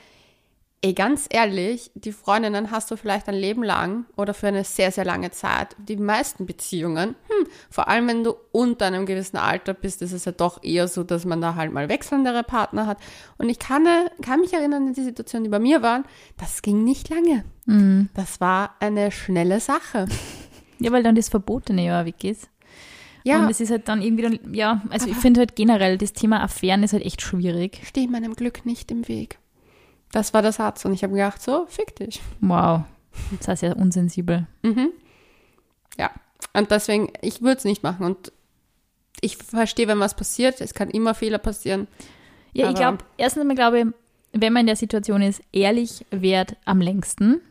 ey, 0.83 0.93
ganz 0.93 1.27
ehrlich, 1.29 1.91
die 1.93 2.11
Freundinnen 2.11 2.71
hast 2.71 2.89
du 2.89 2.97
vielleicht 2.97 3.27
ein 3.29 3.35
Leben 3.35 3.63
lang 3.63 4.05
oder 4.15 4.33
für 4.33 4.47
eine 4.47 4.63
sehr, 4.63 4.91
sehr 4.91 5.05
lange 5.05 5.29
Zeit. 5.29 5.75
Die 5.77 5.95
meisten 5.95 6.47
Beziehungen, 6.47 7.15
hm, 7.27 7.47
vor 7.69 7.87
allem 7.87 8.07
wenn 8.07 8.23
du 8.23 8.33
unter 8.51 8.87
einem 8.87 9.05
gewissen 9.05 9.37
Alter 9.37 9.75
bist, 9.75 10.01
ist 10.01 10.11
es 10.11 10.25
ja 10.25 10.31
doch 10.31 10.63
eher 10.63 10.87
so, 10.87 11.03
dass 11.03 11.25
man 11.25 11.39
da 11.39 11.55
halt 11.55 11.71
mal 11.71 11.87
wechselndere 11.87 12.43
Partner 12.43 12.87
hat. 12.87 12.97
Und 13.37 13.49
ich 13.49 13.59
kann, 13.59 13.85
kann 14.23 14.39
mich 14.39 14.53
erinnern 14.53 14.87
an 14.87 14.93
die 14.93 15.03
Situation, 15.03 15.43
die 15.43 15.49
bei 15.49 15.59
mir 15.59 15.83
waren, 15.83 16.03
das 16.37 16.63
ging 16.63 16.83
nicht 16.83 17.09
lange. 17.09 17.45
Mhm. 17.65 18.09
Das 18.15 18.41
war 18.41 18.75
eine 18.79 19.11
schnelle 19.11 19.59
Sache. 19.59 20.07
Ja, 20.83 20.91
weil 20.91 21.03
dann 21.03 21.13
das 21.13 21.29
Verbotene 21.29 21.85
ja 21.85 22.05
weg 22.07 22.23
ist. 22.23 22.49
Ja, 23.23 23.43
Und 23.43 23.51
es 23.51 23.61
ist 23.61 23.69
halt 23.69 23.87
dann 23.87 24.01
irgendwie, 24.01 24.23
dann, 24.23 24.39
ja, 24.51 24.81
also 24.89 25.07
ich 25.07 25.15
finde 25.15 25.41
halt 25.41 25.55
generell, 25.55 25.99
das 25.99 26.13
Thema 26.13 26.41
Affären 26.41 26.81
ist 26.81 26.93
halt 26.93 27.05
echt 27.05 27.21
schwierig. 27.21 27.79
steh 27.85 28.07
meinem 28.07 28.33
Glück 28.35 28.65
nicht 28.65 28.89
im 28.89 29.07
Weg. 29.07 29.37
Das 30.11 30.33
war 30.33 30.41
der 30.41 30.51
Satz 30.51 30.83
und 30.85 30.93
ich 30.93 31.03
habe 31.03 31.13
gedacht, 31.13 31.41
so, 31.41 31.65
fick 31.67 31.95
dich. 31.95 32.21
Wow. 32.41 32.81
Das 33.39 33.47
heißt 33.47 33.63
ja 33.63 33.73
unsensibel. 33.73 34.47
Mhm. 34.63 34.89
Ja, 35.97 36.11
und 36.53 36.71
deswegen, 36.71 37.11
ich 37.21 37.41
würde 37.41 37.57
es 37.57 37.63
nicht 37.65 37.83
machen 37.83 38.05
und 38.05 38.31
ich 39.21 39.37
verstehe, 39.37 39.87
wenn 39.87 39.99
was 39.99 40.15
passiert, 40.15 40.61
es 40.61 40.73
kann 40.73 40.89
immer 40.89 41.13
Fehler 41.13 41.37
passieren. 41.37 41.87
Ja, 42.53 42.69
ich 42.69 42.75
glaube, 42.75 42.99
erstens 43.17 43.41
einmal 43.41 43.55
glaube 43.55 43.79
ich, 43.79 43.85
wenn 44.33 44.53
man 44.53 44.61
in 44.61 44.67
der 44.67 44.75
Situation 44.75 45.21
ist, 45.21 45.41
ehrlich 45.51 46.05
wert 46.11 46.55
am 46.65 46.81
längsten. 46.81 47.41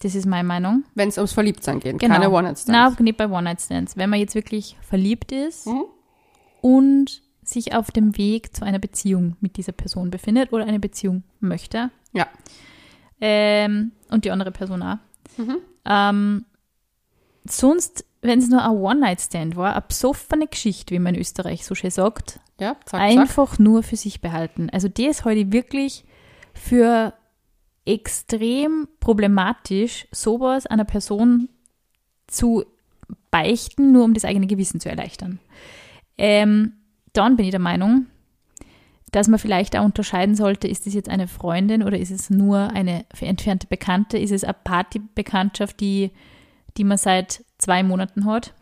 Das 0.00 0.14
ist 0.14 0.26
meine 0.26 0.46
Meinung. 0.48 0.84
Wenn 0.94 1.08
es 1.10 1.18
ums 1.18 1.32
Verliebtsein 1.32 1.78
geht, 1.80 1.98
Genau. 1.98 2.14
keine 2.14 2.30
One-Night-Stands. 2.30 3.00
nicht 3.00 3.18
bei 3.18 3.28
One-Night-Stands. 3.28 3.96
Wenn 3.96 4.08
man 4.10 4.18
jetzt 4.20 4.34
wirklich 4.34 4.76
verliebt 4.80 5.30
ist 5.32 5.66
Mhm. 5.66 5.84
und 6.62 7.22
sich 7.50 7.74
auf 7.74 7.90
dem 7.90 8.16
Weg 8.16 8.54
zu 8.54 8.64
einer 8.64 8.78
Beziehung 8.78 9.36
mit 9.40 9.56
dieser 9.56 9.72
Person 9.72 10.10
befindet 10.10 10.52
oder 10.52 10.64
eine 10.66 10.80
Beziehung 10.80 11.22
möchte. 11.40 11.90
Ja. 12.12 12.26
Ähm, 13.20 13.92
und 14.10 14.24
die 14.24 14.30
andere 14.30 14.50
Person 14.52 14.82
auch. 14.82 14.96
Mhm. 15.36 15.56
Ähm, 15.84 16.44
sonst, 17.44 18.04
wenn 18.22 18.38
es 18.38 18.48
nur 18.48 18.62
ein 18.64 18.70
One-Night-Stand 18.76 19.56
war, 19.56 19.72
eine 19.72 19.84
besoffene 19.86 20.46
Geschichte, 20.46 20.94
wie 20.94 20.98
man 20.98 21.14
in 21.14 21.20
Österreich 21.20 21.64
so 21.64 21.74
schön 21.74 21.90
sagt, 21.90 22.40
Ja, 22.58 22.74
zack, 22.84 22.88
zack. 22.90 23.00
einfach 23.00 23.58
nur 23.58 23.82
für 23.82 23.96
sich 23.96 24.20
behalten. 24.20 24.68
Also 24.70 24.88
das 24.88 25.24
halte 25.24 25.40
ich 25.40 25.52
wirklich 25.52 26.04
für 26.54 27.14
extrem 27.84 28.88
problematisch, 29.00 30.06
sowas 30.12 30.66
einer 30.66 30.84
Person 30.84 31.48
zu 32.26 32.64
beichten, 33.30 33.92
nur 33.92 34.04
um 34.04 34.14
das 34.14 34.24
eigene 34.24 34.46
Gewissen 34.46 34.80
zu 34.80 34.88
erleichtern. 34.88 35.40
Ähm, 36.18 36.74
dann 37.12 37.36
bin 37.36 37.44
ich 37.46 37.50
der 37.50 37.60
Meinung, 37.60 38.06
dass 39.12 39.26
man 39.28 39.38
vielleicht 39.40 39.76
auch 39.76 39.84
unterscheiden 39.84 40.36
sollte, 40.36 40.68
ist 40.68 40.86
es 40.86 40.94
jetzt 40.94 41.08
eine 41.08 41.26
Freundin 41.26 41.82
oder 41.82 41.98
ist 41.98 42.10
es 42.12 42.30
nur 42.30 42.70
eine 42.72 43.04
entfernte 43.20 43.66
Bekannte? 43.66 44.18
Ist 44.18 44.30
es 44.30 44.44
eine 44.44 44.54
Partybekanntschaft, 44.64 45.80
die, 45.80 46.12
die 46.76 46.84
man 46.84 46.96
seit 46.98 47.44
zwei 47.58 47.82
Monaten 47.82 48.24
hat? 48.26 48.54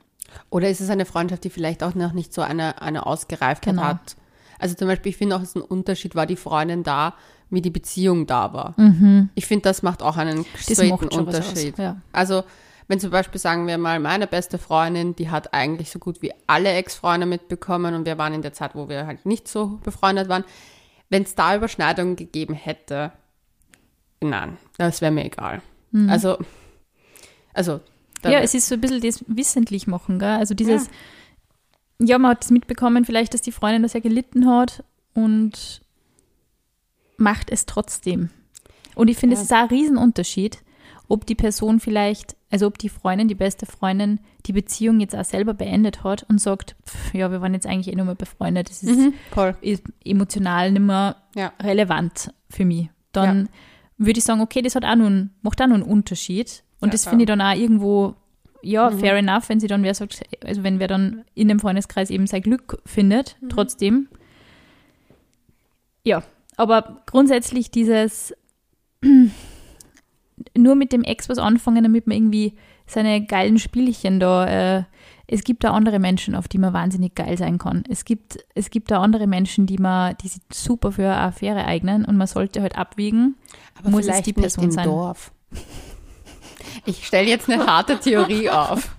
Oder 0.50 0.70
ist 0.70 0.80
es 0.80 0.88
eine 0.90 1.04
Freundschaft, 1.04 1.44
die 1.44 1.50
vielleicht 1.50 1.82
auch 1.82 1.94
noch 1.94 2.12
nicht 2.12 2.32
so 2.32 2.40
eine, 2.42 2.80
eine 2.80 3.06
Ausgereiftheit 3.06 3.74
Genau. 3.74 3.86
hat? 3.86 4.16
Also 4.58 4.74
zum 4.74 4.88
Beispiel, 4.88 5.10
ich 5.10 5.16
finde 5.16 5.36
auch, 5.36 5.42
es 5.42 5.50
ist 5.50 5.56
ein 5.56 5.62
Unterschied, 5.62 6.14
war 6.14 6.26
die 6.26 6.36
Freundin 6.36 6.82
da, 6.82 7.14
wie 7.50 7.62
die 7.62 7.70
Beziehung 7.70 8.26
da 8.26 8.52
war. 8.52 8.74
Ich 9.34 9.46
finde, 9.46 9.62
das 9.62 9.82
macht 9.82 10.02
auch 10.02 10.16
einen 10.16 10.38
Mhm. 10.38 10.44
Das 10.54 10.62
straighten 10.64 10.88
macht 10.90 11.14
schon 11.14 11.26
was 11.26 11.34
aus. 11.36 11.48
Unterschied. 11.48 11.78
Ja. 11.78 11.96
Also, 12.12 12.42
wenn 12.88 13.00
zum 13.00 13.10
Beispiel, 13.10 13.40
sagen 13.40 13.66
wir 13.66 13.78
mal, 13.78 14.00
meine 14.00 14.26
beste 14.26 14.58
Freundin, 14.58 15.14
die 15.14 15.30
hat 15.30 15.54
eigentlich 15.54 15.90
so 15.90 15.98
gut 15.98 16.22
wie 16.22 16.32
alle 16.46 16.70
Ex-Freunde 16.72 17.26
mitbekommen 17.26 17.94
und 17.94 18.06
wir 18.06 18.18
waren 18.18 18.34
in 18.34 18.42
der 18.42 18.52
Zeit, 18.54 18.74
wo 18.74 18.88
wir 18.88 19.06
halt 19.06 19.26
nicht 19.26 19.46
so 19.46 19.78
befreundet 19.84 20.28
waren. 20.28 20.44
Wenn 21.10 21.22
es 21.22 21.34
da 21.34 21.54
Überschneidungen 21.54 22.16
gegeben 22.16 22.54
hätte, 22.54 23.12
nein, 24.20 24.56
das 24.78 25.00
wäre 25.00 25.12
mir 25.12 25.24
egal. 25.24 25.62
Also, 26.08 26.38
also, 27.54 27.80
Mhm. 28.24 28.30
Ja, 28.30 28.40
es 28.40 28.52
ist 28.54 28.66
so 28.66 28.74
ein 28.74 28.80
bisschen 28.80 29.00
das 29.00 29.24
wissentlich 29.28 29.86
machen, 29.86 30.18
gell? 30.18 30.28
Also 30.28 30.54
dieses, 30.54 30.88
ja. 32.00 32.18
man 32.18 32.32
hat 32.32 32.44
es 32.44 32.50
mitbekommen, 32.50 33.04
vielleicht, 33.04 33.32
dass 33.32 33.42
die 33.42 33.52
Freundin 33.52 33.82
das 33.82 33.92
ja 33.92 34.00
gelitten 34.00 34.48
hat 34.48 34.82
und 35.14 35.82
macht 37.16 37.50
es 37.50 37.66
trotzdem. 37.66 38.30
Und 38.94 39.08
ich 39.08 39.16
finde, 39.16 39.36
Ja. 39.36 39.40
es 39.40 39.46
ist 39.46 39.52
auch 39.52 39.58
ein 39.58 39.68
Riesenunterschied, 39.68 40.58
ob 41.06 41.26
die 41.26 41.36
Person 41.36 41.80
vielleicht, 41.80 42.36
also 42.50 42.66
ob 42.66 42.78
die 42.78 42.88
Freundin, 42.88 43.28
die 43.28 43.34
beste 43.34 43.66
Freundin, 43.66 44.20
die 44.46 44.52
Beziehung 44.52 45.00
jetzt 45.00 45.14
auch 45.14 45.24
selber 45.24 45.52
beendet 45.54 46.02
hat 46.04 46.24
und 46.28 46.40
sagt, 46.40 46.76
pff, 46.86 47.12
ja, 47.14 47.30
wir 47.30 47.40
waren 47.42 47.52
jetzt 47.54 47.66
eigentlich 47.66 47.92
eh 47.92 47.96
nur 47.96 48.06
mal 48.06 48.14
befreundet, 48.14 48.70
das 48.70 48.82
ist, 48.82 48.96
mhm, 48.98 49.14
voll. 49.32 49.54
ist 49.60 49.82
emotional 50.04 50.72
nicht 50.72 50.80
mehr 50.82 51.16
Ja. 51.34 51.52
relevant 51.60 52.32
für 52.48 52.64
mich. 52.64 52.88
Dann 53.12 53.48
würde 53.98 54.18
ich 54.18 54.24
sagen, 54.24 54.40
okay, 54.40 54.62
das 54.62 54.74
hat 54.76 54.84
auch 54.84 54.88
einen, 54.90 55.34
macht 55.42 55.60
auch 55.60 55.66
noch 55.66 55.74
einen 55.74 55.82
Unterschied. 55.82 56.62
Und 56.80 56.88
Ja, 56.88 56.92
das 56.92 57.04
finde 57.06 57.24
ich 57.24 57.26
dann 57.26 57.40
auch 57.42 57.54
irgendwo, 57.54 58.14
ja, 58.62 58.88
Mhm. 58.90 58.98
fair 59.00 59.16
enough, 59.16 59.48
wenn 59.48 59.60
sie 59.60 59.66
dann 59.66 59.82
wer 59.82 59.92
sagt, 59.94 60.22
also 60.44 60.62
wenn 60.62 60.78
wer 60.78 60.88
dann 60.88 61.24
in 61.34 61.48
dem 61.48 61.58
Freundeskreis 61.60 62.08
eben 62.10 62.26
sein 62.26 62.42
Glück 62.42 62.80
findet, 62.86 63.36
Mhm. 63.40 63.48
trotzdem. 63.50 64.08
Ja, 66.04 66.22
aber 66.56 67.02
grundsätzlich 67.06 67.70
dieses 67.70 68.34
nur 70.58 70.74
mit 70.74 70.92
dem 70.92 71.02
Ex 71.04 71.28
was 71.28 71.38
anfangen, 71.38 71.82
damit 71.82 72.06
man 72.06 72.16
irgendwie 72.16 72.54
seine 72.86 73.24
geilen 73.24 73.58
Spielchen 73.58 74.20
da, 74.20 74.78
äh, 74.78 74.84
es 75.26 75.44
gibt 75.44 75.62
da 75.64 75.72
andere 75.72 75.98
Menschen, 75.98 76.34
auf 76.34 76.48
die 76.48 76.58
man 76.58 76.72
wahnsinnig 76.72 77.14
geil 77.14 77.36
sein 77.36 77.58
kann. 77.58 77.84
Es 77.88 78.04
gibt, 78.04 78.38
es 78.54 78.70
gibt 78.70 78.90
da 78.90 79.00
andere 79.00 79.26
Menschen, 79.26 79.66
die 79.66 79.76
man, 79.76 80.16
die 80.22 80.28
sich 80.28 80.40
super 80.52 80.92
für 80.92 81.04
eine 81.04 81.18
Affäre 81.18 81.64
eignen 81.66 82.04
und 82.04 82.16
man 82.16 82.26
sollte 82.26 82.62
halt 82.62 82.76
abwiegen. 82.76 83.36
Aber 83.78 83.90
Muss 83.90 84.00
es 84.00 84.06
vielleicht 84.06 84.26
die 84.26 84.30
nicht 84.30 84.40
Person 84.40 84.64
im 84.64 84.70
sein? 84.70 84.84
Dorf. 84.84 85.32
Ich 86.86 87.06
stelle 87.06 87.28
jetzt 87.28 87.50
eine 87.50 87.66
harte 87.66 87.98
Theorie 87.98 88.48
auf. 88.50 88.94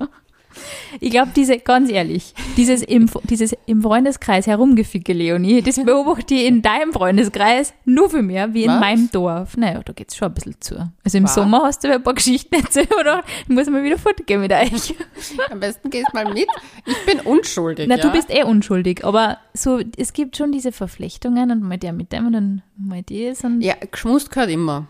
Ich 1.01 1.11
glaube, 1.11 1.31
diese, 1.35 1.59
ganz 1.59 1.89
ehrlich, 1.91 2.33
dieses 2.57 2.81
im, 2.81 3.09
dieses 3.23 3.55
im 3.67 3.81
Freundeskreis 3.81 4.47
herumgeficke, 4.47 5.13
Leonie, 5.13 5.61
das 5.61 5.75
beobachte 5.85 6.33
ich 6.33 6.45
in 6.47 6.61
deinem 6.61 6.91
Freundeskreis 6.93 7.73
nur 7.85 8.09
für 8.09 8.21
mehr 8.23 8.53
wie 8.53 8.63
in 8.63 8.71
Was? 8.71 8.79
meinem 8.79 9.09
Dorf. 9.11 9.55
Naja, 9.55 9.81
da 9.83 9.93
geht's 9.93 10.17
schon 10.17 10.29
ein 10.29 10.33
bisschen 10.33 10.55
zu. 10.59 10.91
Also 11.03 11.17
im 11.19 11.25
Was? 11.25 11.35
Sommer 11.35 11.61
hast 11.63 11.83
du 11.83 11.93
ein 11.93 12.01
paar 12.03 12.15
Geschichten 12.15 12.55
erzählt, 12.55 12.93
oder? 12.99 13.23
Ich 13.43 13.49
muss 13.49 13.69
mal 13.69 13.83
wieder 13.83 13.97
fortgehen 13.97 14.41
mit 14.41 14.51
euch. 14.51 14.95
Am 15.51 15.59
besten 15.59 15.89
gehst 15.89 16.13
mal 16.13 16.33
mit. 16.33 16.47
Ich 16.85 17.05
bin 17.05 17.19
unschuldig. 17.21 17.87
Na, 17.87 17.97
ja? 17.97 18.01
du 18.01 18.11
bist 18.11 18.29
eh 18.31 18.43
unschuldig, 18.43 19.05
aber 19.05 19.37
so, 19.53 19.79
es 19.97 20.13
gibt 20.13 20.35
schon 20.37 20.51
diese 20.51 20.71
Verflechtungen 20.71 21.51
und 21.51 21.61
mal 21.61 21.77
der 21.77 21.93
mit 21.93 22.11
dem 22.11 22.27
und 22.27 22.33
dann 22.33 22.61
mal 22.77 23.03
das 23.03 23.43
und, 23.43 23.61
Ja, 23.61 23.75
geschmust 23.91 24.31
gehört 24.31 24.49
immer. 24.49 24.87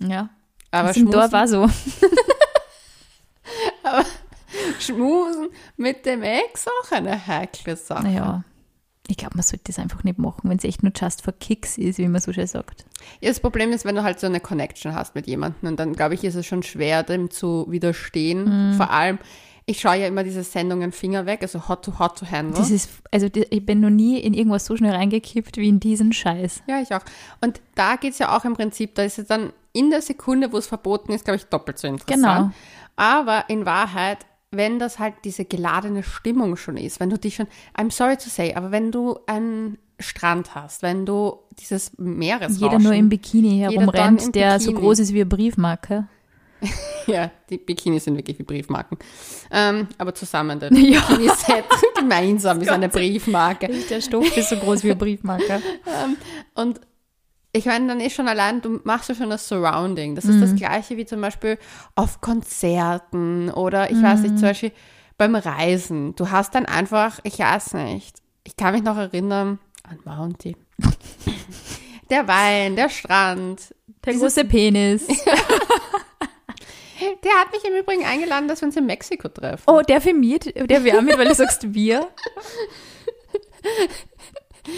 ja. 0.00 0.30
Aber 0.72 0.88
das 0.88 0.96
im 0.96 1.10
Dorf 1.10 1.32
auch 1.32 1.46
so. 1.46 1.66
Schmusen 4.86 5.48
mit 5.76 6.06
dem 6.06 6.22
Ex 6.22 6.66
auch 6.66 6.92
eine 6.92 7.26
heikle 7.26 7.76
Sache. 7.76 8.04
Naja, 8.04 8.44
ich 9.08 9.16
glaube, 9.16 9.36
man 9.36 9.42
sollte 9.42 9.64
das 9.66 9.78
einfach 9.78 10.02
nicht 10.04 10.18
machen, 10.18 10.50
wenn 10.50 10.58
es 10.58 10.64
echt 10.64 10.82
nur 10.82 10.92
just 10.94 11.22
for 11.22 11.32
kicks 11.32 11.78
ist, 11.78 11.98
wie 11.98 12.08
man 12.08 12.20
so 12.20 12.32
schön 12.32 12.46
sagt. 12.46 12.84
Ja, 13.20 13.28
das 13.28 13.40
Problem 13.40 13.72
ist, 13.72 13.84
wenn 13.84 13.94
du 13.94 14.02
halt 14.02 14.18
so 14.18 14.26
eine 14.26 14.40
Connection 14.40 14.94
hast 14.94 15.14
mit 15.14 15.26
jemandem 15.26 15.70
und 15.70 15.80
dann, 15.80 15.92
glaube 15.92 16.14
ich, 16.14 16.24
ist 16.24 16.34
es 16.34 16.46
schon 16.46 16.62
schwer, 16.62 17.02
dem 17.02 17.30
zu 17.30 17.66
widerstehen. 17.68 18.70
Mhm. 18.70 18.74
Vor 18.74 18.90
allem, 18.90 19.18
ich 19.64 19.80
schaue 19.80 19.96
ja 19.96 20.06
immer 20.06 20.24
diese 20.24 20.42
Sendungen 20.42 20.92
Finger 20.92 21.26
weg, 21.26 21.42
also 21.42 21.68
Hot 21.68 21.84
to 21.84 21.98
Hot 21.98 22.18
to 22.18 22.26
Handle. 22.30 22.56
Das 22.56 22.70
ist, 22.70 22.90
also 23.12 23.28
ich 23.32 23.66
bin 23.66 23.80
noch 23.80 23.90
nie 23.90 24.18
in 24.18 24.34
irgendwas 24.34 24.64
so 24.64 24.76
schnell 24.76 24.94
reingekippt 24.94 25.56
wie 25.56 25.68
in 25.68 25.80
diesen 25.80 26.12
Scheiß. 26.12 26.62
ja, 26.68 26.80
ich 26.80 26.94
auch. 26.94 27.02
Und 27.40 27.60
da 27.74 27.96
geht 27.96 28.12
es 28.12 28.18
ja 28.18 28.36
auch 28.36 28.44
im 28.44 28.54
Prinzip, 28.54 28.94
da 28.94 29.02
ist 29.02 29.18
es 29.18 29.26
dann 29.26 29.52
in 29.72 29.90
der 29.90 30.02
Sekunde, 30.02 30.52
wo 30.52 30.56
es 30.56 30.66
verboten 30.66 31.12
ist, 31.12 31.24
glaube 31.24 31.36
ich, 31.36 31.44
doppelt 31.44 31.78
so 31.78 31.86
interessant. 31.86 32.22
Genau. 32.22 32.50
Aber 32.96 33.44
in 33.48 33.66
Wahrheit, 33.66 34.18
wenn 34.50 34.78
das 34.78 34.98
halt 34.98 35.14
diese 35.24 35.44
geladene 35.44 36.02
Stimmung 36.02 36.56
schon 36.56 36.76
ist, 36.76 37.00
wenn 37.00 37.10
du 37.10 37.18
dich 37.18 37.34
schon, 37.36 37.46
I'm 37.76 37.90
sorry 37.90 38.16
to 38.16 38.28
say, 38.28 38.54
aber 38.54 38.70
wenn 38.70 38.92
du 38.92 39.18
einen 39.26 39.78
Strand 39.98 40.54
hast, 40.54 40.82
wenn 40.82 41.06
du 41.06 41.38
dieses 41.58 41.92
Meeresrauschen, 41.98 42.62
Jeder 42.62 42.78
nur 42.78 42.92
im 42.92 43.08
Bikini 43.08 43.58
herumrennt, 43.58 44.34
der 44.34 44.60
so 44.60 44.66
Bikini. 44.66 44.80
groß 44.86 44.98
ist 45.00 45.12
wie 45.12 45.20
eine 45.20 45.26
Briefmarke. 45.26 46.08
Ja, 47.06 47.30
die 47.48 47.58
Bikinis 47.58 48.02
sind 48.02 48.16
wirklich 48.16 48.36
wie 48.40 48.42
Briefmarken. 48.42 48.98
Ähm, 49.52 49.86
aber 49.96 50.12
zusammen, 50.12 50.58
der 50.58 50.72
Ja. 50.72 51.00
Bikini-Set 51.02 51.64
gemeinsam 51.96 52.60
ist 52.60 52.68
eine 52.68 52.88
Briefmarke. 52.88 53.68
Der 53.88 54.00
Stoff 54.00 54.36
ist 54.36 54.48
so 54.48 54.56
groß 54.56 54.82
wie 54.82 54.90
eine 54.90 54.96
Briefmarke. 54.98 55.62
Und 56.54 56.80
ich 57.56 57.66
meine, 57.66 57.86
dann 57.88 58.00
ist 58.00 58.14
schon 58.14 58.28
allein, 58.28 58.60
du 58.62 58.80
machst 58.84 59.08
ja 59.08 59.14
schon 59.14 59.30
das 59.30 59.48
Surrounding. 59.48 60.14
Das 60.14 60.24
ist 60.26 60.36
Mhm. 60.36 60.40
das 60.42 60.54
Gleiche 60.54 60.96
wie 60.96 61.06
zum 61.06 61.20
Beispiel 61.20 61.58
auf 61.94 62.20
Konzerten 62.20 63.50
oder 63.50 63.90
ich 63.90 64.00
weiß 64.02 64.18
Mhm. 64.20 64.22
nicht, 64.24 64.38
zum 64.38 64.48
Beispiel 64.48 64.72
beim 65.18 65.34
Reisen. 65.34 66.14
Du 66.16 66.30
hast 66.30 66.54
dann 66.54 66.66
einfach, 66.66 67.18
ich 67.24 67.38
weiß 67.38 67.74
nicht, 67.74 68.18
ich 68.44 68.56
kann 68.56 68.74
mich 68.74 68.82
noch 68.82 68.96
erinnern 68.96 69.58
an 69.82 69.98
Mounty. 70.04 70.56
Der 72.10 72.28
Wein, 72.28 72.76
der 72.76 72.88
Strand. 72.88 73.74
Der 74.04 74.14
große 74.14 74.44
Penis. 74.44 75.06
Der 77.22 77.32
hat 77.40 77.52
mich 77.52 77.62
im 77.64 77.74
Übrigen 77.74 78.04
eingeladen, 78.06 78.46
dass 78.48 78.60
wir 78.62 78.66
uns 78.66 78.76
in 78.76 78.86
Mexiko 78.86 79.28
treffen. 79.28 79.64
Oh, 79.66 79.80
der 79.82 80.00
für 80.00 80.14
mit, 80.14 80.54
der 80.70 80.80
mit, 80.80 81.18
weil 81.18 81.28
du 81.28 81.34
sagst 81.34 81.74
wir. 81.74 82.08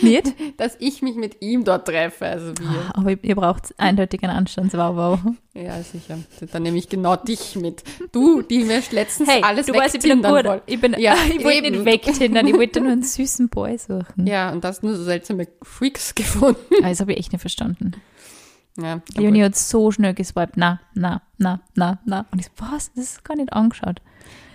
Nicht? 0.02 0.34
Dass 0.58 0.76
ich 0.80 1.02
mich 1.02 1.16
mit 1.16 1.40
ihm 1.42 1.64
dort 1.64 1.86
treffe, 1.86 2.26
also 2.26 2.52
wir. 2.58 2.90
Aber 2.94 3.10
ihr 3.22 3.34
braucht 3.34 3.74
eindeutig 3.78 4.22
einen 4.22 4.36
Anstandswauwau. 4.36 5.18
Ja, 5.54 5.82
sicher. 5.82 6.18
Dann 6.52 6.62
nehme 6.62 6.78
ich 6.78 6.88
genau 6.88 7.16
dich 7.16 7.56
mit. 7.56 7.82
Du, 8.12 8.42
die 8.42 8.64
mir 8.64 8.82
letztens 8.92 9.28
Hey, 9.28 9.42
alles 9.42 9.66
du 9.66 9.74
weißt, 9.74 9.94
ich 9.96 10.02
bin 10.02 10.22
wollt. 10.22 10.62
Ich, 10.66 10.80
bin, 10.80 10.94
Ja, 10.98 11.14
ich 11.28 11.42
wollte 11.44 11.66
eben. 11.66 11.82
nicht 11.82 11.84
wegtindern, 11.84 12.46
ich 12.46 12.54
wollte 12.54 12.80
nur 12.80 12.92
einen 12.92 13.02
süßen 13.02 13.48
Boy 13.48 13.76
suchen. 13.78 14.26
Ja, 14.26 14.50
und 14.52 14.62
das 14.64 14.82
nur 14.82 14.94
so 14.94 15.02
seltsame 15.04 15.48
Freaks 15.62 16.14
gefunden. 16.14 16.60
Ah, 16.82 16.88
Das 16.88 17.00
habe 17.00 17.12
ich 17.12 17.18
echt 17.18 17.32
nicht 17.32 17.40
verstanden. 17.40 17.92
Ja, 18.80 19.00
Leonie 19.16 19.42
hat 19.42 19.56
so 19.56 19.90
schnell 19.90 20.14
geswiped. 20.14 20.56
Na, 20.56 20.80
na, 20.94 21.22
na, 21.36 21.60
na, 21.74 21.98
na. 22.04 22.26
Und 22.30 22.38
ich 22.38 22.46
so, 22.46 22.52
was? 22.58 22.92
Das 22.94 23.04
ist 23.04 23.24
gar 23.24 23.34
nicht 23.36 23.52
angeschaut. 23.52 24.00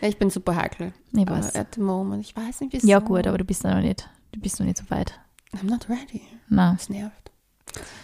ja, 0.01 0.07
ich 0.07 0.17
bin 0.17 0.29
super 0.29 0.55
heikel. 0.55 0.93
Ich 1.11 1.27
weiß. 1.29 1.55
at 1.55 1.75
the 1.75 1.81
moment, 1.81 2.23
ich 2.25 2.33
weiß 2.35 2.61
nicht, 2.61 2.71
wieso. 2.71 2.87
Ja, 2.87 2.99
gut, 2.99 3.27
aber 3.27 3.37
du 3.37 3.43
bist 3.43 3.65
noch 3.65 3.75
nicht. 3.81 4.09
Du 4.31 4.39
bist 4.39 4.59
noch 4.59 4.65
nicht 4.65 4.77
so 4.77 4.89
weit. 4.89 5.19
I'm 5.53 5.67
not 5.67 5.87
ready. 5.89 6.21
Na. 6.47 6.73
Das 6.73 6.89
nervt. 6.89 7.22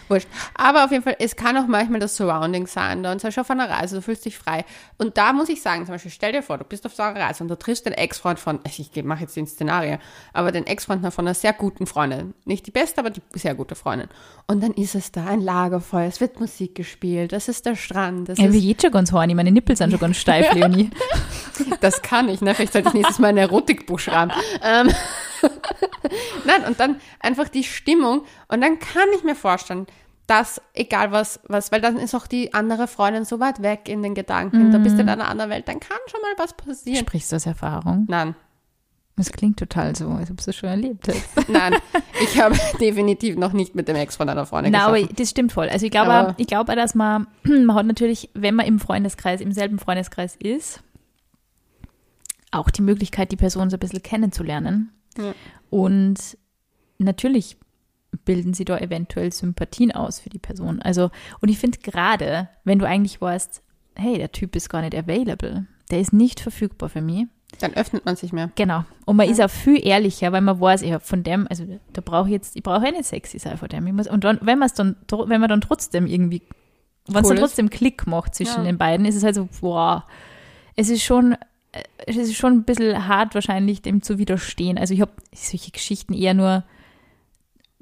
Wurscht. 0.08 0.28
Aber 0.54 0.84
auf 0.84 0.90
jeden 0.90 1.04
Fall, 1.04 1.16
es 1.20 1.36
kann 1.36 1.56
auch 1.56 1.66
manchmal 1.66 2.00
das 2.00 2.16
Surrounding 2.16 2.66
sein. 2.66 3.02
Da 3.02 3.12
und 3.12 3.20
zum 3.20 3.28
Beispiel 3.28 3.42
auf 3.42 3.50
einer 3.50 3.70
Reise, 3.70 3.96
du 3.96 4.02
fühlst 4.02 4.24
dich 4.24 4.36
frei. 4.36 4.64
Und 4.98 5.16
da 5.16 5.32
muss 5.32 5.48
ich 5.48 5.62
sagen, 5.62 5.86
zum 5.86 5.94
Beispiel, 5.94 6.10
stell 6.10 6.32
dir 6.32 6.42
vor, 6.42 6.58
du 6.58 6.64
bist 6.64 6.84
auf 6.84 6.94
so 6.94 7.02
einer 7.02 7.20
Reise 7.20 7.44
und 7.44 7.48
du 7.48 7.56
triffst 7.56 7.86
den 7.86 7.92
Ex-Freund 7.92 8.38
von, 8.40 8.58
ich 8.64 8.90
mache 9.04 9.20
jetzt 9.22 9.36
den 9.36 9.46
Szenario, 9.46 9.98
aber 10.32 10.50
den 10.50 10.66
Ex-Freund 10.66 11.00
von 11.12 11.26
einer 11.26 11.34
sehr 11.34 11.52
guten 11.52 11.86
Freundin. 11.86 12.34
Nicht 12.44 12.66
die 12.66 12.72
beste, 12.72 13.00
aber 13.00 13.10
die 13.10 13.22
sehr 13.34 13.54
gute 13.54 13.74
Freundin. 13.76 14.08
Und 14.48 14.62
dann 14.62 14.72
ist 14.72 14.94
es 14.96 15.12
da 15.12 15.26
ein 15.26 15.40
Lagerfeuer, 15.40 16.08
es 16.08 16.20
wird 16.20 16.40
Musik 16.40 16.74
gespielt, 16.74 17.32
das 17.32 17.48
ist 17.48 17.66
der 17.66 17.76
Strand, 17.76 18.28
das 18.28 18.38
Ja, 18.38 18.46
ist 18.46 18.52
wie 18.54 18.68
jetzt 18.68 18.82
schon 18.82 18.90
ganz 18.90 19.12
horny. 19.12 19.34
Meine 19.34 19.52
Nippel 19.52 19.76
sind 19.76 19.90
schon 19.92 20.00
ganz 20.00 20.16
steif, 20.16 20.52
Leonie. 20.54 20.90
Das 21.80 22.02
kann 22.02 22.28
ich, 22.28 22.40
ne? 22.40 22.54
Vielleicht 22.54 22.72
sollte 22.72 22.88
ich 22.88 22.94
nächstes 22.94 23.18
Mal 23.18 23.28
ein 23.28 23.36
Erotikbuch 23.36 23.98
schreiben. 23.98 24.32
Ähm, 24.62 24.90
Nein, 26.44 26.64
und 26.64 26.80
dann 26.80 27.00
einfach 27.20 27.48
die 27.48 27.64
Stimmung. 27.64 28.24
Und 28.48 28.60
dann 28.60 28.78
kann 28.78 29.08
ich 29.16 29.24
mir 29.24 29.34
vorstellen, 29.34 29.59
dass, 30.26 30.60
egal 30.74 31.10
was, 31.10 31.40
was, 31.48 31.72
weil 31.72 31.80
dann 31.80 31.96
ist 31.98 32.14
auch 32.14 32.26
die 32.28 32.54
andere 32.54 32.86
Freundin 32.86 33.24
so 33.24 33.40
weit 33.40 33.62
weg 33.62 33.88
in 33.88 34.02
den 34.02 34.14
Gedanken, 34.14 34.70
da 34.70 34.78
bist 34.78 34.96
du 34.96 35.02
in 35.02 35.08
einer 35.08 35.28
anderen 35.28 35.50
Welt, 35.50 35.66
dann 35.66 35.80
kann 35.80 35.98
schon 36.08 36.20
mal 36.20 36.32
was 36.44 36.54
passieren. 36.56 37.00
Sprichst 37.04 37.32
du 37.32 37.36
aus 37.36 37.46
Erfahrung? 37.46 38.06
Nein, 38.08 38.36
Das 39.16 39.32
klingt 39.32 39.58
total 39.58 39.96
so, 39.96 40.08
als 40.10 40.30
ob 40.30 40.36
du 40.42 40.50
es 40.50 40.54
schon 40.56 40.68
erlebt 40.68 41.08
hättest. 41.08 41.48
nein, 41.48 41.74
ich 42.22 42.40
habe 42.40 42.56
definitiv 42.80 43.36
noch 43.36 43.52
nicht 43.52 43.74
mit 43.74 43.88
dem 43.88 43.96
Ex 43.96 44.16
von 44.16 44.28
einer 44.28 44.46
Freundin 44.46 44.70
Nein, 44.72 44.82
aber 44.82 44.94
gesprochen. 44.98 45.16
das 45.18 45.30
stimmt 45.30 45.52
voll. 45.52 45.68
Also 45.68 45.84
ich 45.86 45.90
glaube, 45.90 46.10
Aber- 46.12 46.34
ich 46.36 46.46
glaube, 46.46 46.76
dass 46.76 46.94
man, 46.94 47.26
man 47.42 47.74
hat 47.74 47.86
natürlich, 47.86 48.30
wenn 48.34 48.54
man 48.54 48.66
im 48.66 48.78
Freundeskreis, 48.78 49.40
im 49.40 49.50
selben 49.50 49.78
Freundeskreis 49.80 50.36
ist, 50.36 50.80
auch 52.52 52.70
die 52.70 52.82
Möglichkeit, 52.82 53.30
die 53.32 53.36
Person 53.36 53.70
so 53.70 53.76
ein 53.76 53.80
bisschen 53.80 54.02
kennenzulernen. 54.02 54.92
Ja. 55.18 55.34
Und 55.70 56.36
natürlich 56.98 57.56
bilden 58.30 58.54
sie 58.54 58.64
da 58.64 58.78
eventuell 58.78 59.32
Sympathien 59.32 59.90
aus 59.90 60.20
für 60.20 60.30
die 60.30 60.38
Person. 60.38 60.80
Also, 60.80 61.10
und 61.40 61.48
ich 61.48 61.58
finde 61.58 61.78
gerade, 61.78 62.48
wenn 62.62 62.78
du 62.78 62.86
eigentlich 62.86 63.20
weißt, 63.20 63.60
hey, 63.96 64.18
der 64.18 64.30
Typ 64.30 64.54
ist 64.54 64.68
gar 64.68 64.82
nicht 64.82 64.96
available, 64.96 65.66
der 65.90 65.98
ist 65.98 66.12
nicht 66.12 66.38
verfügbar 66.38 66.88
für 66.88 67.00
mich, 67.00 67.26
Dann 67.58 67.74
öffnet 67.74 68.04
man 68.04 68.14
sich 68.14 68.32
mehr. 68.32 68.52
Genau. 68.54 68.84
Und 69.04 69.16
man 69.16 69.28
ist 69.28 69.40
auch 69.40 69.50
viel 69.50 69.84
ehrlicher, 69.84 70.30
weil 70.30 70.42
man 70.42 70.60
weiß, 70.60 70.82
ja, 70.82 71.00
von 71.00 71.24
dem, 71.24 71.48
also 71.50 71.64
da 71.92 72.00
brauche 72.04 72.28
ich 72.28 72.32
jetzt, 72.34 72.54
ich 72.54 72.62
brauche 72.62 72.86
eine 72.86 73.02
sexy 73.02 73.40
sein 73.40 73.58
von 73.58 73.68
dem. 73.68 73.84
Ich 73.88 73.92
muss, 73.92 74.06
und 74.06 74.22
dann, 74.22 74.38
wenn 74.42 74.60
man 74.60 74.66
es 74.66 74.74
dann, 74.74 74.94
wenn 75.10 75.40
man 75.40 75.48
dann 75.48 75.60
trotzdem 75.60 76.06
irgendwie, 76.06 76.42
wenn 77.08 77.24
es 77.24 77.28
Cool 77.28 77.34
dann 77.34 77.44
trotzdem 77.44 77.68
Klick 77.68 78.06
macht 78.06 78.36
zwischen 78.36 78.58
Ja. 78.58 78.62
den 78.62 78.78
beiden, 78.78 79.04
ist 79.06 79.16
es 79.16 79.24
halt 79.24 79.34
so, 79.34 79.48
boah, 79.60 80.06
es 80.76 80.88
ist 80.88 81.02
schon, 81.02 81.32
äh, 81.72 81.82
es 82.06 82.16
ist 82.16 82.36
schon 82.36 82.52
ein 82.52 82.62
bisschen 82.62 83.08
hart 83.08 83.34
wahrscheinlich, 83.34 83.82
dem 83.82 84.02
zu 84.02 84.18
widerstehen. 84.18 84.78
Also 84.78 84.94
ich 84.94 85.00
habe 85.00 85.10
solche 85.34 85.72
Geschichten 85.72 86.12
eher 86.14 86.34
nur, 86.34 86.62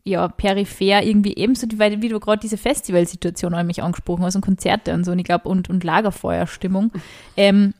ja, 0.08 0.28
peripher 0.28 1.02
irgendwie 1.02 1.34
ebenso, 1.36 1.66
weil 1.76 2.02
wie 2.02 2.08
du 2.08 2.20
gerade 2.20 2.40
diese 2.40 2.56
Festivalsituation 2.56 3.66
mich 3.66 3.82
angesprochen 3.82 4.24
hast 4.24 4.36
und 4.36 4.42
Konzerte 4.42 4.94
und 4.94 5.04
so, 5.04 5.12
und 5.12 5.18
ich 5.18 5.24
glaube, 5.24 5.48
und, 5.48 5.68
und 5.70 5.84
Lagerfeuerstimmung. 5.84 6.92
Ähm, 7.36 7.74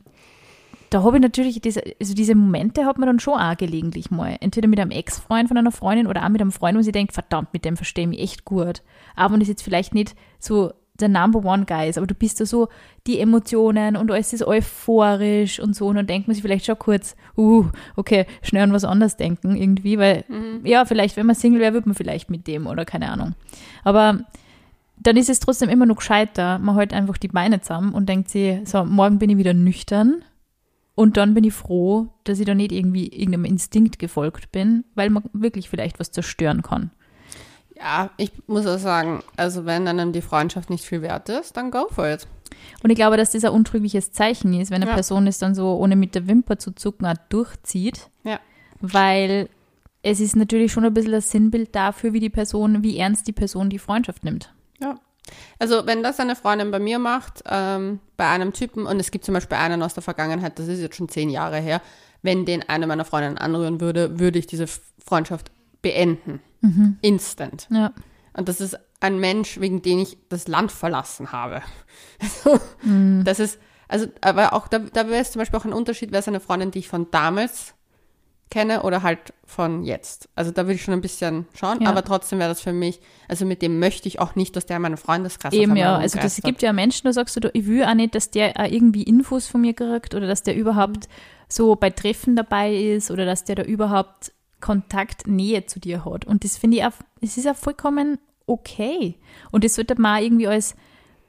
da 0.89 1.03
habe 1.03 1.17
ich 1.17 1.21
natürlich, 1.21 1.61
diese, 1.61 1.83
also 1.99 2.13
diese 2.15 2.33
Momente 2.33 2.85
hat 2.85 2.97
man 2.97 3.07
dann 3.07 3.19
schon 3.19 3.39
auch 3.39 3.57
gelegentlich 3.57 4.09
mal. 4.09 4.37
Entweder 4.39 4.67
mit 4.67 4.79
einem 4.79 4.91
Ex-Freund 4.91 5.47
von 5.47 5.57
einer 5.57 5.71
Freundin 5.71 6.07
oder 6.07 6.23
auch 6.23 6.29
mit 6.29 6.41
einem 6.41 6.51
Freund, 6.51 6.77
wo 6.77 6.81
sie 6.81 6.91
denkt, 6.91 7.13
verdammt, 7.13 7.53
mit 7.53 7.63
dem 7.63 7.77
verstehe 7.77 8.05
ich 8.05 8.09
mich 8.09 8.19
echt 8.19 8.45
gut. 8.45 8.81
Aber 9.15 9.35
und 9.35 9.41
ist 9.41 9.49
jetzt 9.49 9.61
vielleicht 9.61 9.93
nicht 9.93 10.15
so 10.39 10.73
der 11.01 11.09
Number 11.09 11.43
One 11.43 11.65
Guy 11.65 11.89
ist, 11.89 11.97
aber 11.97 12.07
du 12.07 12.15
bist 12.15 12.39
da 12.39 12.45
so 12.45 12.67
die 13.07 13.19
Emotionen 13.19 13.95
und 13.95 14.11
alles 14.11 14.33
ist 14.33 14.45
euphorisch 14.45 15.59
und 15.59 15.75
so 15.75 15.87
und 15.87 15.95
dann 15.95 16.07
denkt 16.07 16.27
man 16.27 16.35
sich 16.35 16.43
vielleicht 16.43 16.65
schon 16.65 16.79
kurz, 16.79 17.15
uh, 17.37 17.65
okay, 17.95 18.25
schnell 18.41 18.63
an 18.63 18.73
was 18.73 18.83
anderes 18.83 19.17
denken 19.17 19.55
irgendwie, 19.55 19.97
weil 19.97 20.25
ja, 20.63 20.85
vielleicht, 20.85 21.17
wenn 21.17 21.25
man 21.25 21.35
Single 21.35 21.61
wäre, 21.61 21.73
würde 21.73 21.89
man 21.89 21.95
vielleicht 21.95 22.29
mit 22.29 22.47
dem 22.47 22.67
oder 22.67 22.85
keine 22.85 23.11
Ahnung. 23.11 23.35
Aber 23.83 24.19
dann 24.97 25.17
ist 25.17 25.29
es 25.29 25.39
trotzdem 25.39 25.69
immer 25.69 25.85
noch 25.85 25.97
gescheiter. 25.97 26.59
Man 26.59 26.75
hält 26.75 26.93
einfach 26.93 27.17
die 27.17 27.29
Beine 27.29 27.61
zusammen 27.61 27.93
und 27.93 28.09
denkt 28.09 28.29
sich, 28.29 28.59
so, 28.65 28.83
morgen 28.83 29.17
bin 29.17 29.29
ich 29.29 29.37
wieder 29.37 29.53
nüchtern 29.53 30.23
und 30.95 31.15
dann 31.15 31.33
bin 31.33 31.45
ich 31.45 31.53
froh, 31.53 32.07
dass 32.25 32.39
ich 32.39 32.45
da 32.45 32.53
nicht 32.53 32.73
irgendwie 32.73 33.07
irgendeinem 33.07 33.45
Instinkt 33.45 33.99
gefolgt 33.99 34.51
bin, 34.51 34.83
weil 34.95 35.09
man 35.09 35.23
wirklich 35.31 35.69
vielleicht 35.69 35.99
was 35.99 36.11
zerstören 36.11 36.61
kann. 36.61 36.91
Ja, 37.79 38.09
ich 38.17 38.31
muss 38.47 38.65
auch 38.67 38.77
sagen, 38.77 39.23
also 39.37 39.65
wenn 39.65 39.87
einem 39.87 40.11
die 40.11 40.21
Freundschaft 40.21 40.69
nicht 40.69 40.83
viel 40.83 41.01
wert 41.01 41.29
ist, 41.29 41.55
dann 41.55 41.71
go 41.71 41.87
for 41.89 42.09
it. 42.09 42.27
Und 42.83 42.89
ich 42.89 42.95
glaube, 42.97 43.15
dass 43.15 43.31
das 43.31 43.45
ein 43.45 43.51
untrügliches 43.51 44.11
Zeichen 44.11 44.53
ist, 44.53 44.69
wenn 44.69 44.81
eine 44.81 44.87
Ja. 44.91 44.95
Person 44.95 45.27
es 45.27 45.37
dann 45.37 45.55
so, 45.55 45.77
ohne 45.77 45.95
mit 45.95 46.13
der 46.13 46.27
Wimper 46.27 46.59
zu 46.59 46.71
zucken, 46.71 47.05
auch 47.05 47.13
durchzieht, 47.29 48.09
Ja. 48.23 48.39
weil 48.81 49.47
es 50.01 50.19
ist 50.19 50.35
natürlich 50.35 50.71
schon 50.71 50.83
ein 50.85 50.93
bisschen 50.93 51.13
ein 51.13 51.21
Sinnbild 51.21 51.73
dafür, 51.75 52.11
wie 52.13 52.19
die 52.19 52.29
Person, 52.29 52.83
wie 52.83 52.97
ernst 52.97 53.27
die 53.27 53.33
Person 53.33 53.69
die 53.69 53.79
Freundschaft 53.79 54.23
nimmt. 54.25 54.53
Ja. 54.81 54.95
Also 55.59 55.85
wenn 55.85 56.03
das 56.03 56.19
eine 56.19 56.35
Freundin 56.35 56.71
bei 56.71 56.79
mir 56.79 56.99
macht, 56.99 57.43
ähm, 57.49 57.99
bei 58.17 58.27
einem 58.27 58.51
Typen, 58.51 58.85
und 58.87 58.99
es 58.99 59.11
gibt 59.11 59.23
zum 59.25 59.35
Beispiel 59.35 59.57
einen 59.57 59.83
aus 59.83 59.93
der 59.93 60.03
Vergangenheit, 60.03 60.57
das 60.59 60.67
ist 60.67 60.81
jetzt 60.81 60.95
schon 60.95 61.07
zehn 61.09 61.29
Jahre 61.29 61.57
her, 61.59 61.81
wenn 62.23 62.45
den 62.45 62.67
eine 62.67 62.87
meiner 62.87 63.05
Freundinnen 63.05 63.37
anrühren 63.37 63.79
würde, 63.79 64.19
würde 64.19 64.39
ich 64.39 64.47
diese 64.47 64.65
Freundschaft 65.05 65.51
beenden. 65.81 66.41
Instant. 67.01 67.67
Ja. 67.71 67.93
Und 68.33 68.49
das 68.49 68.61
ist 68.61 68.77
ein 68.99 69.19
Mensch, 69.19 69.59
wegen 69.59 69.81
dem 69.81 69.99
ich 69.99 70.17
das 70.29 70.47
Land 70.47 70.71
verlassen 70.71 71.31
habe. 71.31 71.61
Also, 72.21 72.59
Das 73.23 73.39
ist, 73.39 73.59
also, 73.87 74.07
aber 74.21 74.53
auch 74.53 74.67
da, 74.67 74.79
da 74.79 75.07
wäre 75.07 75.21
es 75.21 75.31
zum 75.31 75.39
Beispiel 75.39 75.57
auch 75.59 75.65
ein 75.65 75.73
Unterschied, 75.73 76.11
wäre 76.11 76.19
es 76.19 76.27
eine 76.27 76.39
Freundin, 76.41 76.71
die 76.71 76.79
ich 76.79 76.87
von 76.89 77.09
damals 77.11 77.73
kenne 78.51 78.81
oder 78.83 79.03
halt 79.03 79.33
von 79.45 79.83
jetzt. 79.83 80.27
Also 80.35 80.49
da 80.51 80.63
würde 80.63 80.73
ich 80.73 80.81
schon 80.83 80.93
ein 80.95 81.01
bisschen 81.01 81.45
schauen, 81.53 81.81
Ja. 81.81 81.89
aber 81.89 82.03
trotzdem 82.03 82.39
wäre 82.39 82.49
das 82.49 82.61
für 82.61 82.73
mich, 82.73 82.99
also 83.27 83.45
mit 83.45 83.61
dem 83.61 83.79
möchte 83.79 84.07
ich 84.07 84.19
auch 84.19 84.35
nicht, 84.35 84.55
dass 84.55 84.65
der 84.65 84.77
in 84.77 84.81
meinen 84.81 84.97
Freundeskreis 84.97 85.53
Eben 85.53 85.75
ja, 85.75 85.95
also 85.97 86.15
das 86.17 86.23
rumgeistert. 86.23 86.45
gibt 86.45 86.61
ja 86.63 86.73
Menschen, 86.73 87.05
da 87.05 87.13
sagst 87.13 87.35
du, 87.35 87.41
du, 87.41 87.51
ich 87.53 87.67
will 87.67 87.83
auch 87.85 87.93
nicht, 87.93 88.15
dass 88.15 88.31
der 88.31 88.57
irgendwie 88.71 89.03
Infos 89.03 89.45
von 89.47 89.61
mir 89.61 89.73
kriegt 89.75 90.15
oder 90.15 90.25
dass 90.27 90.41
der 90.43 90.55
überhaupt 90.55 91.07
so 91.47 91.75
bei 91.75 91.89
Treffen 91.91 92.35
dabei 92.35 92.75
ist 92.75 93.11
oder 93.11 93.25
dass 93.25 93.43
der 93.43 93.55
da 93.55 93.63
überhaupt 93.63 94.31
Kontakt, 94.61 95.27
Nähe 95.27 95.65
zu 95.65 95.79
dir 95.79 96.05
hat. 96.05 96.25
Und 96.25 96.43
das 96.43 96.57
finde 96.57 96.77
ich 96.77 96.85
auch, 96.85 96.93
es 97.21 97.37
ist 97.37 97.47
auch 97.47 97.55
vollkommen 97.55 98.17
okay. 98.45 99.15
Und 99.51 99.63
das 99.63 99.75
sollte 99.75 99.99
man 99.99 100.17
auch 100.17 100.23
irgendwie 100.23 100.47
als, 100.47 100.75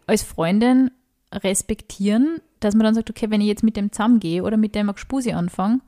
als 0.07 0.23
Freundin 0.23 0.91
respektieren, 1.33 2.41
dass 2.61 2.75
man 2.75 2.85
dann 2.85 2.95
sagt, 2.95 3.11
okay, 3.11 3.31
wenn 3.31 3.41
ich 3.41 3.47
jetzt 3.47 3.63
mit 3.63 3.77
dem 3.77 3.93
zusammengehe 3.93 4.43
oder 4.43 4.57
mit 4.57 4.75
dem 4.75 4.93
Gspusi 4.93 5.33
anfange, 5.33 5.81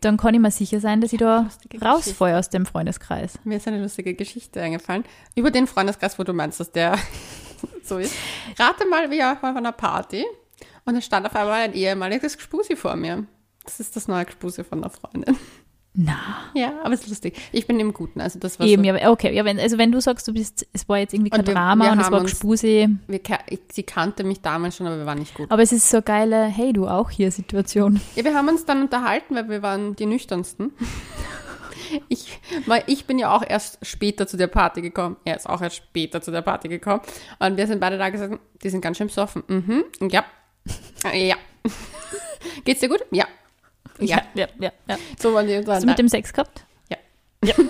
dann 0.00 0.16
kann 0.16 0.34
ich 0.34 0.40
mir 0.40 0.50
sicher 0.50 0.80
sein, 0.80 1.00
dass 1.00 1.12
ich 1.12 1.18
da 1.18 1.48
rausfalle 1.82 2.38
aus 2.38 2.48
dem 2.48 2.64
Freundeskreis. 2.64 3.38
Mir 3.44 3.58
ist 3.58 3.68
eine 3.68 3.82
lustige 3.82 4.14
Geschichte 4.14 4.60
eingefallen. 4.60 5.04
Über 5.34 5.50
den 5.50 5.66
Freundeskreis, 5.66 6.18
wo 6.18 6.24
du 6.24 6.32
meinst, 6.32 6.58
dass 6.58 6.72
der 6.72 6.98
so 7.82 7.98
ist. 7.98 8.14
Rate 8.58 8.86
mal, 8.86 9.10
wir 9.10 9.18
waren 9.18 9.50
auf 9.50 9.56
einer 9.56 9.72
Party 9.72 10.24
und 10.86 10.96
es 10.96 11.04
stand 11.04 11.26
auf 11.26 11.36
einmal 11.36 11.62
ein 11.62 11.74
ehemaliges 11.74 12.36
Gespusi 12.36 12.76
vor 12.76 12.96
mir. 12.96 13.26
Das 13.64 13.78
ist 13.78 13.94
das 13.94 14.08
neue 14.08 14.24
Gespusi 14.24 14.64
von 14.64 14.80
der 14.80 14.90
Freundin. 14.90 15.36
Na, 15.92 16.14
Ja, 16.54 16.72
aber 16.84 16.94
es 16.94 17.00
ist 17.00 17.08
lustig. 17.08 17.36
Ich 17.50 17.66
bin 17.66 17.80
im 17.80 17.92
Guten. 17.92 18.20
Also 18.20 18.38
das 18.38 18.60
war 18.60 18.66
eben, 18.66 18.84
so, 18.84 18.88
ja, 18.90 19.10
okay. 19.10 19.34
Ja, 19.34 19.44
wenn, 19.44 19.58
also 19.58 19.76
wenn 19.76 19.90
du 19.90 20.00
sagst, 20.00 20.26
du 20.28 20.32
bist, 20.32 20.64
es 20.72 20.88
war 20.88 20.98
jetzt 20.98 21.12
irgendwie 21.14 21.30
kein 21.30 21.40
Und 21.40 21.48
wir- 21.48 21.54
Drama 21.54 21.84
wir 21.86 21.92
und 21.92 22.00
es 22.00 22.10
war 22.12 22.20
Gespuse, 22.22 22.88
sie 23.72 23.82
kannte 23.82 24.22
mich 24.22 24.40
damals 24.40 24.76
schon, 24.76 24.86
aber 24.86 24.98
wir 24.98 25.06
waren 25.06 25.18
nicht 25.18 25.34
gut. 25.34 25.50
aber 25.50 25.62
es 25.62 25.72
ist 25.72 25.90
so 25.90 25.96
eine 25.96 26.02
geile, 26.04 26.44
hey, 26.44 26.72
du 26.72 26.86
auch 26.86 27.10
hier 27.10 27.32
Situation. 27.32 28.00
Ja, 28.14 28.22
wir 28.24 28.34
haben 28.34 28.48
uns 28.48 28.64
dann 28.64 28.82
unterhalten, 28.82 29.34
weil 29.34 29.48
wir 29.48 29.62
waren 29.62 29.96
die 29.96 30.06
nüchternsten. 30.06 30.72
Ich, 32.08 32.38
weil 32.66 32.84
ich 32.86 33.06
bin 33.06 33.18
ja 33.18 33.34
auch 33.34 33.42
erst 33.44 33.84
später 33.84 34.28
zu 34.28 34.36
der 34.36 34.46
Party 34.46 34.80
gekommen. 34.80 35.16
Er 35.24 35.34
ist 35.34 35.48
auch 35.48 35.60
erst 35.60 35.74
später 35.78 36.22
zu 36.22 36.30
der 36.30 36.40
Party 36.42 36.68
gekommen. 36.68 37.00
Und 37.40 37.56
wir 37.56 37.66
sind 37.66 37.80
beide 37.80 37.98
da 37.98 38.10
gesagt, 38.10 38.38
die 38.62 38.68
sind 38.70 38.80
ganz 38.80 38.96
schön 38.98 39.08
besoffen. 39.08 39.42
Mhm. 39.48 39.84
Ja. 40.08 40.24
Ja. 41.12 41.34
Geht's 42.64 42.78
dir 42.78 42.88
gut? 42.88 43.00
Ja. 43.10 43.26
Ja. 44.00 44.22
ja, 44.34 44.46
ja. 44.58 44.72
ja. 44.88 44.96
So 45.18 45.34
waren 45.34 45.46
die 45.46 45.56
Hast 45.66 45.82
du 45.82 45.86
mit 45.86 45.98
dem 45.98 46.08
Sex 46.08 46.32
gehabt? 46.32 46.64
Ja. 46.88 46.96
ja. 47.44 47.54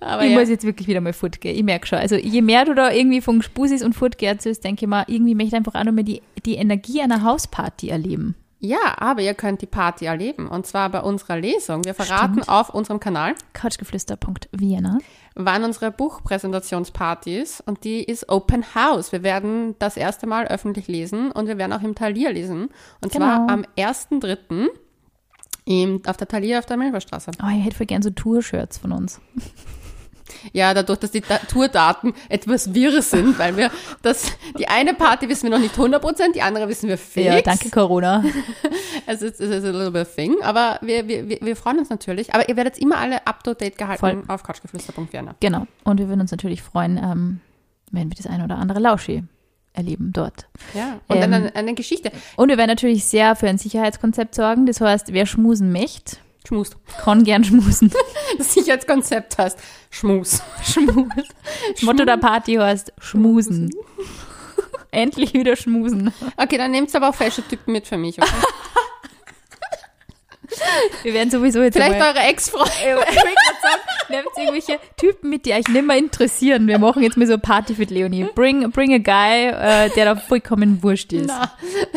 Aber 0.00 0.24
ich 0.24 0.32
ja. 0.32 0.38
muss 0.38 0.48
jetzt 0.48 0.64
wirklich 0.64 0.86
wieder 0.86 1.00
mal 1.00 1.12
fortgehen. 1.12 1.56
Ich 1.56 1.62
merke 1.62 1.86
schon. 1.86 1.98
Also 1.98 2.16
je 2.16 2.42
mehr 2.42 2.64
du 2.64 2.74
da 2.74 2.90
irgendwie 2.90 3.20
von 3.20 3.42
Spusis 3.42 3.82
und 3.82 3.94
Fortgeh 3.94 4.26
erzählst, 4.26 4.64
denke 4.64 4.84
ich 4.84 4.88
mal, 4.88 5.04
irgendwie 5.06 5.34
möchte 5.34 5.48
ich 5.48 5.54
einfach 5.54 5.74
auch 5.74 5.84
noch 5.84 5.92
mal 5.92 6.04
die, 6.04 6.20
die 6.44 6.56
Energie 6.56 7.00
einer 7.00 7.22
Hausparty 7.22 7.88
erleben. 7.88 8.34
Ja, 8.64 8.94
aber 8.96 9.20
ihr 9.22 9.34
könnt 9.34 9.60
die 9.62 9.66
Party 9.66 10.06
erleben. 10.06 10.48
Und 10.48 10.66
zwar 10.66 10.88
bei 10.90 11.00
unserer 11.00 11.36
Lesung. 11.38 11.84
Wir 11.84 11.94
verraten 11.94 12.34
Stimmt. 12.42 12.48
auf 12.48 12.70
unserem 12.70 12.98
Kanal, 13.00 13.34
Couchgeflüster.vienna. 13.52 14.98
wann 15.34 15.64
unsere 15.64 15.90
Buchpräsentationsparty 15.90 17.38
ist 17.38 17.60
und 17.66 17.84
die 17.84 18.02
ist 18.02 18.28
Open 18.28 18.64
House. 18.74 19.12
Wir 19.12 19.22
werden 19.22 19.74
das 19.78 19.96
erste 19.96 20.26
Mal 20.26 20.46
öffentlich 20.46 20.86
lesen 20.88 21.30
und 21.32 21.46
wir 21.48 21.58
werden 21.58 21.72
auch 21.72 21.82
im 21.82 21.94
Thalia 21.94 22.30
lesen. 22.30 22.68
Und 23.02 23.12
zwar 23.12 23.40
Genau. 23.40 23.52
am 23.52 23.64
1.3. 23.76 24.68
im- 25.66 26.02
auf 26.06 26.16
der 26.16 26.28
Thalia 26.28 26.58
auf 26.58 26.66
der 26.66 26.76
Milberstraße. 26.76 27.30
Oh, 27.42 27.46
ich 27.56 27.64
hätte 27.64 27.76
voll 27.76 27.86
gern 27.86 28.02
so 28.02 28.10
Tour-Shirts 28.10 28.78
von 28.78 28.92
uns. 28.92 29.20
Ja, 30.52 30.72
dadurch, 30.74 30.98
dass 31.00 31.10
die 31.10 31.20
Da- 31.20 31.38
Tourdaten 31.38 32.14
etwas 32.28 32.72
wirr 32.74 33.02
sind, 33.02 33.38
weil 33.38 33.56
wir 33.56 33.70
das, 34.02 34.32
die 34.58 34.66
eine 34.68 34.94
Party 34.94 35.28
wissen 35.28 35.44
wir 35.44 35.50
noch 35.50 35.58
nicht 35.62 35.76
100%, 35.76 36.32
die 36.34 36.40
andere 36.42 36.68
wissen 36.68 36.88
wir 36.88 36.96
fix. 36.98 37.26
Ja, 37.26 37.40
danke 37.42 37.70
Corona. 37.70 38.24
Also 39.06 39.26
es 39.26 39.38
ist 39.38 39.50
a 39.64 39.70
little 39.70 39.90
bit 39.90 40.02
a 40.02 40.04
thing, 40.04 40.36
aber 40.42 40.78
wir, 40.80 41.06
wir, 41.08 41.28
wir- 41.28 41.38
wir 41.42 41.56
freuen 41.56 41.78
uns 41.78 41.90
natürlich. 41.90 42.34
Aber 42.34 42.48
ihr 42.48 42.56
werdet 42.56 42.78
immer 42.78 42.96
alle 42.98 43.26
up 43.26 43.44
to 43.44 43.52
date 43.54 43.76
gehalten 43.76 44.00
Voll. 44.00 44.22
auf 44.28 44.42
couchgeflüster.vienna. 44.42 45.34
genau. 45.40 45.66
Und 45.84 45.98
wir 45.98 46.08
würden 46.08 46.20
uns 46.22 46.30
natürlich 46.30 46.62
freuen, 46.62 46.96
ähm, 46.96 47.40
wenn 47.90 48.08
wir 48.10 48.16
das 48.16 48.26
eine 48.26 48.44
oder 48.44 48.56
andere 48.56 48.78
Lauschi 48.80 49.24
erleben 49.74 50.10
dort. 50.12 50.46
Ja. 50.72 51.00
Und 51.08 51.16
Ähm, 51.16 51.20
dann 51.22 51.34
eine, 51.34 51.56
eine 51.56 51.74
Geschichte. 51.74 52.12
Und 52.36 52.48
wir 52.48 52.56
werden 52.56 52.70
natürlich 52.70 53.04
sehr 53.04 53.36
für 53.36 53.48
ein 53.48 53.58
Sicherheitskonzept 53.58 54.34
sorgen. 54.34 54.66
Das 54.66 54.80
heißt, 54.80 55.12
wer 55.12 55.26
schmusen 55.26 55.70
möchte, 55.72 56.16
Schmus. 56.46 56.72
kann 57.02 57.24
gern 57.24 57.42
schmusen. 57.44 57.90
Das 58.38 58.52
Sicherheitskonzept 58.52 59.38
heißt 59.38 59.58
Schmus. 59.90 60.42
Schmus. 60.62 61.08
Das 61.72 61.82
Motto 61.82 62.04
der 62.04 62.16
Party 62.16 62.54
heißt 62.54 62.92
Schmusen. 62.98 63.70
Endlich 64.90 65.34
wieder 65.34 65.56
schmusen. 65.56 66.12
Okay, 66.36 66.58
dann 66.58 66.70
nehmt 66.70 66.94
aber 66.94 67.08
auch 67.10 67.14
Fashion-Typen 67.14 67.72
mit 67.72 67.86
für 67.86 67.96
mich, 67.96 68.20
okay? 68.20 68.30
Wir 71.02 71.14
werden 71.14 71.30
sowieso 71.30 71.62
jetzt 71.62 71.74
Vielleicht 71.74 72.00
eure 72.00 72.18
Ex-Freunde. 72.20 72.70
sagen, 72.74 73.82
nehmt 74.08 74.26
irgendwelche 74.36 74.78
Typen 74.96 75.30
mit, 75.30 75.46
die 75.46 75.52
euch 75.52 75.66
nicht 75.68 75.86
mehr 75.86 75.96
interessieren. 75.96 76.66
Wir 76.66 76.78
machen 76.78 77.02
jetzt 77.02 77.16
mal 77.16 77.26
so 77.26 77.32
eine 77.34 77.40
Party 77.42 77.74
für 77.74 77.86
die 77.86 77.94
Leonie. 77.94 78.24
Bring, 78.34 78.70
bring 78.70 78.92
a 78.94 78.98
guy, 78.98 79.48
äh, 79.48 79.90
der 79.94 80.04
da 80.04 80.16
vollkommen 80.16 80.82
wurscht 80.82 81.12
ist. 81.12 81.30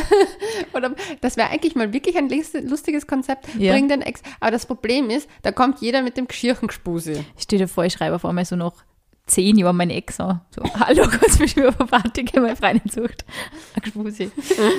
Oder 0.74 0.92
das 1.22 1.38
wäre 1.38 1.50
eigentlich 1.50 1.76
mal 1.76 1.92
wirklich 1.94 2.18
ein 2.18 2.30
lus- 2.30 2.54
lustiges 2.54 3.08
Konzept. 3.08 3.48
Ja. 3.58 3.74
Bring 3.74 3.88
den 3.90 4.02
Ex. 4.02 4.22
Aber 4.40 4.52
das 4.52 4.66
Problem 4.66 5.10
ist, 5.10 5.30
da 5.42 5.52
kommt 5.52 5.82
jeder 5.82 6.02
mit 6.02 6.18
dem 6.18 6.28
Geschirchengespusi. 6.28 7.24
Ich 7.36 7.44
stehe 7.44 7.62
dir 7.62 7.68
vor, 7.68 7.86
ich 7.86 7.94
schreibe 7.94 8.16
auf 8.16 8.26
einmal 8.26 8.46
so 8.46 8.56
noch 8.56 8.74
zehn 9.26 9.58
Jahre 9.58 9.74
meine 9.74 9.94
Ex 9.96 10.20
an. 10.20 10.42
So, 10.56 10.64
hallo, 10.80 11.04
kurz 11.10 11.40
mich 11.40 11.58
über 11.58 11.72
Party, 11.72 12.24
gehen 12.24 12.44
meine 12.44 12.56
Freundin 12.56 12.90
sucht. 12.90 13.26
Ein 13.76 13.82
Gspusi. 13.82 14.32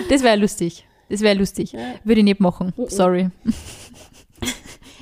Das 0.09 0.23
wäre 0.23 0.37
lustig. 0.37 0.87
Das 1.09 1.21
wäre 1.21 1.37
lustig. 1.39 1.75
Würde 2.05 2.21
ich 2.21 2.25
nicht 2.25 2.41
machen. 2.41 2.73
Sorry. 2.89 3.31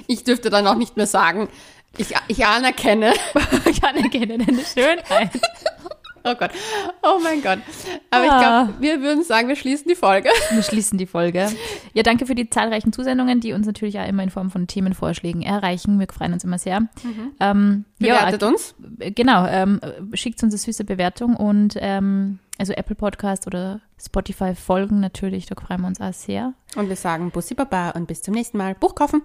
Ich 0.08 0.22
dürfte 0.22 0.50
dann 0.50 0.66
auch 0.68 0.76
nicht 0.76 0.96
mehr 0.96 1.06
sagen, 1.06 1.48
ich, 1.98 2.14
ich 2.28 2.46
anerkenne. 2.46 3.12
Ich 3.68 3.82
anerkenne 3.82 4.38
deine 4.38 4.60
Schönheit. 4.64 5.30
Oh 6.22 6.34
Gott. 6.34 6.50
Oh 7.02 7.18
mein 7.22 7.42
Gott. 7.42 7.58
Aber 8.10 8.24
ich 8.24 8.30
Ah. 8.30 8.64
glaube, 8.66 8.80
wir 8.80 9.00
würden 9.00 9.22
sagen, 9.24 9.48
wir 9.48 9.56
schließen 9.56 9.88
die 9.88 9.94
Folge. 9.96 10.28
Wir 10.52 10.62
schließen 10.62 10.96
die 10.98 11.06
Folge. 11.06 11.48
Ja, 11.94 12.02
danke 12.04 12.26
für 12.26 12.34
die 12.36 12.48
zahlreichen 12.50 12.92
Zusendungen, 12.92 13.40
die 13.40 13.52
uns 13.52 13.66
natürlich 13.66 13.98
auch 13.98 14.06
immer 14.08 14.22
in 14.22 14.30
Form 14.30 14.50
von 14.50 14.66
Themenvorschlägen 14.68 15.42
erreichen. 15.42 15.98
Wir 16.00 16.06
freuen 16.12 16.32
uns 16.32 16.42
immer 16.44 16.58
sehr. 16.58 16.82
Ähm, 17.40 17.84
ja, 17.98 18.16
Bewertet 18.18 18.42
uns. 18.44 18.74
äh, 19.00 19.10
genau. 19.12 19.46
Ähm, 19.46 19.80
schickt 20.14 20.42
uns 20.42 20.52
eine 20.54 20.58
süße 20.58 20.84
Bewertung 20.84 21.36
und 21.36 21.74
ähm, 21.80 22.38
also 22.58 22.72
Apple 22.72 22.96
Podcast 22.96 23.46
oder 23.46 23.80
Spotify 23.98 24.54
folgen 24.54 25.00
natürlich. 25.00 25.46
Da 25.46 25.54
freuen 25.54 25.80
wir 25.82 25.88
uns 25.88 26.00
auch 26.00 26.12
sehr. 26.12 26.54
Und 26.76 26.88
wir 26.88 26.96
sagen 26.96 27.30
Bussi 27.30 27.54
Baba 27.54 27.90
und 27.90 28.06
bis 28.06 28.22
zum 28.22 28.34
nächsten 28.34 28.58
Mal. 28.58 28.74
Buch 28.74 28.94
kaufen. 28.94 29.22